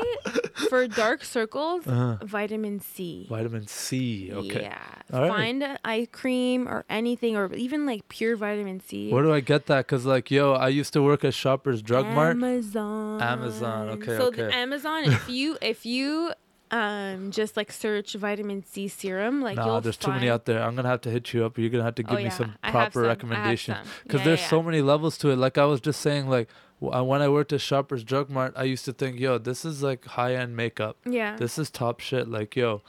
[0.70, 3.28] for dark circles, uh, vitamin C.
[3.30, 4.32] vitamin C.
[4.32, 4.64] Okay.
[4.64, 4.80] Yeah.
[5.14, 5.30] All right.
[5.30, 9.12] Find a eye cream or anything, or even like pure vitamin C.
[9.12, 9.88] Where do I get that?
[9.88, 12.36] Cause like, yo, I used to work at Shoppers Drug Mart.
[12.36, 13.22] Amazon.
[13.22, 14.44] Amazon, okay, So okay.
[14.44, 16.34] the Amazon, if you if you
[16.72, 20.62] um just like search vitamin C serum, like nah, you'll there's too many out there.
[20.62, 21.58] I'm gonna have to hit you up.
[21.58, 23.06] You're gonna have to give oh, me some proper some.
[23.06, 23.78] I recommendation.
[24.04, 25.38] Because Yeah, there's yeah, so many levels to it.
[25.38, 26.50] Like I was just saying, like
[26.82, 29.84] uh, when I worked at Shoppers Drug Mart, I used to think, yo, this is
[29.84, 30.98] like high end makeup.
[31.06, 31.36] Yeah.
[31.36, 32.28] This is top shit.
[32.28, 32.82] Like yo,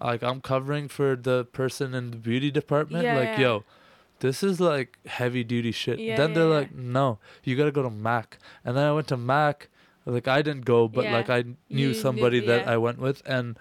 [0.00, 3.04] like I'm covering for the person in the beauty department.
[3.04, 3.40] Yeah, like yeah.
[3.40, 3.64] yo,
[4.20, 5.98] this is like heavy duty shit.
[5.98, 6.58] Yeah, then they're yeah, yeah.
[6.58, 8.38] like, no, you gotta go to Mac.
[8.64, 9.68] And then I went to Mac.
[10.06, 11.12] Like I didn't go, but Yeah.
[11.16, 12.72] like I knew You knew- somebody that yeah.
[12.72, 13.56] I went with, and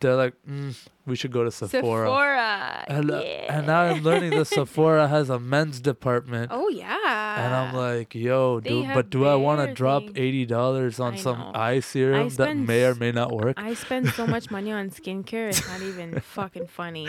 [0.00, 0.74] they're like, mm,
[1.06, 2.06] We should go to Sephora.
[2.06, 2.84] Sephora.
[2.86, 3.56] And, uh, yeah.
[3.58, 6.50] and now I'm learning that Sephora has a men's department.
[6.52, 7.44] Oh yeah.
[7.44, 11.16] And I'm like, yo, do, but do I want to drop eighty dollars on I
[11.16, 11.52] some know.
[11.54, 13.54] eye serum that may or may not work?
[13.58, 15.48] I spend so much money on skincare.
[15.48, 17.08] It's not even fucking funny.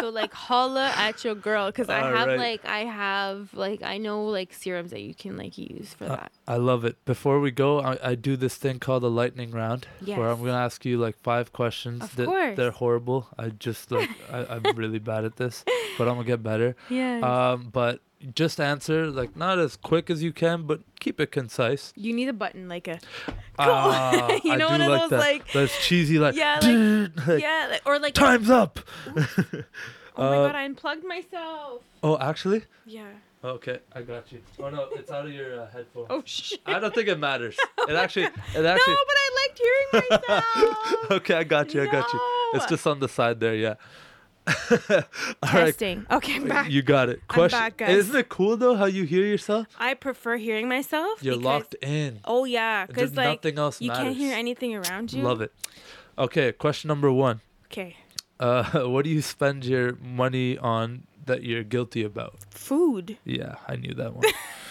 [0.00, 2.38] So like, holla at your girl, because I have Alright.
[2.38, 6.08] like I have like I know like serums that you can like use for Uh,
[6.16, 6.32] that.
[6.46, 6.96] I love it.
[7.04, 10.52] Before we go, I, I do this thing called the lightning round, where I'm gonna
[10.54, 12.02] ask you like five questions.
[12.02, 12.56] Of that course.
[12.56, 13.17] They're horrible.
[13.38, 15.64] I just like I, I'm really bad at this,
[15.96, 16.76] but I'm gonna get better.
[16.90, 17.20] Yeah.
[17.52, 18.00] Um, but
[18.34, 21.92] just answer like not as quick as you can, but keep it concise.
[21.96, 22.98] you need a button like a
[23.58, 25.18] Ah, You I know do one of like those, that.
[25.20, 28.80] like- That's cheesy, like Yeah, like, yeah, like, or like time's up.
[29.06, 31.82] Oh my Uh, god, I unplugged myself.
[32.02, 33.06] Oh, actually, Yeah.
[33.44, 34.40] Okay, I got you.
[34.60, 36.06] Oh no, it's out of your uh, headphones.
[36.10, 36.60] Oh shit.
[36.66, 37.56] I don't think it matters.
[37.88, 38.92] It actually, it actually.
[38.92, 41.10] no, but I liked hearing myself.
[41.12, 41.82] okay, I got you.
[41.82, 42.20] I got you.
[42.52, 43.54] It's just on the side there.
[43.54, 43.74] Yeah.
[44.46, 44.76] All
[45.42, 45.66] right.
[45.66, 46.04] Testing.
[46.10, 46.70] Okay, I'm back.
[46.70, 47.20] You got it.
[47.30, 47.58] I'm Question.
[47.58, 47.96] back, guys.
[47.96, 49.68] Isn't it cool though how you hear yourself?
[49.78, 51.22] I prefer hearing myself.
[51.22, 52.20] You're because- locked in.
[52.26, 54.04] Oh yeah, because like nothing else you matters.
[54.04, 55.22] can't hear anything around you.
[55.22, 55.52] Love it.
[56.18, 57.40] Okay, question number one.
[57.66, 57.96] Okay.
[58.38, 62.34] Uh, what do you spend your money on that you're guilty about?
[62.50, 63.16] Food.
[63.24, 64.24] Yeah, I knew that one.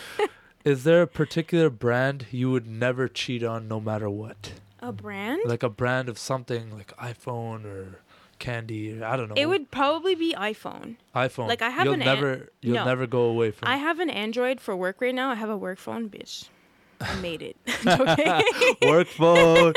[0.65, 4.51] Is there a particular brand you would never cheat on no matter what?
[4.81, 5.41] A brand?
[5.45, 8.01] Like a brand of something like iPhone or
[8.39, 9.35] candy or I don't know.
[9.35, 10.97] It would probably be iPhone.
[11.15, 11.47] iPhone.
[11.47, 12.85] like, I have you'll an an- never you'll no.
[12.85, 15.29] never go away from I have an Android for work right now.
[15.29, 16.49] I have a work phone, bitch.
[16.99, 17.55] I made it.
[17.87, 18.41] okay.
[18.87, 19.73] work phone,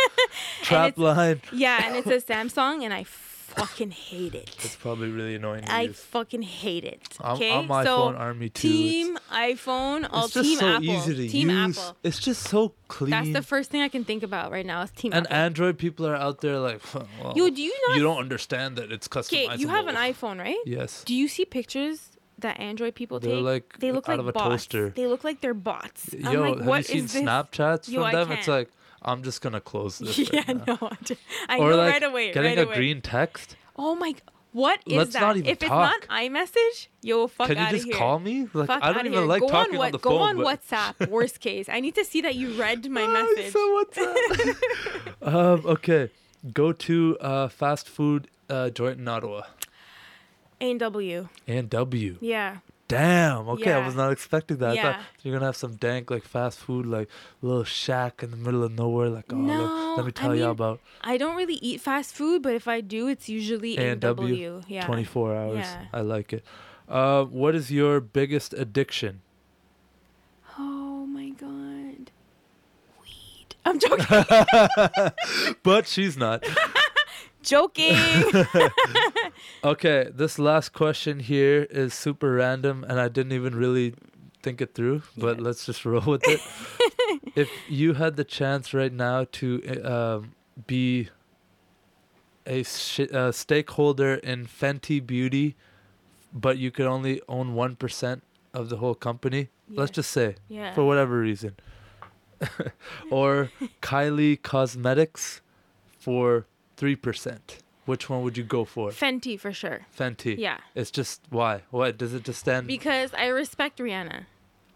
[0.62, 1.40] trap line.
[1.52, 3.04] yeah, and it's a Samsung, and I
[3.50, 4.50] fucking hate it.
[4.64, 5.98] It's probably really annoying to I use.
[6.00, 7.02] fucking hate it.
[7.22, 8.68] Okay, I'm, I'm iPhone so army too.
[8.68, 10.84] It's- team iPhone, all it's just team so Apple.
[10.84, 11.78] easy to team use.
[11.78, 11.96] Apple.
[12.02, 13.10] It's just so clean.
[13.10, 15.36] That's the first thing I can think about right now is team and Apple.
[15.36, 17.96] Android people are out there like, well, Yo, do you not?
[17.96, 19.46] you don't understand that it's customizable.
[19.50, 20.56] Okay, you have an iPhone, right?
[20.66, 21.04] Yes.
[21.04, 23.44] Do you see pictures that Android people They're take?
[23.44, 24.48] like they look out like of a bots.
[24.64, 24.90] toaster.
[24.90, 26.14] They look like they're bots.
[26.24, 27.30] I'm Yo, like, have what you seen this?
[27.30, 28.32] Snapchats Yo, from I them?
[28.32, 28.70] It's like,
[29.02, 30.18] I'm just gonna close this.
[30.32, 30.78] yeah, right no,
[31.48, 32.32] I or know like right away.
[32.32, 32.74] getting right a away.
[32.76, 33.56] green text.
[33.76, 34.14] Oh my!
[34.52, 35.20] What is Let's that?
[35.20, 35.94] not even if talk.
[36.00, 37.94] it's not iMessage, yo, fuck Can you out just here.
[37.94, 38.48] call me?
[38.52, 39.26] Like Fuck I don't even here.
[39.28, 40.20] like go talking on, what, on the go phone.
[40.22, 41.08] on but WhatsApp.
[41.08, 43.52] Worst case, I need to see that you read my Ah, message.
[43.52, 44.16] So what's up?
[45.22, 46.10] um, okay,
[46.52, 49.42] go to uh, fast food uh, joint in Ottawa.
[50.60, 51.28] A and W.
[51.46, 52.18] And W.
[52.20, 52.58] Yeah.
[52.90, 53.48] Damn.
[53.48, 54.76] Okay, I was not expecting that.
[54.76, 57.08] I thought you're gonna have some dank like fast food, like
[57.40, 59.08] little shack in the middle of nowhere.
[59.08, 61.80] Like, oh, No, let, let me I tell you mean, about I don't really eat
[61.80, 64.62] fast food, but if I do, it's usually A&W, W.
[64.68, 64.86] Yeah.
[64.86, 65.58] 24 hours.
[65.58, 65.84] Yeah.
[65.92, 66.44] I like it.
[66.88, 69.22] Uh, what is your biggest addiction?
[70.58, 72.10] Oh my god.
[73.02, 73.54] Weed.
[73.64, 74.04] I'm joking.
[75.62, 76.44] but she's not.
[77.42, 77.96] joking.
[79.64, 83.94] Okay, this last question here is super random, and I didn't even really
[84.42, 85.44] think it through, but Yeah.
[85.44, 86.40] let's just roll with it.
[87.36, 90.32] if you had the chance right now to uh, um,
[90.66, 91.08] be
[92.46, 95.56] a sh- uh, stakeholder in Fenty Beauty,
[96.32, 98.20] but you could only own 1%
[98.54, 100.72] of the whole company, let's just say, yeah.
[100.74, 101.54] for whatever reason,
[103.10, 103.50] or
[103.82, 105.40] Kylie Cosmetics
[105.98, 106.46] for
[106.80, 107.38] 3%,
[107.84, 108.90] which one would you go for?
[108.90, 109.80] Fenty for sure.
[109.96, 110.36] Fenty.
[110.38, 110.58] Yeah.
[110.74, 111.62] It's just why?
[111.70, 112.66] What does it just stand?
[112.66, 114.24] Because I respect Rihanna.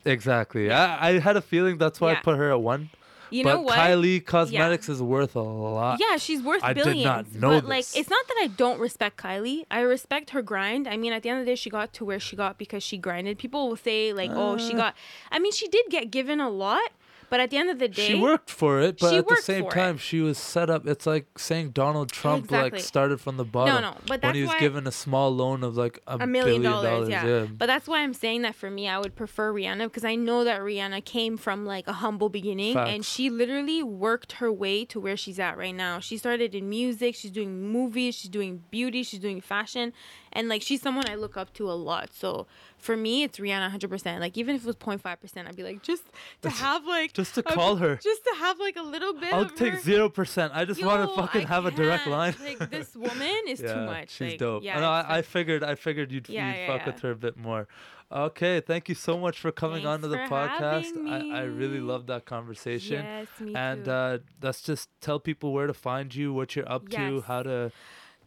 [0.04, 0.70] exactly.
[0.70, 2.90] I, I had a feeling that's why I put her at one.
[3.30, 3.76] You but know what?
[3.78, 5.98] Kylie Cosmetics is worth a lot.
[5.98, 9.16] Yeah, she's worth I did not know but like, it's not that I don't respect
[9.16, 9.64] Kylie.
[9.70, 10.86] I respect her grind.
[10.86, 12.82] I mean, at the end of the day, she got to where she got because
[12.84, 13.38] she grinded.
[13.38, 14.76] People will say like, "Oh, she Uh.
[14.76, 14.94] got."
[15.32, 16.90] I mean, she did get given a lot,
[17.34, 19.68] but at the end of the day, She worked for it, but at the same
[19.68, 20.00] time, it.
[20.00, 20.86] she was set up.
[20.86, 23.74] It's like saying Donald Trump like started from the bottom.
[23.74, 23.96] no, no.
[24.06, 26.80] but that's when he was given a small loan of like a, a million billion
[26.80, 27.08] dollars.
[27.08, 27.26] Yeah.
[27.26, 27.46] yeah.
[27.46, 30.44] but that's why I'm saying that for me, I would prefer Rihanna because I know
[30.44, 35.00] that Rihanna came from like a humble beginning, and she literally worked her way to
[35.00, 35.98] where she's at right now.
[35.98, 37.16] She started in music.
[37.16, 38.14] She's doing movies.
[38.14, 39.02] She's doing beauty.
[39.02, 39.92] She's doing fashion,
[40.32, 42.14] and like she's someone I look up to a lot.
[42.14, 42.46] So
[42.84, 44.20] for me, it's Rihanna 100%.
[44.20, 46.04] Like even if it was 0.5 percent, I'd be like just
[46.42, 47.96] to have like just to a- call her.
[47.96, 49.32] just to have like a little bit.
[49.32, 49.80] I'll take her.
[49.80, 50.52] zero percent.
[50.54, 52.34] I just want to fucking I have a direct line.
[52.44, 54.10] Like this woman is too Yeah, much.
[54.10, 54.62] She's like, dope.
[54.62, 57.16] Yeah, I, I, I figured I figured you'd, Yeah, you'd yeah, fuck with her a
[57.16, 57.66] bit more.
[58.12, 60.92] Okay, thank you so much for coming Thanks onto the podcast.
[61.08, 63.02] I, I really love that conversation.
[63.02, 63.90] Yes, me and too.
[63.90, 67.72] uh, let's just tell people where to find you, what you're up to, how to.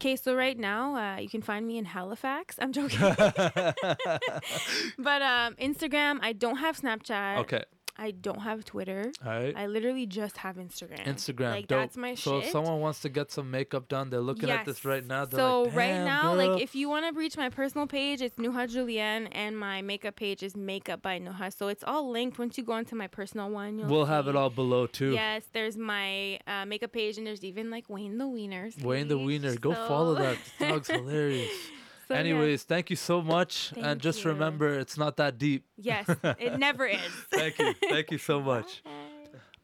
[0.00, 2.54] Okay, so right now uh, you can find me in Halifax.
[2.60, 3.00] I'm joking.
[3.00, 3.24] but
[5.22, 7.38] um, Instagram, I don't have Snapchat.
[7.38, 7.64] Okay.
[7.98, 9.10] I don't have Twitter.
[9.24, 9.52] Right.
[9.56, 11.04] I literally just have Instagram.
[11.04, 11.50] Instagram.
[11.50, 11.80] Like dope.
[11.80, 12.46] that's my so shit.
[12.46, 15.24] if someone wants to get some makeup done, they're looking at this right now.
[15.24, 18.22] They're so like, right now, girl." like if you want to reach my personal page,
[18.22, 21.52] it's Nuha Julienne, and my makeup page is Makeup by Nuha.
[21.52, 22.38] So it's all linked.
[22.38, 25.12] Once you go into my personal one, you'll we'll have it all below too.
[25.12, 28.82] Yes, there's my uh, makeup page, and there's even like Wayne the Wieners.
[28.82, 30.38] Wayne the page, Wiener, go follow so- that.
[30.58, 31.50] The dog's hilarious.
[32.08, 32.20] So, yeah.
[32.20, 34.30] Anyways, thank you so much, and just you.
[34.30, 35.66] remember, it's not that deep.
[35.76, 36.08] yes,
[36.38, 37.00] it never is.
[37.30, 38.82] Thank you, thank you so much.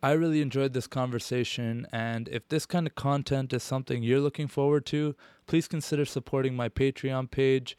[0.03, 4.47] I really enjoyed this conversation, and if this kind of content is something you're looking
[4.47, 5.17] forward to,
[5.47, 7.79] please consider supporting my Patreon page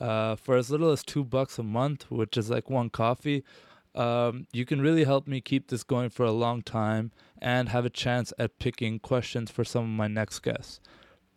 [0.00, 3.44] uh, for as little as two bucks a month, which is like one coffee.
[3.94, 7.84] Um, you can really help me keep this going for a long time and have
[7.84, 10.80] a chance at picking questions for some of my next guests.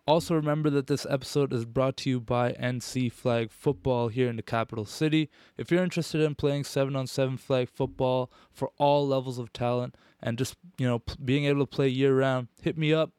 [0.10, 4.38] Also, remember that this episode is brought to you by NC Flag Football here in
[4.38, 5.30] the capital city.
[5.56, 9.94] If you're interested in playing 7 on 7 flag football for all levels of talent
[10.20, 13.12] and just, you know, being able to play year round, hit me up.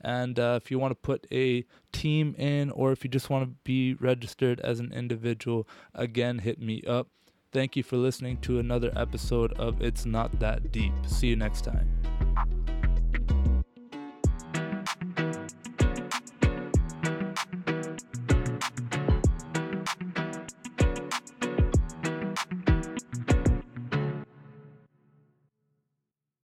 [0.00, 3.42] And uh, if you want to put a team in or if you just want
[3.42, 5.66] to be registered as an individual,
[5.96, 7.08] again, hit me up.
[7.50, 10.92] Thank you for listening to another episode of It's Not That Deep.
[11.08, 12.55] See you next time.